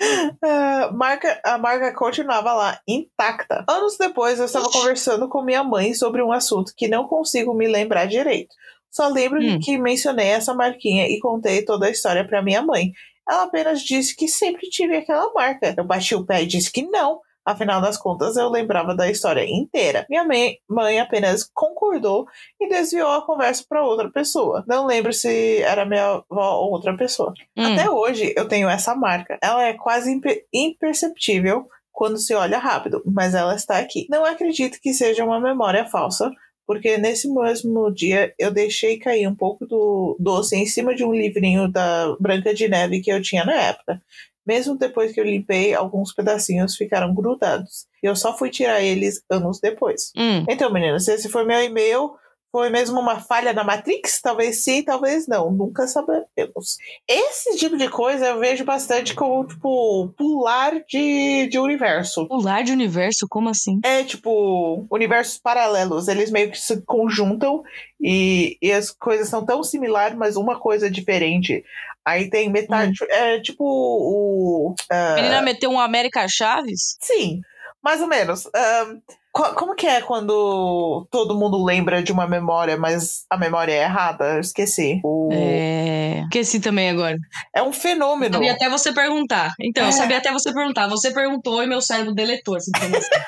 Uh, 0.00 0.94
marca, 0.96 1.40
a 1.44 1.58
marca 1.58 1.92
continuava 1.94 2.52
lá, 2.52 2.80
intacta. 2.86 3.64
Anos 3.68 3.96
depois, 3.98 4.38
eu 4.38 4.44
estava 4.46 4.70
conversando 4.70 5.28
com 5.28 5.42
minha 5.42 5.62
mãe 5.64 5.94
sobre 5.94 6.22
um 6.22 6.32
assunto 6.32 6.72
que 6.76 6.88
não 6.88 7.06
consigo 7.08 7.52
me 7.54 7.66
lembrar 7.66 8.06
direito. 8.06 8.54
Só 8.90 9.08
lembro 9.08 9.40
Hum. 9.42 9.58
que 9.60 9.76
mencionei 9.78 10.28
essa 10.28 10.54
marquinha 10.54 11.06
e 11.08 11.18
contei 11.20 11.64
toda 11.64 11.86
a 11.86 11.90
história 11.90 12.26
para 12.26 12.42
minha 12.42 12.62
mãe. 12.62 12.92
Ela 13.28 13.42
apenas 13.44 13.82
disse 13.82 14.16
que 14.16 14.26
sempre 14.26 14.68
tive 14.70 14.96
aquela 14.96 15.30
marca. 15.34 15.74
Eu 15.76 15.84
bati 15.84 16.14
o 16.14 16.24
pé 16.24 16.42
e 16.42 16.46
disse 16.46 16.72
que 16.72 16.82
não. 16.82 17.20
Afinal 17.48 17.80
das 17.80 17.96
contas, 17.96 18.36
eu 18.36 18.50
lembrava 18.50 18.94
da 18.94 19.10
história 19.10 19.42
inteira. 19.48 20.04
Minha 20.10 20.22
mãe, 20.68 21.00
apenas 21.00 21.48
concordou 21.54 22.26
e 22.60 22.68
desviou 22.68 23.08
a 23.10 23.24
conversa 23.24 23.64
para 23.66 23.82
outra 23.82 24.10
pessoa. 24.10 24.62
Não 24.66 24.84
lembro 24.86 25.14
se 25.14 25.62
era 25.62 25.86
minha 25.86 26.22
avó 26.30 26.58
ou 26.60 26.72
outra 26.72 26.94
pessoa. 26.94 27.32
Hum. 27.56 27.72
Até 27.72 27.90
hoje 27.90 28.34
eu 28.36 28.46
tenho 28.46 28.68
essa 28.68 28.94
marca. 28.94 29.38
Ela 29.42 29.64
é 29.64 29.72
quase 29.72 30.12
impe- 30.12 30.44
imperceptível 30.52 31.66
quando 31.90 32.18
se 32.18 32.34
olha 32.34 32.58
rápido, 32.58 33.02
mas 33.06 33.34
ela 33.34 33.54
está 33.54 33.78
aqui. 33.78 34.06
Não 34.10 34.26
acredito 34.26 34.78
que 34.80 34.92
seja 34.92 35.24
uma 35.24 35.40
memória 35.40 35.86
falsa, 35.86 36.30
porque 36.66 36.98
nesse 36.98 37.32
mesmo 37.32 37.90
dia 37.90 38.34
eu 38.38 38.50
deixei 38.50 38.98
cair 38.98 39.26
um 39.26 39.34
pouco 39.34 39.66
do 39.66 40.18
doce 40.20 40.54
em 40.54 40.66
cima 40.66 40.94
de 40.94 41.02
um 41.02 41.14
livrinho 41.14 41.66
da 41.66 42.14
Branca 42.20 42.52
de 42.52 42.68
Neve 42.68 43.00
que 43.00 43.10
eu 43.10 43.22
tinha 43.22 43.42
na 43.42 43.54
época. 43.54 44.02
Mesmo 44.48 44.78
depois 44.78 45.12
que 45.12 45.20
eu 45.20 45.24
limpei, 45.24 45.74
alguns 45.74 46.14
pedacinhos 46.14 46.74
ficaram 46.74 47.14
grudados. 47.14 47.86
E 48.02 48.06
eu 48.06 48.16
só 48.16 48.34
fui 48.34 48.48
tirar 48.48 48.80
eles 48.80 49.22
anos 49.28 49.60
depois. 49.60 50.10
Hum. 50.16 50.46
Então, 50.48 50.72
meninas, 50.72 51.04
se 51.04 51.12
esse 51.12 51.28
foi 51.28 51.44
meu 51.44 51.62
e-mail, 51.62 52.12
foi 52.50 52.70
mesmo 52.70 52.98
uma 52.98 53.20
falha 53.20 53.52
na 53.52 53.62
Matrix? 53.62 54.22
Talvez 54.22 54.64
sim, 54.64 54.82
talvez 54.82 55.28
não. 55.28 55.50
Nunca 55.50 55.86
saberemos. 55.86 56.78
Esse 57.06 57.58
tipo 57.58 57.76
de 57.76 57.90
coisa 57.90 58.28
eu 58.28 58.38
vejo 58.38 58.64
bastante 58.64 59.14
como, 59.14 59.46
tipo, 59.46 60.08
pular 60.16 60.82
de, 60.88 61.46
de 61.48 61.58
universo. 61.58 62.26
Pular 62.26 62.64
de 62.64 62.72
universo, 62.72 63.26
como 63.28 63.50
assim? 63.50 63.80
É, 63.84 64.02
tipo, 64.02 64.86
universos 64.90 65.38
paralelos. 65.38 66.08
Eles 66.08 66.30
meio 66.30 66.50
que 66.50 66.58
se 66.58 66.80
conjuntam 66.86 67.62
e, 68.00 68.56
e 68.62 68.72
as 68.72 68.90
coisas 68.90 69.28
são 69.28 69.44
tão 69.44 69.62
similares, 69.62 70.16
mas 70.16 70.36
uma 70.36 70.58
coisa 70.58 70.90
diferente. 70.90 71.62
Aí 72.06 72.30
tem 72.30 72.50
metade. 72.50 72.94
É 73.10 73.40
tipo 73.40 73.64
o. 73.64 74.74
A 74.90 75.14
menina 75.16 75.42
meteu 75.42 75.70
um 75.70 75.78
América 75.80 76.26
Chaves? 76.28 76.96
Sim, 77.00 77.40
mais 77.82 78.00
ou 78.00 78.06
menos. 78.08 78.46
Ahn, 78.54 78.98
co- 79.32 79.54
como 79.54 79.74
que 79.74 79.86
é 79.86 80.00
quando 80.00 81.06
todo 81.10 81.38
mundo 81.38 81.62
lembra 81.62 82.02
de 82.02 82.10
uma 82.12 82.26
memória, 82.26 82.76
mas 82.78 83.24
a 83.30 83.36
memória 83.36 83.72
é 83.72 83.82
errada? 83.82 84.34
Eu 84.34 84.40
esqueci. 84.40 85.00
O- 85.04 85.28
É. 85.32 86.22
Esqueci 86.22 86.60
também 86.60 86.90
agora. 86.90 87.16
É 87.54 87.62
um 87.62 87.72
fenômeno. 87.72 88.34
Sabia 88.34 88.52
até 88.52 88.68
você 88.68 88.92
perguntar. 88.92 89.50
Então, 89.60 89.82
eu 89.84 89.88
É. 89.90 89.92
sabia 89.92 90.18
até 90.18 90.32
você 90.32 90.52
perguntar. 90.52 90.88
Você 90.88 91.10
perguntou 91.12 91.62
e 91.62 91.66
meu 91.66 91.80
cérebro 91.80 92.14
deletou 92.14 92.56
essa 92.56 92.70
informação. 92.76 93.20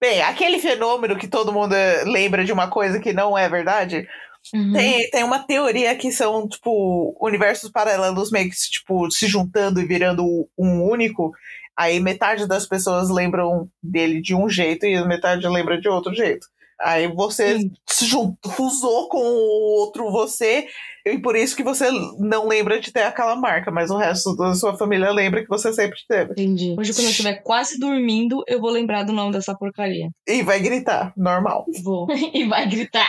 Bem, 0.00 0.22
aquele 0.22 0.58
fenômeno 0.58 1.16
que 1.16 1.28
todo 1.28 1.52
mundo 1.52 1.74
lembra 2.04 2.44
de 2.44 2.52
uma 2.52 2.68
coisa 2.68 2.98
que 3.00 3.12
não 3.12 3.36
é 3.38 3.48
verdade. 3.48 4.06
Uhum. 4.54 4.72
Tem, 4.72 5.10
tem 5.10 5.24
uma 5.24 5.40
teoria 5.40 5.94
que 5.96 6.10
são, 6.10 6.48
tipo, 6.48 7.16
universos 7.20 7.70
paralelos 7.70 8.30
meio 8.30 8.50
que 8.50 8.56
tipo, 8.56 9.10
se 9.10 9.26
juntando 9.26 9.80
e 9.80 9.86
virando 9.86 10.48
um 10.56 10.82
único. 10.82 11.32
Aí 11.76 12.00
metade 12.00 12.46
das 12.46 12.66
pessoas 12.66 13.08
lembram 13.08 13.68
dele 13.82 14.20
de 14.20 14.34
um 14.34 14.48
jeito 14.48 14.84
e 14.86 15.04
metade 15.06 15.46
lembra 15.46 15.80
de 15.80 15.88
outro 15.88 16.14
jeito. 16.14 16.46
Aí 16.80 17.06
você 17.08 17.58
Sim. 17.58 17.72
se 17.86 18.06
juntou, 18.06 18.52
fusou 18.52 19.08
com 19.08 19.18
o 19.18 19.80
outro 19.80 20.10
você, 20.10 20.68
e 21.04 21.18
por 21.18 21.34
isso 21.36 21.56
que 21.56 21.62
você 21.62 21.90
não 22.18 22.46
lembra 22.46 22.80
de 22.80 22.92
ter 22.92 23.02
aquela 23.02 23.34
marca, 23.34 23.70
mas 23.70 23.90
o 23.90 23.96
resto 23.96 24.36
da 24.36 24.54
sua 24.54 24.76
família 24.76 25.10
lembra 25.10 25.42
que 25.42 25.48
você 25.48 25.72
sempre 25.72 25.98
teve. 26.08 26.32
Entendi. 26.32 26.76
Hoje, 26.78 26.92
quando 26.92 27.04
eu 27.06 27.10
estiver 27.10 27.34
quase 27.42 27.78
dormindo, 27.78 28.42
eu 28.46 28.60
vou 28.60 28.70
lembrar 28.70 29.04
do 29.04 29.12
nome 29.12 29.32
dessa 29.32 29.54
porcaria. 29.56 30.08
E 30.26 30.42
vai 30.42 30.60
gritar, 30.60 31.12
normal. 31.16 31.64
Vou. 31.82 32.06
e 32.34 32.44
vai 32.46 32.68
gritar. 32.68 33.08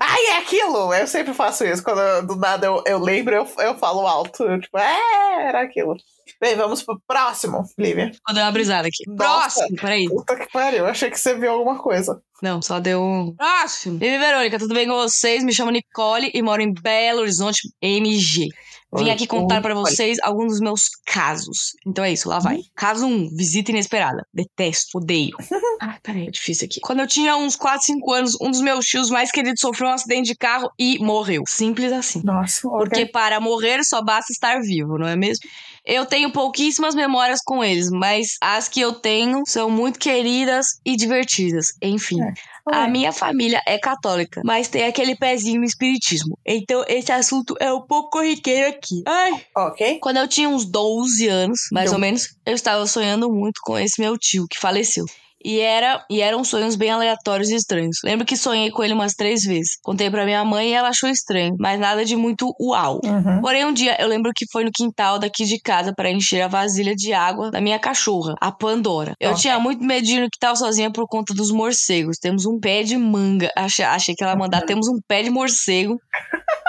Ai, 0.00 0.26
é 0.26 0.36
aquilo! 0.38 0.92
Eu 0.92 1.06
sempre 1.06 1.32
faço 1.34 1.64
isso. 1.64 1.82
Quando 1.82 2.00
eu- 2.00 2.26
do 2.26 2.36
nada 2.36 2.66
eu, 2.66 2.82
eu 2.86 2.98
lembro, 2.98 3.34
eu, 3.34 3.46
eu 3.58 3.74
falo 3.78 4.06
alto. 4.06 4.42
Eu, 4.44 4.60
tipo, 4.60 4.78
é, 4.78 5.48
era 5.48 5.62
aquilo. 5.62 5.96
Bem, 6.42 6.56
vamos 6.56 6.82
pro 6.82 7.00
próximo, 7.06 7.62
Lívia. 7.78 8.10
Vou 8.26 8.34
dar 8.34 8.46
uma 8.46 8.50
brisada 8.50 8.88
aqui. 8.88 9.04
Nossa. 9.06 9.60
Próximo, 9.60 9.76
peraí. 9.80 10.06
Puta 10.08 10.34
que 10.34 10.50
pariu, 10.52 10.80
eu 10.80 10.86
achei 10.86 11.08
que 11.08 11.16
você 11.16 11.38
viu 11.38 11.52
alguma 11.52 11.78
coisa. 11.78 12.20
Não, 12.42 12.60
só 12.60 12.80
deu 12.80 13.00
um. 13.00 13.32
Próximo. 13.36 13.98
E 14.02 14.08
aí, 14.08 14.18
Verônica, 14.18 14.58
tudo 14.58 14.74
bem 14.74 14.88
com 14.88 14.94
vocês? 14.94 15.44
Me 15.44 15.52
chamo 15.52 15.70
Nicole 15.70 16.32
e 16.34 16.42
moro 16.42 16.60
em 16.60 16.74
Belo 16.74 17.20
Horizonte, 17.20 17.72
MG. 17.80 18.48
Vim 18.94 19.10
aqui 19.10 19.26
contar 19.26 19.62
pra 19.62 19.72
vocês 19.72 20.18
alguns 20.22 20.48
dos 20.52 20.60
meus 20.60 20.88
casos. 21.06 21.74
Então 21.86 22.04
é 22.04 22.12
isso, 22.12 22.28
lá 22.28 22.38
vai. 22.40 22.58
Caso 22.74 23.06
1, 23.06 23.34
visita 23.34 23.70
inesperada. 23.70 24.26
Detesto, 24.34 24.98
odeio. 24.98 25.34
Ai, 25.80 25.96
peraí, 26.02 26.26
é 26.26 26.30
difícil 26.30 26.66
aqui. 26.66 26.78
Quando 26.80 27.00
eu 27.00 27.06
tinha 27.06 27.34
uns 27.36 27.56
4, 27.56 27.86
5 27.86 28.12
anos, 28.12 28.36
um 28.40 28.50
dos 28.50 28.60
meus 28.60 28.84
tios 28.84 29.08
mais 29.08 29.30
queridos 29.30 29.60
sofreu 29.60 29.88
um 29.88 29.92
acidente 29.92 30.26
de 30.26 30.36
carro 30.36 30.70
e 30.78 30.98
morreu. 30.98 31.44
Simples 31.46 31.90
assim. 31.90 32.20
Nossa, 32.22 32.68
Porque 32.68 33.02
ok. 33.02 33.06
para 33.06 33.40
morrer 33.40 33.82
só 33.82 34.02
basta 34.02 34.30
estar 34.30 34.60
vivo, 34.60 34.98
não 34.98 35.06
é 35.06 35.16
mesmo? 35.16 35.48
Eu 35.84 36.06
tenho 36.06 36.30
pouquíssimas 36.30 36.94
memórias 36.94 37.40
com 37.44 37.62
eles, 37.64 37.90
mas 37.90 38.36
as 38.40 38.68
que 38.68 38.80
eu 38.80 38.92
tenho 38.92 39.42
são 39.46 39.68
muito 39.68 39.98
queridas 39.98 40.66
e 40.84 40.96
divertidas. 40.96 41.66
Enfim, 41.82 42.18
a 42.66 42.86
minha 42.86 43.12
família 43.12 43.60
é 43.66 43.78
católica, 43.78 44.40
mas 44.44 44.68
tem 44.68 44.84
aquele 44.84 45.16
pezinho 45.16 45.60
no 45.60 45.66
espiritismo. 45.66 46.38
Então 46.46 46.84
esse 46.86 47.10
assunto 47.10 47.56
é 47.60 47.72
um 47.72 47.80
pouco 47.82 48.10
corriqueiro 48.10 48.68
aqui. 48.68 49.02
Ai. 49.06 49.44
Ok. 49.56 49.98
Quando 50.00 50.18
eu 50.18 50.28
tinha 50.28 50.48
uns 50.48 50.64
12 50.64 51.26
anos, 51.26 51.58
mais 51.72 51.86
Então- 51.86 51.96
ou 51.96 52.00
menos, 52.00 52.28
eu 52.46 52.54
estava 52.54 52.86
sonhando 52.86 53.28
muito 53.32 53.60
com 53.64 53.76
esse 53.78 54.00
meu 54.00 54.16
tio 54.16 54.46
que 54.48 54.58
faleceu. 54.60 55.04
E, 55.44 55.60
era, 55.60 56.04
e 56.10 56.20
eram 56.20 56.44
sonhos 56.44 56.76
bem 56.76 56.90
aleatórios 56.90 57.50
e 57.50 57.56
estranhos. 57.56 57.98
Lembro 58.04 58.26
que 58.26 58.36
sonhei 58.36 58.70
com 58.70 58.82
ele 58.82 58.94
umas 58.94 59.14
três 59.14 59.42
vezes. 59.42 59.76
Contei 59.82 60.10
pra 60.10 60.24
minha 60.24 60.44
mãe 60.44 60.70
e 60.70 60.72
ela 60.72 60.88
achou 60.88 61.08
estranho, 61.08 61.54
mas 61.58 61.78
nada 61.78 62.04
de 62.04 62.16
muito 62.16 62.54
uau. 62.60 63.00
Uhum. 63.04 63.40
Porém, 63.40 63.64
um 63.64 63.72
dia 63.72 63.96
eu 64.00 64.08
lembro 64.08 64.32
que 64.34 64.46
foi 64.50 64.64
no 64.64 64.70
quintal 64.72 65.18
daqui 65.18 65.44
de 65.44 65.60
casa 65.60 65.92
para 65.94 66.10
encher 66.10 66.42
a 66.42 66.48
vasilha 66.48 66.94
de 66.94 67.12
água 67.12 67.50
da 67.50 67.60
minha 67.60 67.78
cachorra, 67.78 68.34
a 68.40 68.52
Pandora. 68.52 69.14
Eu 69.20 69.34
tinha 69.34 69.58
muito 69.58 69.82
medinho 69.82 70.28
que 70.30 70.38
tava 70.38 70.56
sozinha 70.56 70.90
por 70.90 71.06
conta 71.08 71.34
dos 71.34 71.50
morcegos. 71.50 72.18
Temos 72.18 72.46
um 72.46 72.58
pé 72.58 72.82
de 72.82 72.96
manga. 72.96 73.50
Achei, 73.56 73.84
achei 73.84 74.14
que 74.14 74.22
ela 74.22 74.36
mandar, 74.36 74.62
temos 74.62 74.88
um 74.88 74.98
pé 75.06 75.22
de 75.22 75.30
morcego. 75.30 75.96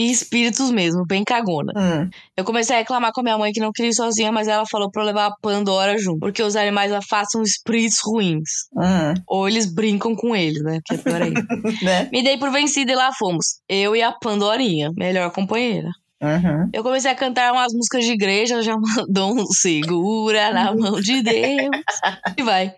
E 0.00 0.10
espíritos 0.10 0.70
mesmo, 0.70 1.04
bem 1.06 1.22
cagona. 1.22 1.74
Hum. 1.76 2.08
Eu 2.34 2.42
comecei 2.42 2.74
a 2.74 2.78
reclamar 2.78 3.12
com 3.12 3.20
a 3.20 3.22
minha 3.22 3.36
mãe 3.36 3.52
que 3.52 3.60
não 3.60 3.70
queria 3.70 3.90
ir 3.90 3.94
sozinha, 3.94 4.32
mas 4.32 4.48
ela 4.48 4.64
falou 4.64 4.90
pra 4.90 5.02
eu 5.02 5.06
levar 5.06 5.26
a 5.26 5.34
Pandora 5.42 5.98
junto. 5.98 6.20
Porque 6.20 6.42
os 6.42 6.56
animais 6.56 6.90
afastam 6.90 7.42
espíritos 7.42 7.98
ruins. 8.02 8.48
Hum. 8.74 9.12
Ou 9.26 9.46
eles 9.46 9.66
brincam 9.70 10.16
com 10.16 10.34
eles, 10.34 10.62
né? 10.62 10.80
Que 10.86 10.94
é 10.94 10.96
pior 10.96 11.20
ainda. 11.20 11.40
Né? 11.82 12.08
Me 12.10 12.22
dei 12.22 12.38
por 12.38 12.50
vencida 12.50 12.92
e 12.92 12.94
lá 12.94 13.10
fomos. 13.12 13.60
Eu 13.68 13.94
e 13.94 14.02
a 14.02 14.10
Pandorinha, 14.10 14.90
melhor 14.96 15.30
companheira. 15.32 15.90
Uhum. 16.22 16.70
Eu 16.72 16.82
comecei 16.82 17.10
a 17.10 17.14
cantar 17.14 17.52
umas 17.52 17.72
músicas 17.74 18.04
de 18.06 18.12
igreja, 18.12 18.62
já 18.62 18.76
mandou 18.80 19.34
um 19.34 19.44
segura 19.46 20.50
na 20.50 20.74
mão 20.74 20.98
de 20.98 21.22
Deus. 21.22 21.70
E 22.38 22.42
vai. 22.42 22.72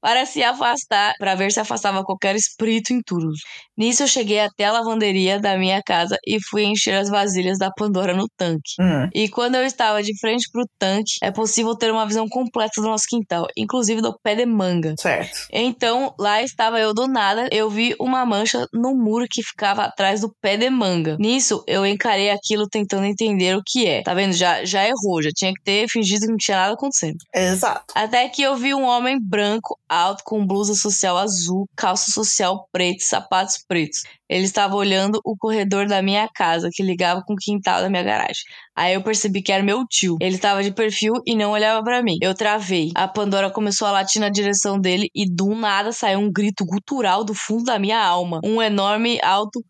Para 0.00 0.26
se 0.26 0.42
afastar, 0.42 1.14
para 1.18 1.34
ver 1.34 1.50
se 1.50 1.58
afastava 1.58 2.04
qualquer 2.04 2.36
espírito 2.36 2.92
intruso. 2.92 3.42
Nisso 3.76 4.04
eu 4.04 4.06
cheguei 4.06 4.40
até 4.40 4.64
a 4.64 4.72
lavanderia 4.72 5.40
da 5.40 5.58
minha 5.58 5.82
casa 5.82 6.16
e 6.26 6.38
fui 6.42 6.64
encher 6.64 6.94
as 6.94 7.08
vasilhas 7.08 7.58
da 7.58 7.70
Pandora 7.70 8.14
no 8.14 8.28
tanque. 8.36 8.74
Hum. 8.80 9.08
E 9.12 9.28
quando 9.28 9.56
eu 9.56 9.64
estava 9.64 10.02
de 10.02 10.16
frente 10.18 10.48
pro 10.52 10.68
tanque, 10.78 11.14
é 11.22 11.30
possível 11.30 11.74
ter 11.76 11.90
uma 11.90 12.06
visão 12.06 12.28
completa 12.28 12.80
do 12.80 12.86
nosso 12.86 13.04
quintal, 13.08 13.46
inclusive 13.56 14.00
do 14.00 14.16
pé 14.22 14.34
de 14.34 14.46
manga. 14.46 14.94
Certo. 14.98 15.48
Então, 15.52 16.14
lá 16.18 16.42
estava 16.42 16.78
eu 16.78 16.94
do 16.94 17.08
nada, 17.08 17.48
eu 17.50 17.68
vi 17.68 17.94
uma 17.98 18.24
mancha 18.24 18.66
no 18.72 18.94
muro 18.94 19.26
que 19.28 19.42
ficava 19.42 19.84
atrás 19.84 20.20
do 20.20 20.32
pé 20.40 20.56
de 20.56 20.70
manga. 20.70 21.16
Nisso, 21.18 21.64
eu 21.66 21.84
encarei 21.84 22.30
aquilo 22.30 22.68
tentando 22.68 23.04
entender 23.04 23.56
o 23.56 23.62
que 23.64 23.86
é. 23.86 24.02
Tá 24.02 24.14
vendo? 24.14 24.32
Já, 24.32 24.64
já 24.64 24.86
errou, 24.86 25.22
já 25.22 25.30
tinha 25.34 25.52
que 25.52 25.62
ter 25.62 25.88
fingido 25.88 26.26
que 26.26 26.30
não 26.30 26.36
tinha 26.36 26.56
nada 26.56 26.74
acontecendo. 26.74 27.16
Exato. 27.34 27.86
Até 27.94 28.28
que 28.28 28.42
eu 28.42 28.56
vi 28.56 28.74
um 28.74 28.84
homem 28.84 29.18
branco, 29.20 29.78
alto, 29.88 30.22
com 30.24 30.46
blusa 30.46 30.74
social 30.74 31.16
azul, 31.18 31.66
calça 31.76 32.12
social 32.12 32.68
preta 32.72 33.04
sapatos 33.04 33.63
pretos. 33.66 34.02
Ele 34.28 34.44
estava 34.44 34.74
olhando 34.74 35.20
o 35.24 35.36
corredor 35.36 35.86
da 35.86 36.02
minha 36.02 36.28
casa, 36.28 36.68
que 36.72 36.82
ligava 36.82 37.22
com 37.22 37.34
o 37.34 37.36
quintal 37.36 37.80
da 37.80 37.90
minha 37.90 38.02
garagem. 38.02 38.42
Aí 38.74 38.94
eu 38.94 39.02
percebi 39.02 39.42
que 39.42 39.52
era 39.52 39.62
meu 39.62 39.84
tio. 39.86 40.16
Ele 40.20 40.36
estava 40.36 40.62
de 40.62 40.72
perfil 40.72 41.14
e 41.26 41.34
não 41.34 41.52
olhava 41.52 41.82
pra 41.82 42.02
mim. 42.02 42.16
Eu 42.20 42.34
travei. 42.34 42.90
A 42.94 43.06
Pandora 43.06 43.50
começou 43.50 43.86
a 43.86 43.92
latir 43.92 44.20
na 44.20 44.28
direção 44.28 44.80
dele 44.80 45.08
e 45.14 45.30
do 45.30 45.54
nada 45.54 45.92
saiu 45.92 46.18
um 46.18 46.32
grito 46.32 46.64
gutural 46.64 47.24
do 47.24 47.34
fundo 47.34 47.64
da 47.64 47.78
minha 47.78 48.02
alma. 48.02 48.40
Um 48.44 48.60
enorme, 48.60 49.18
alto. 49.22 49.62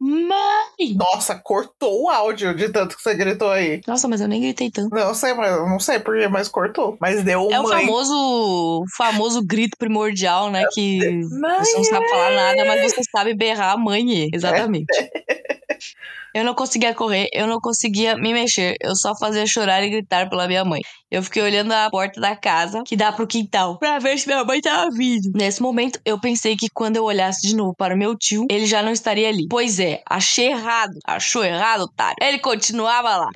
Mãe! 0.00 0.94
Nossa, 0.96 1.34
cortou 1.34 2.04
o 2.04 2.08
áudio 2.08 2.54
de 2.56 2.70
tanto 2.70 2.96
que 2.96 3.02
você 3.02 3.14
gritou 3.14 3.50
aí. 3.50 3.82
Nossa, 3.86 4.08
mas 4.08 4.22
eu 4.22 4.28
nem 4.28 4.40
gritei 4.40 4.70
tanto. 4.70 4.94
Não 4.94 5.14
sei, 5.14 5.34
mas 5.34 5.50
não 5.68 5.78
sei 5.78 5.98
porquê, 5.98 6.26
mas 6.26 6.48
cortou. 6.48 6.96
Mas 6.98 7.22
deu 7.22 7.46
um 7.46 7.52
É 7.52 7.60
o 7.60 7.64
mãe. 7.64 7.84
famoso, 7.84 8.84
famoso 8.96 9.42
grito 9.42 9.76
primordial, 9.78 10.50
né? 10.50 10.64
Que 10.72 10.98
Mãe, 11.38 11.58
você 11.64 11.76
não 11.76 11.84
sabe 11.84 12.08
falar 12.08 12.30
nada, 12.30 12.64
mas 12.64 12.80
você 12.92 13.02
sabe 13.14 13.34
berrar 13.34 13.76
mãe. 13.76 14.30
Exatamente. 14.32 14.86
Eu 16.34 16.44
não 16.44 16.54
conseguia 16.54 16.94
correr, 16.94 17.28
eu 17.32 17.46
não 17.46 17.58
conseguia 17.60 18.16
me 18.16 18.32
mexer. 18.32 18.76
Eu 18.80 18.94
só 18.94 19.16
fazia 19.18 19.46
chorar 19.46 19.82
e 19.82 19.90
gritar 19.90 20.28
pela 20.28 20.46
minha 20.46 20.64
mãe. 20.64 20.80
Eu 21.10 21.22
fiquei 21.24 21.42
olhando 21.42 21.72
a 21.72 21.90
porta 21.90 22.20
da 22.20 22.36
casa, 22.36 22.82
que 22.86 22.96
dá 22.96 23.10
pro 23.10 23.26
quintal, 23.26 23.78
pra 23.78 23.98
ver 23.98 24.16
se 24.16 24.28
minha 24.28 24.44
mãe 24.44 24.60
tava 24.60 24.90
vindo. 24.92 25.30
Nesse 25.34 25.60
momento, 25.60 25.98
eu 26.04 26.20
pensei 26.20 26.56
que 26.56 26.68
quando 26.72 26.96
eu 26.96 27.04
olhasse 27.04 27.46
de 27.46 27.56
novo 27.56 27.74
para 27.76 27.94
o 27.94 27.98
meu 27.98 28.16
tio, 28.16 28.46
ele 28.48 28.64
já 28.64 28.80
não 28.80 28.92
estaria 28.92 29.28
ali. 29.28 29.46
Pois 29.48 29.80
é, 29.80 30.02
achei 30.08 30.50
errado. 30.50 30.92
Achou 31.04 31.44
errado, 31.44 31.82
otário. 31.82 32.16
Ele 32.22 32.38
continuava 32.38 33.16
lá. 33.16 33.30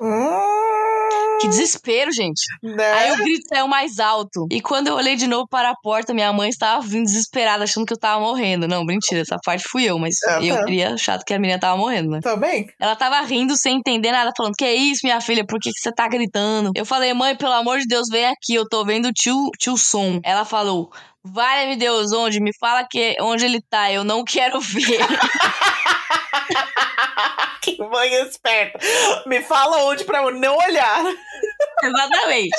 Que 1.39 1.47
desespero, 1.47 2.11
gente. 2.11 2.41
né? 2.63 2.91
Aí 2.93 3.11
o 3.11 3.17
grito 3.17 3.47
saiu 3.47 3.67
mais 3.67 3.99
alto. 3.99 4.47
E 4.51 4.61
quando 4.61 4.87
eu 4.87 4.95
olhei 4.95 5.15
de 5.15 5.27
novo 5.27 5.47
para 5.49 5.69
a 5.71 5.75
porta, 5.75 6.13
minha 6.13 6.31
mãe 6.33 6.49
estava 6.49 6.81
vindo 6.81 7.05
desesperada, 7.05 7.63
achando 7.63 7.85
que 7.85 7.93
eu 7.93 7.99
tava 7.99 8.19
morrendo. 8.21 8.67
Não, 8.67 8.83
mentira, 8.85 9.21
essa 9.21 9.37
parte 9.43 9.63
fui 9.69 9.83
eu, 9.83 9.97
mas 9.99 10.15
Ah, 10.27 10.39
eu 10.41 10.55
tá. 10.55 10.63
queria 10.63 10.97
chato 10.97 11.23
que 11.25 11.33
a 11.33 11.39
menina 11.39 11.59
tava 11.59 11.77
morrendo, 11.77 12.09
né? 12.11 12.19
Também? 12.21 12.67
Ela 12.79 12.95
tava 12.95 13.19
rindo 13.21 13.55
sem 13.55 13.77
entender 13.77 14.11
nada, 14.11 14.31
falando: 14.35 14.53
Que 14.57 14.65
é 14.65 14.73
isso, 14.73 15.01
minha 15.03 15.19
filha? 15.21 15.45
Por 15.45 15.59
que, 15.59 15.71
que 15.71 15.79
você 15.79 15.91
tá 15.91 16.07
gritando? 16.07 16.71
Eu 16.75 16.85
falei: 16.85 17.13
Mãe, 17.13 17.35
pelo 17.35 17.53
amor 17.53 17.79
de 17.79 17.85
Deus, 17.87 18.07
vem 18.09 18.25
aqui. 18.27 18.53
Eu 18.55 18.67
tô 18.67 18.83
vendo 18.85 19.07
o 19.07 19.13
tio, 19.13 19.49
tio 19.59 19.77
Som. 19.77 20.19
Ela 20.23 20.45
falou: 20.45 20.89
Vale-me 21.23 21.75
Deus, 21.75 22.11
onde? 22.13 22.39
Me 22.39 22.51
fala 22.59 22.85
que, 22.89 23.15
onde 23.19 23.43
ele 23.45 23.59
tá. 23.69 23.91
Eu 23.91 24.03
não 24.03 24.23
quero 24.23 24.59
ver. 24.61 24.99
que 27.61 27.77
mãe 27.77 28.13
esperta. 28.21 28.79
Me 29.25 29.41
fala 29.41 29.77
onde 29.85 30.03
pra 30.03 30.23
eu 30.23 30.31
não 30.31 30.57
olhar. 30.57 31.03
Exatamente. 31.83 32.57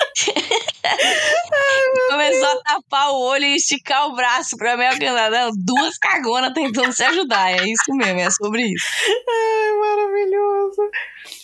Começou 2.10 2.46
a 2.48 2.62
tapar 2.62 3.10
o 3.10 3.20
olho 3.20 3.44
e 3.44 3.56
esticar 3.56 4.06
o 4.08 4.14
braço 4.14 4.56
pra 4.56 4.76
me 4.76 4.86
alcançar. 4.86 5.30
Não, 5.30 5.50
duas 5.56 5.96
cagonas 5.98 6.52
tentando 6.52 6.92
se 6.92 7.02
ajudar. 7.04 7.50
É 7.52 7.64
isso 7.64 7.94
mesmo, 7.94 8.20
é 8.20 8.30
sobre 8.30 8.62
isso. 8.62 8.86
Ai, 9.28 9.72
maravilhoso. 9.78 10.82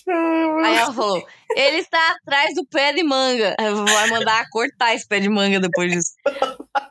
Ai, 0.09 0.67
Aí 0.67 0.77
ela 0.77 0.93
falou: 0.93 1.25
ele 1.55 1.79
está 1.79 2.11
atrás 2.11 2.55
do 2.55 2.67
pé 2.67 2.93
de 2.93 3.03
manga. 3.03 3.55
Vai 3.59 4.11
mandar 4.11 4.47
cortar 4.51 4.95
esse 4.95 5.07
pé 5.07 5.21
de 5.21 5.29
manga 5.29 5.61
depois 5.61 5.93
disso. 5.93 6.11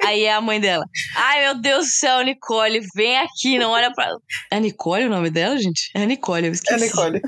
Aí 0.03 0.24
é 0.24 0.34
a 0.34 0.41
mãe 0.41 0.59
dela. 0.59 0.86
Ai, 1.16 1.43
meu 1.43 1.61
Deus 1.61 1.86
do 1.86 1.91
céu, 1.91 2.22
Nicole, 2.22 2.82
vem 2.95 3.18
aqui, 3.20 3.57
não 3.57 3.72
olha 3.72 3.91
pra. 3.93 4.09
É 4.51 4.59
Nicole 4.59 5.05
o 5.05 5.09
nome 5.09 5.30
dela, 5.30 5.57
gente? 5.57 5.89
É 5.95 6.05
Nicole, 6.05 6.47
eu 6.47 6.51
É 6.51 6.53
esqueci. 6.53 6.86
Nicole. 6.86 7.22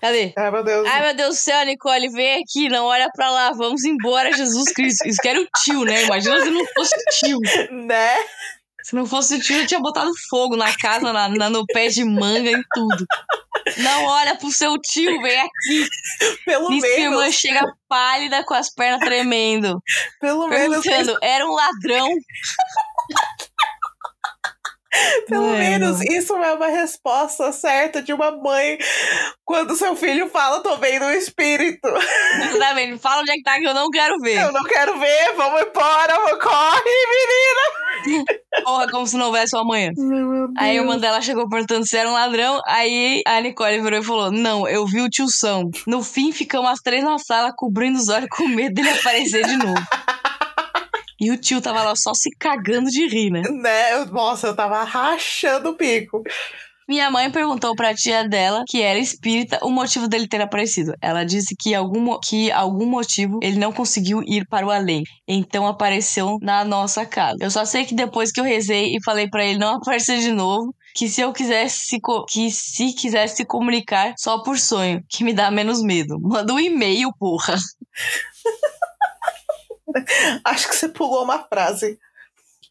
Cadê? 0.00 0.32
Ai, 0.36 0.50
meu 0.50 0.62
Deus. 0.64 0.86
Ai, 0.88 1.02
meu 1.06 1.14
Deus 1.14 1.36
do 1.36 1.38
céu, 1.40 1.64
Nicole, 1.66 2.08
vem 2.10 2.42
aqui, 2.42 2.68
não 2.68 2.84
olha 2.86 3.08
pra 3.14 3.30
lá, 3.30 3.50
vamos 3.52 3.84
embora, 3.84 4.32
Jesus 4.32 4.72
Cristo. 4.72 5.06
Isso 5.08 5.20
que 5.20 5.28
era 5.28 5.40
o 5.40 5.46
tio, 5.64 5.84
né? 5.84 6.04
Imagina 6.04 6.40
se 6.40 6.50
não 6.50 6.64
fosse 6.74 6.94
o 6.94 7.04
tio. 7.18 7.38
Né? 7.86 8.16
Se 8.84 8.94
não 8.94 9.04
fosse 9.04 9.34
o 9.34 9.40
tio, 9.40 9.56
eu 9.58 9.66
tinha 9.66 9.80
botado 9.80 10.10
fogo 10.30 10.56
na 10.56 10.74
casa, 10.76 11.12
na, 11.12 11.28
na- 11.28 11.50
no 11.50 11.66
pé 11.66 11.88
de 11.88 12.04
manga 12.04 12.50
e 12.50 12.62
tudo. 12.72 13.06
Não 13.78 14.04
olha 14.04 14.34
pro 14.36 14.50
seu 14.50 14.78
tio, 14.80 15.20
vem 15.20 15.38
aqui. 15.40 15.88
Pelo 16.46 16.70
Nisso 16.70 16.86
minha 16.86 17.00
irmã 17.00 17.20
menos. 17.20 17.34
chega 17.34 17.60
pálida 17.86 18.42
com 18.44 18.54
as 18.54 18.72
pernas 18.72 19.00
tremendo. 19.00 19.82
Pelo 20.20 20.46
menos. 20.46 20.82
Era 21.20 21.44
um 21.44 21.52
ladrão? 21.54 22.08
Pelo 25.28 25.50
menos 25.50 25.98
não. 25.98 26.16
isso 26.16 26.34
é 26.36 26.54
uma 26.54 26.68
resposta 26.68 27.52
certa 27.52 28.02
de 28.02 28.12
uma 28.12 28.30
mãe 28.30 28.78
quando 29.44 29.76
seu 29.76 29.94
filho 29.96 30.28
fala, 30.28 30.62
tô 30.62 30.76
vendo 30.76 31.06
o 31.06 31.10
espírito. 31.10 31.88
Exatamente. 32.36 32.98
Fala 32.98 33.22
onde 33.22 33.30
é 33.30 33.34
que 33.34 33.42
tá 33.42 33.58
que 33.58 33.66
eu 33.66 33.74
não 33.74 33.90
quero 33.90 34.18
ver. 34.18 34.42
Eu 34.42 34.52
não 34.52 34.62
quero 34.64 34.98
ver, 34.98 35.34
vamos 35.36 35.62
embora, 35.62 36.14
vamos, 36.14 36.42
corre, 36.42 36.82
menina. 37.10 38.28
Porra, 38.64 38.90
como 38.90 39.06
se 39.06 39.16
não 39.16 39.26
houvesse 39.26 39.56
um 39.56 39.60
amanhã. 39.60 39.92
Meu 39.96 40.48
Aí 40.56 40.70
a 40.70 40.80
irmã 40.80 40.98
dela 40.98 41.20
chegou 41.20 41.48
perguntando 41.48 41.86
se 41.86 41.96
era 41.96 42.08
um 42.08 42.12
ladrão. 42.12 42.60
Aí 42.66 43.22
a 43.26 43.40
Nicole 43.40 43.80
virou 43.80 44.00
e 44.00 44.04
falou: 44.04 44.30
Não, 44.30 44.68
eu 44.68 44.86
vi 44.86 45.00
o 45.00 45.08
tio 45.08 45.26
São. 45.28 45.70
No 45.86 46.02
fim, 46.02 46.32
ficamos 46.32 46.70
as 46.70 46.80
três 46.80 47.02
na 47.02 47.18
sala 47.18 47.52
cobrindo 47.54 47.98
os 47.98 48.08
olhos 48.08 48.28
com 48.30 48.48
medo 48.48 48.74
dele 48.74 48.90
aparecer 48.90 49.46
de 49.46 49.56
novo. 49.56 49.74
E 51.20 51.30
o 51.30 51.36
tio 51.36 51.60
tava 51.60 51.82
lá 51.82 51.96
só 51.96 52.12
se 52.14 52.30
cagando 52.38 52.88
de 52.90 53.06
rir, 53.08 53.30
né? 53.30 53.42
Né? 53.50 54.04
Nossa, 54.06 54.48
eu 54.48 54.56
tava 54.56 54.84
rachando 54.84 55.70
o 55.70 55.74
pico. 55.74 56.22
Minha 56.88 57.10
mãe 57.10 57.30
perguntou 57.30 57.76
pra 57.76 57.94
tia 57.94 58.26
dela, 58.26 58.64
que 58.66 58.80
era 58.80 58.98
espírita, 58.98 59.58
o 59.62 59.68
motivo 59.68 60.08
dele 60.08 60.26
ter 60.26 60.40
aparecido. 60.40 60.94
Ela 61.02 61.22
disse 61.22 61.54
que 61.54 61.74
algum, 61.74 62.18
que 62.18 62.50
algum 62.50 62.86
motivo 62.86 63.38
ele 63.42 63.58
não 63.58 63.70
conseguiu 63.70 64.22
ir 64.22 64.46
para 64.48 64.66
o 64.66 64.70
além. 64.70 65.02
Então 65.28 65.66
apareceu 65.66 66.38
na 66.40 66.64
nossa 66.64 67.04
casa. 67.04 67.36
Eu 67.42 67.50
só 67.50 67.66
sei 67.66 67.84
que 67.84 67.94
depois 67.94 68.32
que 68.32 68.40
eu 68.40 68.44
rezei 68.44 68.96
e 68.96 69.04
falei 69.04 69.28
pra 69.28 69.44
ele 69.44 69.58
não 69.58 69.74
aparecer 69.74 70.20
de 70.20 70.32
novo, 70.32 70.74
que 70.94 71.10
se 71.10 71.20
eu 71.20 71.30
quisesse 71.30 71.98
que 72.26 72.50
se 72.50 72.94
quisesse 72.94 73.36
se 73.36 73.44
comunicar 73.44 74.14
só 74.16 74.42
por 74.42 74.58
sonho, 74.58 75.04
que 75.10 75.22
me 75.22 75.34
dá 75.34 75.50
menos 75.50 75.82
medo. 75.82 76.18
Manda 76.18 76.54
um 76.54 76.58
e-mail, 76.58 77.10
porra. 77.18 77.54
Acho 80.44 80.68
que 80.68 80.76
você 80.76 80.88
pulou 80.88 81.24
uma 81.24 81.38
frase. 81.44 81.98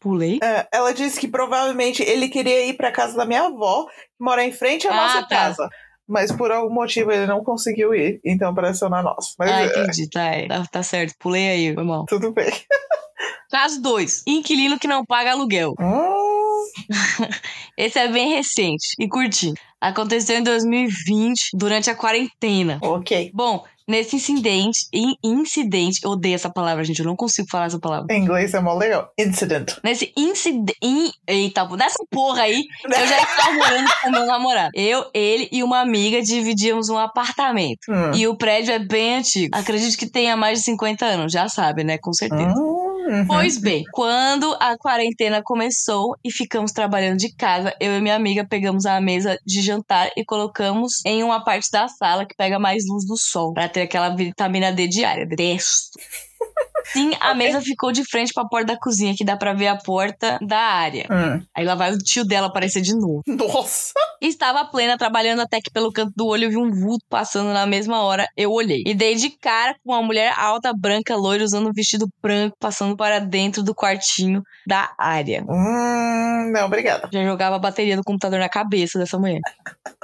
Pulei. 0.00 0.38
É, 0.42 0.66
ela 0.72 0.92
disse 0.94 1.18
que 1.18 1.26
provavelmente 1.26 2.02
ele 2.02 2.28
queria 2.28 2.64
ir 2.66 2.74
pra 2.74 2.92
casa 2.92 3.16
da 3.16 3.24
minha 3.26 3.42
avó, 3.46 3.86
que 3.86 3.92
mora 4.20 4.44
em 4.44 4.52
frente 4.52 4.86
à 4.86 4.92
Ah, 4.92 4.96
nossa 4.96 5.22
tá. 5.22 5.28
casa. 5.28 5.68
Mas 6.06 6.32
por 6.32 6.50
algum 6.50 6.72
motivo 6.72 7.10
ele 7.12 7.26
não 7.26 7.42
conseguiu 7.44 7.94
ir, 7.94 8.20
então 8.24 8.50
apareceu 8.50 8.88
na 8.88 9.02
nossa. 9.02 9.30
Mas 9.38 9.50
Ah, 9.50 9.62
é, 9.62 9.66
entendi, 9.66 10.08
tá, 10.08 10.24
é. 10.24 10.46
tá, 10.48 10.64
tá 10.70 10.82
certo. 10.82 11.14
Pulei 11.18 11.48
aí, 11.50 11.74
mal. 11.74 12.06
tudo 12.06 12.32
bem. 12.32 12.46
Caso 13.50 13.80
2. 13.82 14.22
Inquilino 14.26 14.78
que 14.78 14.86
não 14.86 15.04
paga 15.04 15.32
aluguel. 15.32 15.74
Hum, 15.80 16.64
Esse 17.76 17.98
é 17.98 18.08
bem 18.08 18.34
recente 18.34 18.94
e 18.98 19.08
curtinho. 19.08 19.54
Aconteceu 19.80 20.38
em 20.38 20.42
2020, 20.42 21.50
durante 21.54 21.90
a 21.90 21.94
quarentena. 21.94 22.78
ok. 22.82 23.30
Bom, 23.34 23.64
nesse 23.88 24.16
incidente, 24.16 24.86
in- 24.92 25.14
incidente, 25.24 26.00
eu 26.04 26.10
odeio 26.10 26.34
essa 26.34 26.50
palavra, 26.50 26.84
gente, 26.84 26.98
eu 27.00 27.06
não 27.06 27.16
consigo 27.16 27.48
falar 27.50 27.66
essa 27.66 27.78
palavra. 27.78 28.14
Em 28.14 28.20
inglês 28.22 28.52
é 28.54 28.60
mó 28.60 28.74
legal. 28.74 29.10
Incident. 29.18 29.72
Nesse 29.82 30.12
incidente, 30.16 30.78
eita, 31.26 31.64
nessa 31.76 32.04
porra 32.10 32.42
aí, 32.42 32.64
eu 32.84 33.06
já 33.06 33.18
estava 33.22 33.52
morando 33.54 33.88
com 34.02 34.10
meu 34.10 34.26
namorado. 34.26 34.70
Eu, 34.74 35.06
ele 35.14 35.48
e 35.50 35.62
uma 35.62 35.80
amiga 35.80 36.20
dividíamos 36.22 36.88
um 36.88 36.98
apartamento. 36.98 37.80
Hum. 37.88 38.12
E 38.14 38.26
o 38.26 38.36
prédio 38.36 38.72
é 38.74 38.78
bem 38.78 39.16
antigo. 39.16 39.56
Acredito 39.56 39.96
que 39.96 40.06
tenha 40.06 40.36
mais 40.36 40.58
de 40.58 40.64
50 40.66 41.04
anos, 41.06 41.32
já 41.32 41.48
sabe, 41.48 41.84
né? 41.84 41.98
Com 41.98 42.12
certeza. 42.12 42.52
Hum, 42.56 42.87
uhum. 43.08 43.26
Pois 43.26 43.58
bem, 43.58 43.84
quando 43.92 44.54
a 44.60 44.76
quarentena 44.76 45.42
começou 45.42 46.14
e 46.24 46.30
ficamos 46.30 46.72
trabalhando 46.72 47.18
de 47.18 47.34
casa, 47.34 47.74
eu 47.80 47.96
e 47.96 48.00
minha 48.00 48.14
amiga 48.14 48.46
pegamos 48.46 48.86
a 48.86 49.00
mesa 49.00 49.38
de 49.44 49.60
jantar 49.62 50.10
e 50.16 50.24
colocamos 50.24 51.04
em 51.04 51.22
uma 51.22 51.42
parte 51.42 51.70
da 51.70 51.88
sala 51.88 52.26
que 52.26 52.36
pega 52.36 52.58
mais 52.58 52.84
luz 52.88 53.06
do 53.06 53.16
sol, 53.16 53.52
pra 53.52 53.68
ter 53.68 53.82
aquela 53.82 54.10
vitamina 54.14 54.72
D 54.72 54.86
diária. 54.86 55.26
Detesto. 55.26 55.98
Sim, 56.84 57.12
a 57.20 57.34
mesa 57.34 57.60
ficou 57.60 57.92
de 57.92 58.04
frente 58.04 58.32
pra 58.32 58.46
porta 58.46 58.74
da 58.74 58.78
cozinha, 58.78 59.14
que 59.16 59.24
dá 59.24 59.36
pra 59.36 59.52
ver 59.52 59.68
a 59.68 59.76
porta 59.76 60.38
da 60.46 60.58
área. 60.58 61.06
Hum. 61.10 61.42
Aí 61.56 61.64
lá 61.64 61.74
vai 61.74 61.92
o 61.92 61.98
tio 61.98 62.24
dela 62.24 62.48
aparecer 62.48 62.80
de 62.80 62.94
novo. 62.94 63.22
Nossa. 63.26 63.92
Estava 64.20 64.64
plena, 64.64 64.98
trabalhando 64.98 65.40
até 65.40 65.60
que 65.60 65.70
pelo 65.70 65.92
canto 65.92 66.12
do 66.16 66.26
olho 66.26 66.44
eu 66.44 66.50
vi 66.50 66.56
um 66.56 66.70
vulto 66.70 67.04
passando 67.08 67.52
na 67.52 67.66
mesma 67.66 68.02
hora. 68.02 68.26
Eu 68.36 68.50
olhei. 68.52 68.82
E 68.86 68.94
dei 68.94 69.14
de 69.14 69.30
cara 69.30 69.74
com 69.84 69.92
uma 69.92 70.02
mulher 70.02 70.32
alta, 70.36 70.72
branca, 70.76 71.16
loira, 71.16 71.44
usando 71.44 71.68
um 71.68 71.72
vestido 71.72 72.06
branco, 72.20 72.56
passando 72.58 72.96
para 72.96 73.20
dentro 73.20 73.62
do 73.62 73.74
quartinho 73.74 74.42
da 74.66 74.92
área. 74.98 75.44
Hum, 75.48 76.50
não, 76.52 76.66
obrigada. 76.66 77.08
Já 77.12 77.24
jogava 77.24 77.56
a 77.56 77.60
bateria 77.60 77.96
do 77.96 78.02
computador 78.02 78.38
na 78.38 78.48
cabeça 78.48 78.98
dessa 78.98 79.18
mulher. 79.18 79.40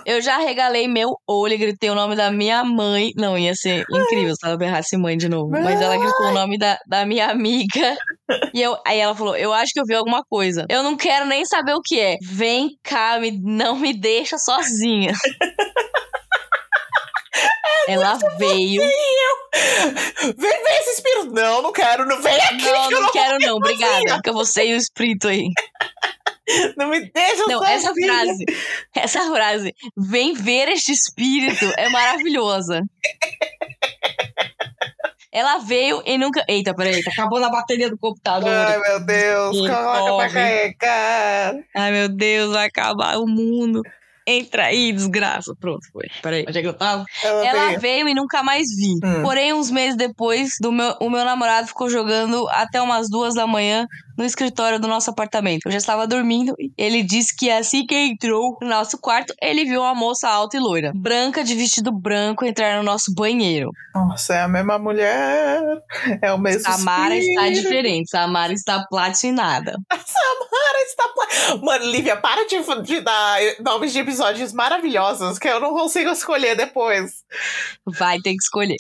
Eu 0.07 0.21
já 0.21 0.39
regalei 0.39 0.87
meu 0.87 1.17
olho 1.27 1.55
e 1.55 1.59
gritei 1.59 1.91
o 1.91 1.95
nome 1.95 2.15
da 2.15 2.31
minha 2.31 2.63
mãe. 2.63 3.11
Não, 3.17 3.39
ia 3.39 3.55
ser 3.55 3.85
incrível 3.91 4.35
se 4.35 4.47
ela 4.47 4.57
berrasse 4.57 4.97
mãe 4.97 5.17
de 5.17 5.29
novo. 5.29 5.51
Mas 5.51 5.81
ela 5.81 5.97
gritou 5.97 6.27
o 6.27 6.33
nome 6.33 6.59
da, 6.59 6.64
da 6.87 7.05
minha 7.05 7.29
amiga. 7.29 7.97
E 8.55 8.63
eu, 8.63 8.75
aí 8.87 8.99
ela 8.99 9.15
falou: 9.15 9.37
Eu 9.37 9.53
acho 9.53 9.73
que 9.73 9.81
eu 9.81 9.85
vi 9.85 9.95
alguma 9.95 10.25
coisa. 10.25 10.65
Eu 10.71 10.83
não 10.83 10.97
quero 10.97 11.27
nem 11.27 11.45
saber 11.45 11.75
o 11.75 11.83
que 11.83 12.01
é. 12.01 12.17
Vem 12.23 12.71
cá, 12.83 13.19
me, 13.21 13.31
não 13.31 13.77
me 13.77 13.93
deixa 13.93 14.39
sozinha. 14.39 15.13
Ela 17.87 18.19
veio. 18.39 18.81
Vem 18.81 20.63
ver 20.63 20.81
esse 20.81 20.91
espírito. 20.93 21.35
Não, 21.35 21.61
não 21.61 21.73
quero. 21.73 22.07
Não 22.07 22.23
vem 22.23 22.35
aqui. 22.35 22.65
Não, 22.65 22.89
que 22.89 22.95
eu 22.95 23.01
não 23.03 23.13
quero 23.13 23.39
não, 23.41 23.57
obrigada. 23.57 24.17
Fica 24.17 24.33
você 24.33 24.69
e 24.69 24.75
o 24.75 24.79
espírito 24.79 25.29
aí. 25.29 25.49
Não 26.77 26.89
me 26.89 27.01
deixa 27.11 27.47
Não, 27.49 27.65
essa 27.65 27.93
frase, 27.95 28.45
essa 28.95 29.33
frase, 29.33 29.75
vem 29.97 30.35
ver 30.35 30.69
este 30.69 30.93
espírito, 30.93 31.65
é 31.77 31.89
maravilhosa. 31.89 32.83
Ela 35.35 35.59
veio 35.59 36.01
e 36.07 36.17
nunca. 36.17 36.45
Eita, 36.49 36.73
peraí, 36.73 37.03
tá 37.03 37.11
acabando 37.11 37.45
a 37.47 37.51
bateria 37.51 37.91
do 37.91 37.99
computador. 37.99 38.49
Ai, 38.49 38.79
meu 38.79 39.01
Deus. 39.05 39.59
Coloca 39.59 39.75
pra 39.75 40.01
pobre. 40.01 40.29
carregar. 40.31 41.55
Ai, 41.75 41.91
meu 41.91 42.09
Deus, 42.09 42.53
vai 42.53 42.67
acabar 42.69 43.19
o 43.19 43.27
mundo. 43.27 43.83
Entra 44.27 44.67
aí, 44.67 44.93
desgraça. 44.93 45.53
Pronto, 45.61 45.87
foi. 45.93 46.05
Peraí, 46.23 46.47
onde 46.49 46.59
é 46.59 46.63
que 46.63 46.69
eu 46.69 46.73
tava? 46.73 47.05
Ela, 47.23 47.47
Ela 47.47 47.67
veio. 47.67 47.81
veio 47.81 48.09
e 48.09 48.15
nunca 48.15 48.43
mais 48.43 48.69
vi. 48.75 48.95
Hum. 49.05 49.23
Porém, 49.23 49.53
uns 49.53 49.71
meses 49.71 49.97
depois, 49.99 50.53
do 50.61 50.73
meu, 50.73 50.97
o 51.01 51.11
meu 51.11 51.25
namorado 51.25 51.67
ficou 51.67 51.91
jogando 51.91 52.49
até 52.51 52.81
umas 52.81 53.11
duas 53.11 53.35
da 53.35 53.47
manhã 53.47 53.87
no 54.17 54.25
escritório 54.25 54.79
do 54.79 54.87
nosso 54.89 55.11
apartamento. 55.11 55.67
Eu 55.67 55.73
já 55.73 55.79
estava 55.79 56.07
dormindo. 56.07 56.55
e 56.59 56.73
Ele 56.77 57.03
disse 57.03 57.35
que 57.37 57.51
assim 57.51 57.87
que 57.87 57.95
entrou 57.95 58.59
no 58.61 58.69
nosso 58.69 58.99
quarto, 58.99 59.35
ele 59.41 59.65
viu 59.65 59.81
uma 59.81 59.95
moça 59.95 60.29
alta 60.29 60.57
e 60.57 60.61
loira, 60.61 60.93
branca 60.95 61.43
de 61.45 61.55
vestido 61.55 61.91
branco, 61.93 62.45
entrar 62.45 62.77
no 62.77 62.83
nosso 62.83 63.13
banheiro. 63.15 63.71
Nossa, 63.95 64.35
é 64.35 64.41
a 64.43 64.49
mesma 64.49 64.79
mulher. 64.79 65.63
É 66.23 66.33
o 66.33 66.39
mesmo 66.39 66.63
Samara 66.63 67.17
está 67.17 67.49
diferente. 67.49 68.11
Samara 68.11 68.53
está 68.53 68.85
platinada. 68.89 69.73
Samara 69.91 70.79
está. 70.87 71.09
pla- 71.09 71.57
Mano, 71.63 71.85
Lívia, 71.87 72.17
para 72.17 72.47
de, 72.47 72.57
de 72.83 73.01
dar 73.01 73.39
nomes 73.61 73.93
de 73.93 73.99
episódios 74.01 74.53
maravilhosos 74.53 75.39
que 75.39 75.49
eu 75.49 75.61
não 75.61 75.73
consigo 75.73 76.11
escolher 76.11 76.57
depois. 76.57 77.13
Vai 77.87 78.19
ter 78.21 78.31
que 78.31 78.43
escolher. 78.43 78.77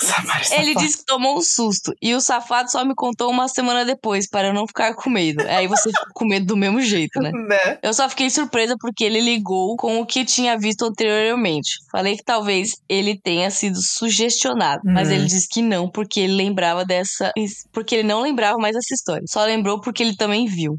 Samara 0.00 0.40
está 0.42 0.56
Ele 0.56 0.74
disse 0.74 0.98
que 0.98 1.04
tomou 1.06 1.38
um 1.38 1.42
susto. 1.42 1.92
E 2.02 2.14
o 2.14 2.20
safado 2.20 2.70
só 2.70 2.84
me 2.84 2.94
contou 2.94 3.30
uma 3.30 3.48
semana 3.48 3.84
depois, 3.84 4.28
para 4.28 4.48
eu 4.48 4.54
não 4.54 4.61
ficar 4.66 4.94
com 4.94 5.10
medo. 5.10 5.42
Aí 5.48 5.66
você 5.66 5.90
fica 5.90 6.06
com 6.14 6.24
medo 6.24 6.46
do 6.46 6.56
mesmo 6.56 6.80
jeito, 6.80 7.20
né? 7.20 7.30
Né? 7.42 7.78
Eu 7.82 7.92
só 7.92 8.08
fiquei 8.08 8.30
surpresa 8.30 8.76
porque 8.80 9.04
ele 9.04 9.20
ligou 9.20 9.76
com 9.76 10.00
o 10.00 10.06
que 10.06 10.24
tinha 10.24 10.56
visto 10.56 10.84
anteriormente. 10.84 11.78
Falei 11.90 12.16
que 12.16 12.22
talvez 12.24 12.70
ele 12.88 13.18
tenha 13.18 13.50
sido 13.50 13.78
sugestionado, 13.82 14.80
mas 14.84 15.08
Hum. 15.08 15.12
ele 15.12 15.24
disse 15.26 15.48
que 15.48 15.60
não, 15.60 15.90
porque 15.90 16.20
ele 16.20 16.34
lembrava 16.34 16.84
dessa. 16.84 17.32
Porque 17.72 17.96
ele 17.96 18.08
não 18.08 18.22
lembrava 18.22 18.58
mais 18.58 18.74
dessa 18.74 18.94
história. 18.94 19.24
Só 19.28 19.44
lembrou 19.44 19.80
porque 19.80 20.02
ele 20.02 20.16
também 20.16 20.46
viu. 20.46 20.76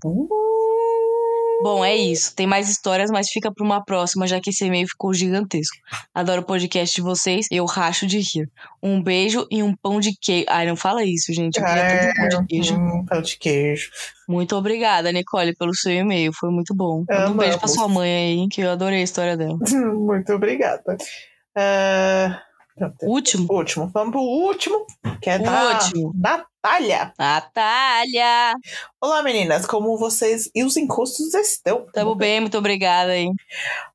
Bom, 1.64 1.84
é 1.84 1.96
isso. 1.96 2.36
Tem 2.36 2.46
mais 2.46 2.70
histórias, 2.70 3.10
mas 3.10 3.30
fica 3.30 3.52
pra 3.52 3.64
uma 3.64 3.84
próxima, 3.84 4.28
já 4.28 4.40
que 4.40 4.50
esse 4.50 4.66
e-mail 4.66 4.88
ficou 4.88 5.14
gigantesco. 5.14 5.78
Adoro 6.14 6.42
o 6.42 6.46
podcast 6.46 6.94
de 6.94 7.02
vocês, 7.02 7.48
eu 7.50 7.66
racho 7.66 8.06
de 8.06 8.20
rir. 8.20 8.50
Um 8.82 9.02
beijo 9.02 9.48
e 9.50 9.64
um 9.64 9.74
pão 9.76 10.00
de 10.00 10.12
queijo. 10.20 10.46
Ai, 10.50 10.68
não 10.68 10.76
fala 10.76 11.04
isso, 11.04 11.34
gente. 11.34 11.58
Eu 11.58 11.66
queria 11.66 12.14
tanto 12.14 12.20
um 12.20 12.30
pão 12.30 12.42
de 12.42 12.48
queijo. 12.48 12.76
Hum, 12.76 13.06
pão 13.08 13.22
de 13.22 13.38
queijo. 13.38 13.90
Muito 14.28 14.56
obrigada, 14.56 15.12
Nicole, 15.12 15.56
pelo 15.56 15.74
seu 15.74 15.92
e-mail. 15.94 16.32
Foi 16.34 16.50
muito 16.50 16.76
bom. 16.76 17.04
Manda 17.10 17.30
um 17.32 17.38
beijo 17.38 17.58
pra 17.58 17.68
Amamos. 17.68 17.74
sua 17.74 17.88
mãe 17.88 18.16
aí, 18.16 18.48
que 18.50 18.62
eu 18.62 18.72
adorei 18.72 19.00
a 19.00 19.04
história 19.04 19.38
dela. 19.38 19.58
Muito 19.94 20.34
obrigada. 20.34 20.82
Pronto. 20.84 21.04
Último. 23.02 23.48
Último. 23.52 23.90
Vamos 23.94 24.12
pro 24.12 24.22
último, 24.22 24.86
que 25.22 25.30
é 25.30 25.36
O 25.38 25.44
da 25.44 25.74
último. 25.74 26.12
Natália. 26.16 27.14
Natália! 27.20 28.56
Olá, 29.00 29.22
meninas. 29.22 29.66
Como 29.66 29.98
vocês 29.98 30.50
e 30.56 30.64
os 30.64 30.76
encostos 30.76 31.34
estão? 31.36 31.86
Tamo 31.94 32.16
bem, 32.16 32.40
muito 32.42 32.58
obrigada 32.58 33.12
aí. 33.12 33.30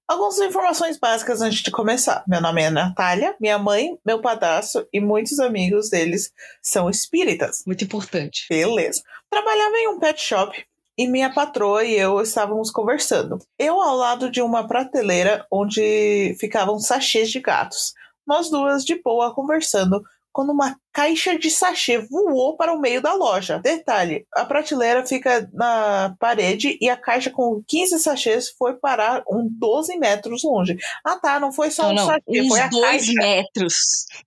Algumas 0.07 0.39
informações 0.39 0.97
básicas 0.99 1.43
antes 1.43 1.61
de 1.61 1.71
começar. 1.71 2.23
Meu 2.29 2.41
nome 2.41 2.63
é 2.63 2.71
Natália, 2.71 3.35
minha 3.41 3.59
mãe, 3.59 3.99
meu 4.07 4.21
padrasto 4.21 4.87
e 4.93 5.01
muitos 5.01 5.41
amigos 5.41 5.91
deles 5.91 6.33
são 6.63 6.89
espíritas. 6.89 7.65
Muito 7.67 7.83
importante. 7.85 8.47
Beleza. 8.49 9.03
Trabalhava 9.29 9.77
em 9.77 9.89
um 9.89 9.99
pet 9.99 10.21
shop 10.21 10.65
e 10.97 11.07
minha 11.09 11.33
patroa 11.33 11.85
e 11.85 11.95
eu 11.95 12.21
estávamos 12.21 12.71
conversando. 12.71 13.39
Eu 13.59 13.81
ao 13.81 13.97
lado 13.97 14.31
de 14.31 14.41
uma 14.41 14.67
prateleira 14.67 15.45
onde 15.51 16.37
ficavam 16.39 16.79
sachês 16.79 17.31
de 17.31 17.41
gatos. 17.41 17.93
Nós 18.29 18.51
duas 18.51 18.85
de 18.85 19.01
boa 19.03 19.35
conversando 19.35 20.03
quando 20.31 20.53
uma 20.53 20.77
caixa 20.93 21.37
de 21.37 21.51
sachê 21.51 21.99
voou 21.99 22.57
para 22.57 22.73
o 22.73 22.79
meio 22.79 23.01
da 23.03 23.13
loja. 23.15 23.59
Detalhe, 23.59 24.25
a 24.35 24.45
prateleira 24.45 25.05
fica 25.05 25.49
na 25.53 26.15
parede 26.21 26.79
e 26.81 26.89
a 26.89 26.97
caixa 26.97 27.31
com 27.31 27.61
15 27.67 27.99
sachês 27.99 28.51
foi 28.57 28.75
parar 28.75 29.23
uns 29.29 29.49
12 29.59 29.97
metros 29.97 30.45
longe. 30.45 30.77
Ah 31.05 31.17
tá, 31.17 31.41
não 31.41 31.51
foi 31.51 31.71
só 31.71 31.85
Não, 31.85 31.91
um 31.91 31.95
não. 31.95 32.07
sachê, 32.07 32.49
foi 32.49 32.61
a 32.61 32.67
Uns 32.67 32.71
dois 32.71 33.07
caixa. 33.07 33.13
metros. 33.15 33.75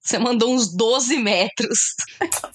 Você 0.02 0.18
mandou 0.18 0.52
uns 0.54 0.76
12 0.76 1.18
metros. 1.18 1.80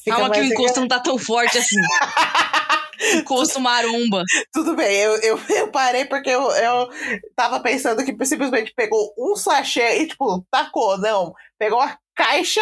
Fica 0.05 0.17
Calma 0.17 0.31
que 0.31 0.41
o 0.41 0.45
encosto 0.45 0.81
não 0.81 0.89
tá 0.89 0.99
tão 1.01 1.17
forte 1.17 1.57
assim. 1.57 1.77
Encosto 3.15 3.61
maromba. 3.61 4.23
Tudo 4.53 4.75
bem, 4.77 4.97
eu, 4.97 5.17
eu, 5.23 5.41
eu 5.51 5.69
parei 5.69 6.05
porque 6.05 6.31
eu, 6.31 6.43
eu 6.51 6.89
tava 7.35 7.61
pensando 7.61 8.05
que 8.05 8.25
simplesmente 8.25 8.73
pegou 8.75 9.13
um 9.19 9.37
sachê 9.37 10.03
e, 10.03 10.07
tipo, 10.09 10.45
tacou. 10.51 10.99
Não, 10.99 11.33
pegou 11.59 11.81
a 11.81 11.97
caixa 12.15 12.61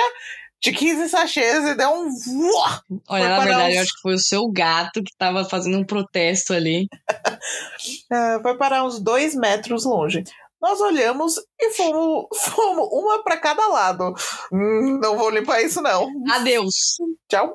de 0.63 0.73
15 0.73 1.11
sachês 1.11 1.63
e 1.65 1.75
deu 1.75 1.91
um. 1.91 2.09
Olha, 3.09 3.29
na 3.29 3.41
verdade, 3.41 3.69
uns- 3.71 3.75
eu 3.77 3.83
acho 3.83 3.95
que 3.95 4.01
foi 4.01 4.15
o 4.15 4.19
seu 4.19 4.51
gato 4.51 5.03
que 5.03 5.13
tava 5.19 5.45
fazendo 5.45 5.79
um 5.79 5.85
protesto 5.85 6.53
ali. 6.55 6.89
É, 8.11 8.41
foi 8.43 8.57
parar 8.57 8.85
uns 8.85 8.99
dois 9.01 9.35
metros 9.35 9.85
longe. 9.85 10.25
Nós 10.65 10.81
olhamos 10.81 11.35
e 11.61 11.73
fomos, 11.73 12.27
fomos 12.39 12.89
uma 12.91 13.23
para 13.23 13.37
cada 13.37 13.67
lado. 13.69 14.15
Hum, 14.51 14.99
não 14.99 15.15
vou 15.15 15.29
limpar 15.29 15.61
isso, 15.61 15.83
não. 15.83 16.09
Adeus. 16.33 16.97
Tchau. 17.29 17.55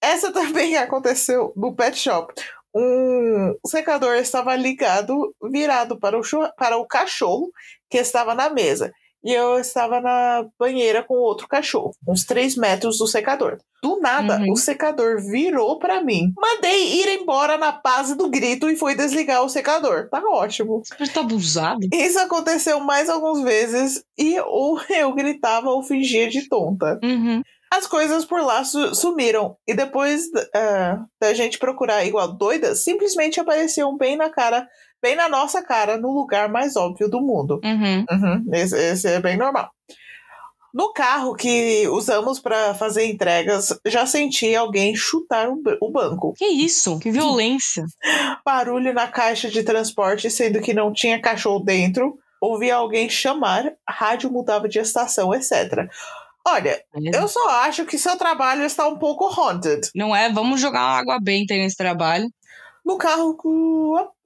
Essa 0.00 0.32
também 0.32 0.74
aconteceu 0.76 1.52
no 1.54 1.72
pet 1.72 1.96
shop. 1.96 2.34
Um 2.74 3.54
secador 3.64 4.16
estava 4.16 4.56
ligado, 4.56 5.32
virado 5.52 5.96
para 6.00 6.18
o, 6.18 6.22
para 6.56 6.76
o 6.78 6.84
cachorro 6.84 7.48
que 7.88 7.98
estava 7.98 8.34
na 8.34 8.50
mesa. 8.50 8.92
E 9.24 9.32
eu 9.32 9.58
estava 9.58 10.00
na 10.00 10.44
banheira 10.58 11.02
com 11.02 11.14
outro 11.14 11.46
cachorro, 11.46 11.94
uns 12.08 12.24
3 12.24 12.56
metros 12.56 12.98
do 12.98 13.06
secador. 13.06 13.58
Do 13.82 13.98
nada, 14.00 14.38
Uhum. 14.38 14.52
o 14.52 14.56
secador 14.56 15.20
virou 15.20 15.78
para 15.78 16.02
mim. 16.02 16.32
Mandei 16.36 17.00
ir 17.02 17.20
embora 17.20 17.56
na 17.58 17.72
base 17.72 18.14
do 18.16 18.28
grito 18.28 18.68
e 18.70 18.76
fui 18.76 18.94
desligar 18.94 19.42
o 19.44 19.48
secador. 19.48 20.08
Tá 20.08 20.20
ótimo. 20.24 20.82
Você 20.84 21.12
tá 21.12 21.20
abusado? 21.20 21.80
Isso 21.92 22.18
aconteceu 22.18 22.78
mais 22.80 23.08
algumas 23.08 23.42
vezes 23.42 24.04
e 24.18 24.38
ou 24.40 24.80
eu 24.90 25.12
gritava 25.14 25.70
ou 25.70 25.82
fingia 25.82 26.28
de 26.28 26.48
tonta. 26.48 26.98
Uhum. 27.02 27.42
As 27.72 27.86
coisas 27.86 28.24
por 28.26 28.42
lá 28.42 28.62
su- 28.64 28.94
sumiram. 28.94 29.56
E 29.66 29.72
depois 29.74 30.24
ah, 30.54 31.04
da 31.20 31.32
gente 31.32 31.58
procurar 31.58 32.04
igual 32.04 32.30
doida, 32.36 32.74
simplesmente 32.74 33.40
apareciam 33.40 33.96
bem 33.96 34.14
na 34.14 34.28
cara, 34.28 34.68
bem 35.02 35.16
na 35.16 35.28
nossa 35.28 35.62
cara, 35.62 35.96
no 35.98 36.12
lugar 36.12 36.48
mais 36.48 36.76
óbvio 36.76 37.08
do 37.08 37.20
mundo. 37.20 37.60
Uhum. 37.64 38.04
Uhum, 38.10 38.44
esse, 38.54 38.76
esse 38.76 39.08
é 39.08 39.20
bem 39.20 39.36
normal. 39.36 39.70
No 40.72 40.90
carro 40.94 41.34
que 41.34 41.86
usamos 41.88 42.40
para 42.40 42.72
fazer 42.74 43.04
entregas, 43.04 43.78
já 43.86 44.06
senti 44.06 44.54
alguém 44.54 44.94
chutar 44.96 45.48
o, 45.50 45.56
ba- 45.60 45.76
o 45.82 45.90
banco. 45.90 46.32
Que 46.34 46.46
isso? 46.46 46.98
Que 46.98 47.10
violência. 47.10 47.84
Barulho 48.42 48.94
na 48.94 49.06
caixa 49.06 49.50
de 49.50 49.62
transporte, 49.62 50.30
sendo 50.30 50.62
que 50.62 50.72
não 50.72 50.90
tinha 50.90 51.20
cachorro 51.20 51.58
dentro. 51.62 52.16
Ouvi 52.40 52.70
alguém 52.70 53.08
chamar, 53.10 53.70
rádio 53.86 54.30
mudava 54.32 54.66
de 54.66 54.78
estação, 54.78 55.34
etc. 55.34 55.86
Olha, 56.48 56.82
eu 57.14 57.28
só 57.28 57.48
acho 57.60 57.84
que 57.84 57.98
seu 57.98 58.16
trabalho 58.16 58.64
está 58.64 58.88
um 58.88 58.98
pouco 58.98 59.26
haunted. 59.28 59.90
Não 59.94 60.16
é? 60.16 60.32
Vamos 60.32 60.58
jogar 60.60 60.80
água 60.80 61.18
benta 61.22 61.54
nesse 61.54 61.76
trabalho. 61.76 62.26
No 62.84 62.96
carro, 62.96 63.36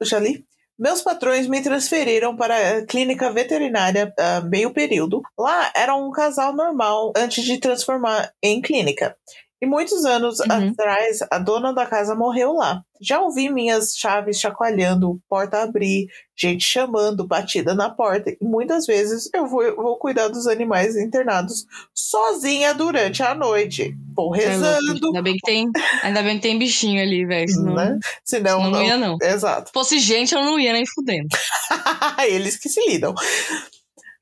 já 0.00 0.18
li. 0.20 0.44
Meus 0.78 1.00
patrões 1.00 1.46
me 1.46 1.62
transferiram 1.62 2.36
para 2.36 2.78
a 2.78 2.86
clínica 2.86 3.30
veterinária 3.30 4.12
ah, 4.18 4.40
meio 4.42 4.72
período. 4.72 5.22
Lá 5.38 5.72
era 5.74 5.94
um 5.94 6.10
casal 6.10 6.52
normal 6.54 7.12
antes 7.16 7.44
de 7.44 7.58
transformar 7.58 8.30
em 8.42 8.60
clínica. 8.60 9.16
E 9.58 9.64
muitos 9.64 10.04
anos 10.04 10.38
Uhum. 10.40 10.68
atrás, 10.70 11.20
a 11.30 11.38
dona 11.38 11.72
da 11.72 11.86
casa 11.86 12.14
morreu 12.14 12.52
lá. 12.52 12.82
Já 13.00 13.20
ouvi 13.22 13.48
minhas 13.48 13.96
chaves 13.96 14.38
chacoalhando, 14.38 15.18
porta 15.30 15.62
abrir, 15.62 16.08
gente 16.36 16.62
chamando, 16.62 17.26
batida 17.26 17.74
na 17.74 17.88
porta. 17.88 18.30
E 18.30 18.36
muitas 18.42 18.84
vezes 18.84 19.30
eu 19.34 19.46
vou, 19.46 19.74
vou 19.76 19.96
cuidar 19.98 20.28
dos 20.28 20.46
animais 20.46 20.94
internados 20.94 21.64
sozinha 22.10 22.72
durante 22.72 23.22
a 23.22 23.34
noite. 23.34 23.94
Vou 24.14 24.34
é 24.34 24.38
rezando, 24.38 25.06
Ainda 25.06 25.22
bem 25.22 25.34
que 25.34 25.40
tem, 25.44 25.70
ainda 26.02 26.22
bem 26.22 26.36
que 26.36 26.42
tem 26.42 26.58
bichinho 26.58 27.02
ali, 27.02 27.26
velho. 27.26 27.48
Senão, 27.48 27.74
né? 27.74 27.98
Senão, 28.24 28.58
senão 28.58 28.70
não 28.70 28.82
ia, 28.82 28.96
não. 28.96 29.18
Exato. 29.20 29.68
Se 29.68 29.72
fosse 29.72 29.98
gente, 29.98 30.34
eu 30.34 30.42
não 30.42 30.58
ia 30.58 30.72
nem 30.72 30.84
fudendo. 30.86 31.28
Eles 32.28 32.56
que 32.56 32.68
se 32.68 32.80
lidam. 32.88 33.14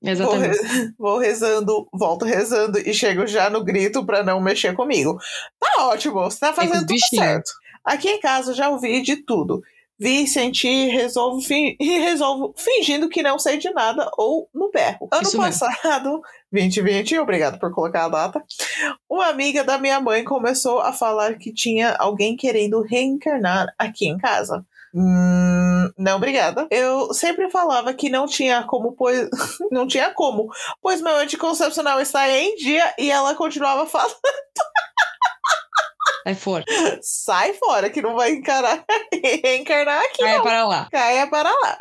Vou, 0.02 0.10
Exatamente. 0.12 0.62
re- 0.62 0.90
vou 0.98 1.18
rezando, 1.18 1.88
volto 1.92 2.24
rezando 2.24 2.78
e 2.78 2.92
chego 2.92 3.26
já 3.26 3.48
no 3.48 3.64
grito 3.64 4.04
pra 4.04 4.22
não 4.22 4.40
mexer 4.40 4.74
comigo. 4.74 5.18
Tá 5.58 5.86
ótimo, 5.86 6.14
você 6.14 6.40
tá 6.40 6.52
fazendo 6.52 6.86
tudo 6.86 6.98
certo. 7.08 7.50
Aqui 7.84 8.08
em 8.08 8.20
casa 8.20 8.54
já 8.54 8.68
ouvi 8.68 9.02
de 9.02 9.16
tudo. 9.16 9.62
Vi, 10.04 10.26
senti, 10.26 10.88
resolvo 10.88 11.40
fin- 11.40 11.74
e 11.80 11.98
resolvo 12.00 12.52
fingindo 12.58 13.08
que 13.08 13.22
não 13.22 13.38
sei 13.38 13.56
de 13.56 13.70
nada 13.70 14.10
ou 14.18 14.50
no 14.54 14.70
berro. 14.70 15.08
Ano 15.10 15.22
Isso 15.22 15.38
mesmo. 15.40 15.66
passado, 15.66 16.20
2020, 16.52 17.18
obrigado 17.18 17.58
por 17.58 17.72
colocar 17.72 18.04
a 18.04 18.08
data, 18.10 18.44
uma 19.08 19.28
amiga 19.28 19.64
da 19.64 19.78
minha 19.78 19.98
mãe 20.00 20.22
começou 20.22 20.80
a 20.80 20.92
falar 20.92 21.38
que 21.38 21.50
tinha 21.54 21.94
alguém 21.94 22.36
querendo 22.36 22.82
reencarnar 22.82 23.66
aqui 23.78 24.06
em 24.06 24.18
casa. 24.18 24.62
Hum, 24.94 25.90
não, 25.98 26.16
obrigada. 26.16 26.68
Eu 26.70 27.14
sempre 27.14 27.50
falava 27.50 27.94
que 27.94 28.10
não 28.10 28.26
tinha 28.26 28.62
como, 28.64 28.92
pois 28.92 29.26
não 29.72 29.86
tinha 29.86 30.10
como, 30.12 30.48
pois 30.82 31.00
meu 31.00 31.16
anticoncepcional 31.16 31.98
está 31.98 32.28
em 32.28 32.54
dia 32.56 32.92
e 32.98 33.10
ela 33.10 33.34
continuava 33.34 33.86
falando. 33.86 34.14
Sai 36.24 36.34
fora. 36.34 36.64
Sai 37.02 37.52
fora, 37.54 37.90
que 37.90 38.02
não 38.02 38.14
vai 38.14 38.32
encarar, 38.32 38.84
reencarnar 39.12 40.02
aqui. 40.04 40.22
Vai 40.22 40.42
para 40.42 40.66
lá. 40.66 40.88
Caia 40.90 41.26
para 41.26 41.50
lá. 41.50 41.78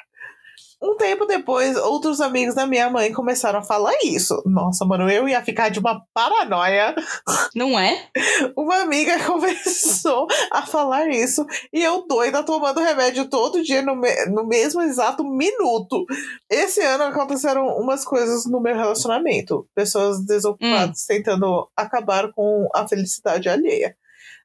Um 0.84 0.98
tempo 0.98 1.26
depois, 1.26 1.78
outros 1.78 2.20
amigos 2.20 2.56
da 2.56 2.68
minha 2.68 2.90
mãe 2.90 3.14
começaram 3.14 3.60
a 3.60 3.64
falar 3.64 3.94
isso. 4.04 4.44
Nossa, 4.46 4.84
mano, 4.84 5.10
eu 5.10 5.30
ia 5.30 5.42
ficar 5.42 5.70
de 5.70 5.80
uma 5.80 6.04
paranoia. 6.14 6.94
Não 7.56 7.80
é? 7.80 8.10
Uma 8.58 8.82
amiga 8.82 9.18
começou 9.24 10.28
a 10.52 10.64
falar 10.64 11.08
isso 11.10 11.46
e 11.72 11.82
eu 11.82 12.06
doida 12.06 12.44
tomando 12.44 12.82
remédio 12.82 13.30
todo 13.30 13.64
dia 13.64 13.82
no, 13.82 13.96
me 13.96 14.26
no 14.26 14.46
mesmo 14.46 14.82
exato 14.82 15.24
minuto. 15.24 16.06
Esse 16.50 16.82
ano 16.82 17.06
aconteceram 17.06 17.66
umas 17.78 18.04
coisas 18.04 18.46
no 18.46 18.60
meu 18.60 18.76
relacionamento. 18.76 19.66
Pessoas 19.74 20.26
desocupadas 20.26 21.06
tentando 21.08 21.66
acabar 21.78 22.30
com 22.34 22.68
a 22.76 22.86
felicidade 22.86 23.48
alheia. 23.48 23.96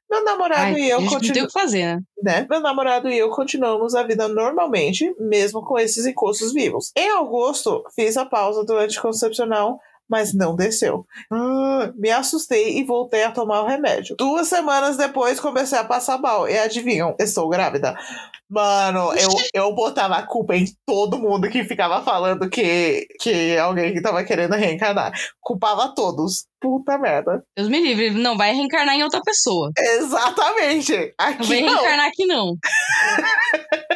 Meu 0.09 0.23
namorado 0.23 0.75
Ai, 0.75 0.81
e 0.81 0.89
eu 0.89 1.05
continuamos. 1.05 1.53
fazer, 1.53 1.85
né? 1.85 2.01
Né? 2.21 2.47
Meu 2.49 2.59
namorado 2.59 3.09
e 3.09 3.17
eu 3.17 3.29
continuamos 3.29 3.93
a 3.93 4.03
vida 4.03 4.27
normalmente, 4.27 5.13
mesmo 5.19 5.61
com 5.63 5.77
esses 5.77 6.05
encostos 6.05 6.51
vivos. 6.51 6.91
Em 6.95 7.11
agosto, 7.11 7.83
fiz 7.95 8.17
a 8.17 8.25
pausa 8.25 8.63
do 8.63 8.77
anticoncepcional, 8.77 9.79
mas 10.09 10.33
não 10.33 10.55
desceu. 10.55 11.05
Ah, 11.31 11.91
me 11.95 12.09
assustei 12.09 12.77
e 12.79 12.83
voltei 12.83 13.23
a 13.23 13.31
tomar 13.31 13.61
o 13.61 13.67
remédio. 13.67 14.15
Duas 14.17 14.47
semanas 14.47 14.97
depois, 14.97 15.39
comecei 15.39 15.77
a 15.77 15.83
passar 15.83 16.17
mal. 16.17 16.49
E 16.49 16.57
adivinham, 16.57 17.15
estou 17.19 17.47
grávida. 17.49 17.95
Mano, 18.49 19.13
eu, 19.13 19.29
eu 19.53 19.75
botava 19.75 20.15
a 20.15 20.23
culpa 20.25 20.55
em 20.55 20.65
todo 20.83 21.19
mundo 21.19 21.47
que 21.49 21.63
ficava 21.63 22.01
falando 22.03 22.49
que, 22.49 23.05
que 23.19 23.55
alguém 23.57 23.93
que 23.93 24.01
tava 24.01 24.23
querendo 24.23 24.55
reencarnar. 24.55 25.13
Culpava 25.39 25.93
todos. 25.93 26.47
Puta 26.59 26.97
merda. 26.97 27.43
Deus 27.55 27.69
me 27.69 27.79
livre. 27.79 28.09
Não 28.09 28.35
vai 28.35 28.51
reencarnar 28.51 28.95
em 28.95 29.03
outra 29.03 29.21
pessoa. 29.21 29.71
Exatamente. 29.77 30.93
Não 30.97 31.27
Aqui 31.27 31.47
vai 31.47 31.61
não. 31.61 31.73
reencarnar 31.75 32.07
aqui, 32.07 32.25
não. 32.25 32.55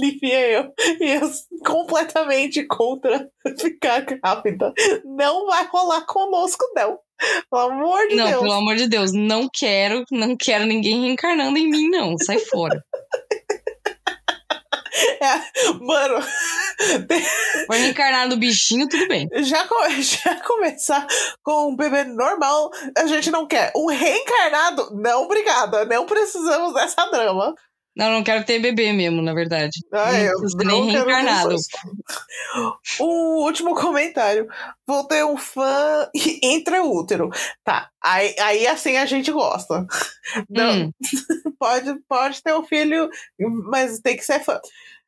Livia 0.00 0.48
eu. 0.48 0.72
E 1.00 1.10
eu 1.14 1.30
completamente 1.64 2.64
contra 2.66 3.28
ficar 3.58 4.00
grávida. 4.00 4.72
Não 5.04 5.46
vai 5.46 5.66
rolar 5.66 6.04
conosco, 6.06 6.64
não. 6.74 6.98
Pelo 7.50 7.62
amor 7.62 8.08
de 8.08 8.16
não, 8.16 8.26
Deus. 8.26 8.40
pelo 8.40 8.52
amor 8.52 8.76
de 8.76 8.88
Deus. 8.88 9.12
Não 9.12 9.48
quero, 9.52 10.04
não 10.10 10.36
quero 10.36 10.66
ninguém 10.66 11.02
reencarnando 11.02 11.58
em 11.58 11.68
mim, 11.68 11.88
não. 11.88 12.16
Sai 12.18 12.38
fora. 12.38 12.82
É, 15.20 15.74
mano, 15.74 16.24
Vai 17.68 17.78
reencarnar 17.80 18.28
no 18.28 18.36
bichinho, 18.36 18.88
tudo 18.88 19.08
bem. 19.08 19.28
já, 19.42 19.66
já 20.00 20.40
começar 20.42 21.06
com 21.42 21.70
um 21.70 21.76
bebê 21.76 22.04
normal, 22.04 22.70
a 22.96 23.06
gente 23.06 23.30
não 23.30 23.46
quer. 23.46 23.72
Um 23.76 23.86
reencarnado, 23.86 24.90
não, 24.94 25.24
obrigada. 25.24 25.84
Não 25.84 26.06
precisamos 26.06 26.74
dessa 26.74 27.06
drama. 27.06 27.54
Não, 27.96 28.10
não 28.10 28.22
quero 28.22 28.44
ter 28.44 28.58
bebê 28.58 28.92
mesmo, 28.92 29.22
na 29.22 29.32
verdade. 29.32 29.80
Não 29.90 30.14
eu 30.14 30.38
precisa 30.38 30.64
não 30.64 30.84
nem 30.84 30.92
reencarnado. 30.92 31.56
Um 33.00 33.42
último 33.42 33.74
comentário. 33.74 34.46
Vou 34.86 35.04
ter 35.04 35.24
um 35.24 35.36
fã 35.38 36.08
intraútero. 36.42 37.30
Tá, 37.64 37.88
aí, 38.02 38.34
aí 38.38 38.66
assim 38.66 38.98
a 38.98 39.06
gente 39.06 39.32
gosta. 39.32 39.86
Não, 40.50 40.86
Hum, 40.86 40.92
pode, 41.58 41.98
pode 42.06 42.42
ter 42.42 42.54
um 42.54 42.64
filho, 42.64 43.08
mas 43.70 43.98
tem 44.00 44.16
que 44.16 44.24
ser 44.24 44.40
fã. 44.40 44.60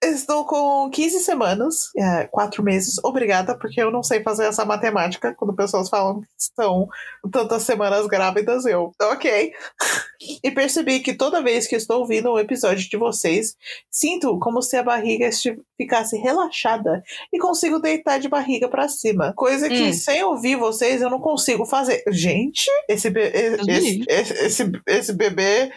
Estou 0.02 0.44
com 0.44 0.88
15 0.90 1.18
semanas, 1.20 1.90
é, 1.96 2.24
4 2.28 2.62
meses. 2.62 2.96
Obrigada, 3.02 3.58
porque 3.58 3.82
eu 3.82 3.90
não 3.90 4.02
sei 4.02 4.22
fazer 4.22 4.44
essa 4.44 4.64
matemática. 4.64 5.34
Quando 5.34 5.56
pessoas 5.56 5.88
falam 5.88 6.20
que 6.20 6.26
estão 6.38 6.88
tantas 7.32 7.64
semanas 7.64 8.06
grávidas, 8.06 8.64
eu, 8.64 8.92
ok. 9.02 9.52
E 10.42 10.50
percebi 10.50 10.98
que 10.98 11.14
toda 11.14 11.40
vez 11.40 11.68
que 11.68 11.76
estou 11.76 12.00
ouvindo 12.00 12.32
um 12.32 12.38
episódio 12.40 12.88
de 12.88 12.96
vocês, 12.96 13.54
sinto 13.88 14.36
como 14.40 14.60
se 14.60 14.76
a 14.76 14.82
barriga 14.82 15.30
ficasse 15.76 16.16
relaxada 16.16 17.04
e 17.32 17.38
consigo 17.38 17.78
deitar 17.78 18.18
de 18.18 18.28
barriga 18.28 18.68
pra 18.68 18.88
cima. 18.88 19.32
Coisa 19.36 19.68
que 19.68 19.90
Hum. 19.90 19.92
sem 19.92 20.24
ouvir 20.24 20.56
vocês 20.56 21.00
eu 21.02 21.08
não 21.08 21.20
consigo 21.20 21.64
fazer. 21.64 22.02
Gente, 22.08 22.68
esse, 22.88 23.10
be- 23.10 23.30
esse, 23.32 24.04
esse, 24.08 24.32
esse, 24.44 24.72
esse 24.88 25.12
bebê 25.12 25.70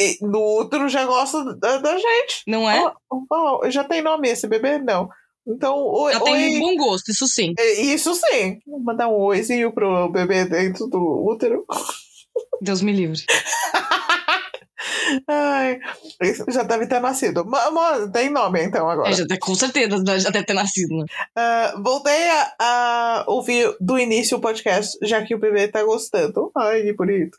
e- 0.00 0.18
no 0.22 0.60
útero 0.60 0.88
já 0.88 1.04
gosta 1.04 1.54
da, 1.56 1.78
da 1.78 1.96
gente. 1.96 2.42
não 2.46 2.68
é? 2.68 2.80
Ó, 2.80 2.92
ó, 3.30 3.70
já 3.70 3.84
tem 3.84 4.02
nome 4.02 4.28
esse 4.28 4.46
bebê? 4.46 4.78
Não. 4.78 5.08
Então, 5.46 5.76
oi. 5.86 6.12
Já 6.14 6.20
tem 6.20 6.54
oi- 6.54 6.58
bom 6.58 6.76
gosto, 6.76 7.10
isso 7.10 7.26
sim. 7.28 7.52
É, 7.58 7.72
Isso 7.82 8.14
sim. 8.14 8.58
Vou 8.66 8.80
mandar 8.80 9.08
um 9.08 9.16
oizinho 9.20 9.72
pro 9.72 10.08
bebê 10.10 10.44
dentro 10.46 10.86
do 10.86 10.98
útero. 11.26 11.64
Deus 12.62 12.80
me 12.80 12.92
livre. 12.92 13.20
Ai, 15.28 15.78
já 16.48 16.62
deve 16.62 16.86
ter 16.86 17.00
nascido. 17.00 17.44
Ma- 17.44 17.70
Mas 17.70 18.10
tem 18.10 18.30
nome 18.30 18.62
então 18.64 18.88
agora. 18.88 19.08
É, 19.08 19.12
já, 19.12 19.26
tá- 19.26 19.36
com 19.40 19.54
certeza 19.54 20.02
já 20.18 20.30
deve 20.30 20.44
ter 20.44 20.52
nascido, 20.54 20.96
né? 20.98 21.04
Ah, 21.36 21.74
voltei 21.82 22.28
a, 22.30 22.54
a 22.58 23.24
ouvir 23.28 23.74
do 23.80 23.98
início 23.98 24.36
o 24.36 24.40
podcast, 24.40 24.96
já 25.02 25.22
que 25.24 25.34
o 25.34 25.38
bebê 25.38 25.68
tá 25.68 25.82
gostando. 25.84 26.50
Ai, 26.56 26.82
que 26.82 26.92
bonito. 26.94 27.36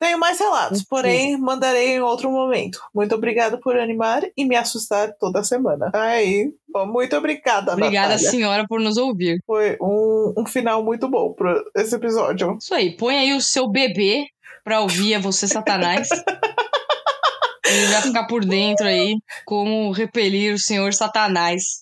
Tenho 0.00 0.18
mais 0.18 0.38
relatos, 0.40 0.82
porém 0.82 1.36
mandarei 1.36 1.90
em 1.90 2.00
outro 2.00 2.30
momento. 2.30 2.80
Muito 2.94 3.14
obrigada 3.14 3.58
por 3.58 3.78
animar 3.78 4.22
e 4.34 4.46
me 4.46 4.56
assustar 4.56 5.12
toda 5.20 5.44
semana. 5.44 5.90
Aí, 5.92 6.50
bom, 6.66 6.86
muito 6.86 7.14
obrigada, 7.14 7.72
Obrigada, 7.74 8.14
Natália. 8.14 8.30
senhora, 8.30 8.66
por 8.66 8.80
nos 8.80 8.96
ouvir. 8.96 9.42
Foi 9.46 9.76
um, 9.78 10.32
um 10.38 10.46
final 10.46 10.82
muito 10.82 11.06
bom 11.06 11.34
para 11.34 11.54
esse 11.76 11.94
episódio. 11.94 12.56
Isso 12.58 12.74
aí, 12.74 12.96
põe 12.96 13.18
aí 13.18 13.34
o 13.34 13.42
seu 13.42 13.68
bebê 13.68 14.24
pra 14.64 14.80
ouvir 14.80 15.16
a 15.16 15.18
você, 15.18 15.46
Satanás. 15.46 16.08
Ele 17.66 17.86
vai 17.86 18.02
ficar 18.02 18.26
por 18.26 18.42
dentro 18.44 18.86
aí 18.86 19.16
como 19.44 19.92
repelir 19.92 20.54
o 20.54 20.58
senhor 20.58 20.92
Satanás 20.94 21.78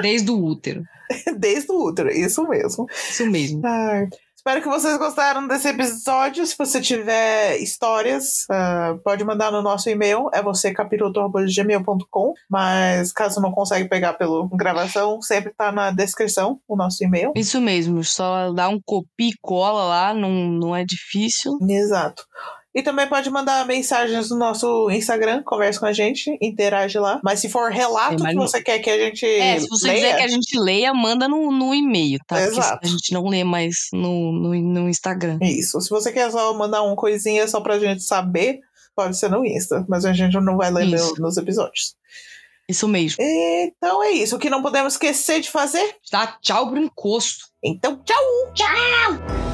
desde 0.00 0.30
o 0.30 0.44
útero. 0.44 0.82
Desde 1.38 1.70
o 1.70 1.84
útero, 1.88 2.08
isso 2.10 2.46
mesmo. 2.48 2.86
Isso 2.90 3.26
mesmo. 3.26 3.60
Ai, 3.66 4.08
Espero 4.44 4.60
que 4.60 4.68
vocês 4.68 4.98
gostaram 4.98 5.46
desse 5.46 5.68
episódio. 5.68 6.44
Se 6.44 6.58
você 6.58 6.80
tiver 6.80 7.58
histórias, 7.58 8.44
ah, 8.50 8.96
pode 9.04 9.22
mandar 9.22 9.52
no 9.52 9.62
nosso 9.62 9.88
e-mail. 9.88 10.28
É 10.34 10.42
você 10.42 10.72
capiroto.gmail.com. 10.72 12.34
Mas 12.50 13.12
caso 13.12 13.40
não 13.40 13.52
consegue 13.52 13.88
pegar 13.88 14.14
pela 14.14 14.48
gravação, 14.52 15.22
sempre 15.22 15.52
tá 15.56 15.70
na 15.70 15.92
descrição 15.92 16.58
o 16.66 16.74
nosso 16.74 17.04
e-mail. 17.04 17.30
Isso 17.36 17.60
mesmo, 17.60 18.02
só 18.02 18.52
dá 18.52 18.68
um 18.68 18.80
copia 18.84 19.28
e 19.28 19.38
cola 19.40 19.84
lá, 19.84 20.12
não, 20.12 20.28
não 20.32 20.74
é 20.74 20.84
difícil. 20.84 21.56
Exato. 21.62 22.24
E 22.74 22.82
também 22.82 23.06
pode 23.06 23.28
mandar 23.28 23.66
mensagens 23.66 24.30
no 24.30 24.36
nosso 24.38 24.90
Instagram, 24.90 25.42
conversa 25.44 25.78
com 25.78 25.84
a 25.86 25.92
gente, 25.92 26.36
interage 26.40 26.98
lá. 26.98 27.20
Mas 27.22 27.40
se 27.40 27.48
for 27.50 27.70
relato 27.70 28.26
É, 28.26 28.30
que 28.30 28.36
você 28.36 28.62
quer 28.62 28.78
que 28.78 28.88
a 28.88 28.96
gente 28.98 29.26
É, 29.26 29.60
se 29.60 29.68
você 29.68 29.88
leia, 29.88 30.00
quiser 30.00 30.16
que 30.16 30.22
a 30.22 30.28
gente 30.28 30.58
leia, 30.58 30.94
manda 30.94 31.28
no, 31.28 31.52
no 31.52 31.74
e-mail, 31.74 32.18
tá? 32.26 32.36
Porque 32.36 32.58
Exato. 32.58 32.86
a 32.86 32.88
gente 32.88 33.12
não 33.12 33.28
lê 33.28 33.44
mais 33.44 33.88
no, 33.92 34.32
no, 34.32 34.54
no 34.54 34.88
Instagram. 34.88 35.38
Isso. 35.42 35.78
Se 35.82 35.90
você 35.90 36.10
quer 36.10 36.30
só 36.30 36.54
mandar 36.54 36.82
uma 36.82 36.96
coisinha 36.96 37.46
só 37.46 37.60
pra 37.60 37.78
gente 37.78 38.02
saber, 38.02 38.60
pode 38.96 39.18
ser 39.18 39.28
no 39.30 39.44
Insta. 39.44 39.84
Mas 39.86 40.06
a 40.06 40.12
gente 40.14 40.32
não 40.40 40.56
vai 40.56 40.70
ler 40.70 40.86
no- 40.86 41.14
nos 41.18 41.36
episódios. 41.36 41.94
Isso 42.68 42.88
mesmo. 42.88 43.22
Então 43.22 44.02
é 44.02 44.12
isso. 44.12 44.36
O 44.36 44.38
que 44.38 44.48
não 44.48 44.62
podemos 44.62 44.94
esquecer 44.94 45.40
de 45.42 45.50
fazer? 45.50 45.96
Dá 46.10 46.26
tchau 46.40 46.70
pro 46.70 46.78
encosto. 46.80 47.44
Então, 47.62 48.00
tchau! 48.02 48.16
Tchau! 48.54 49.51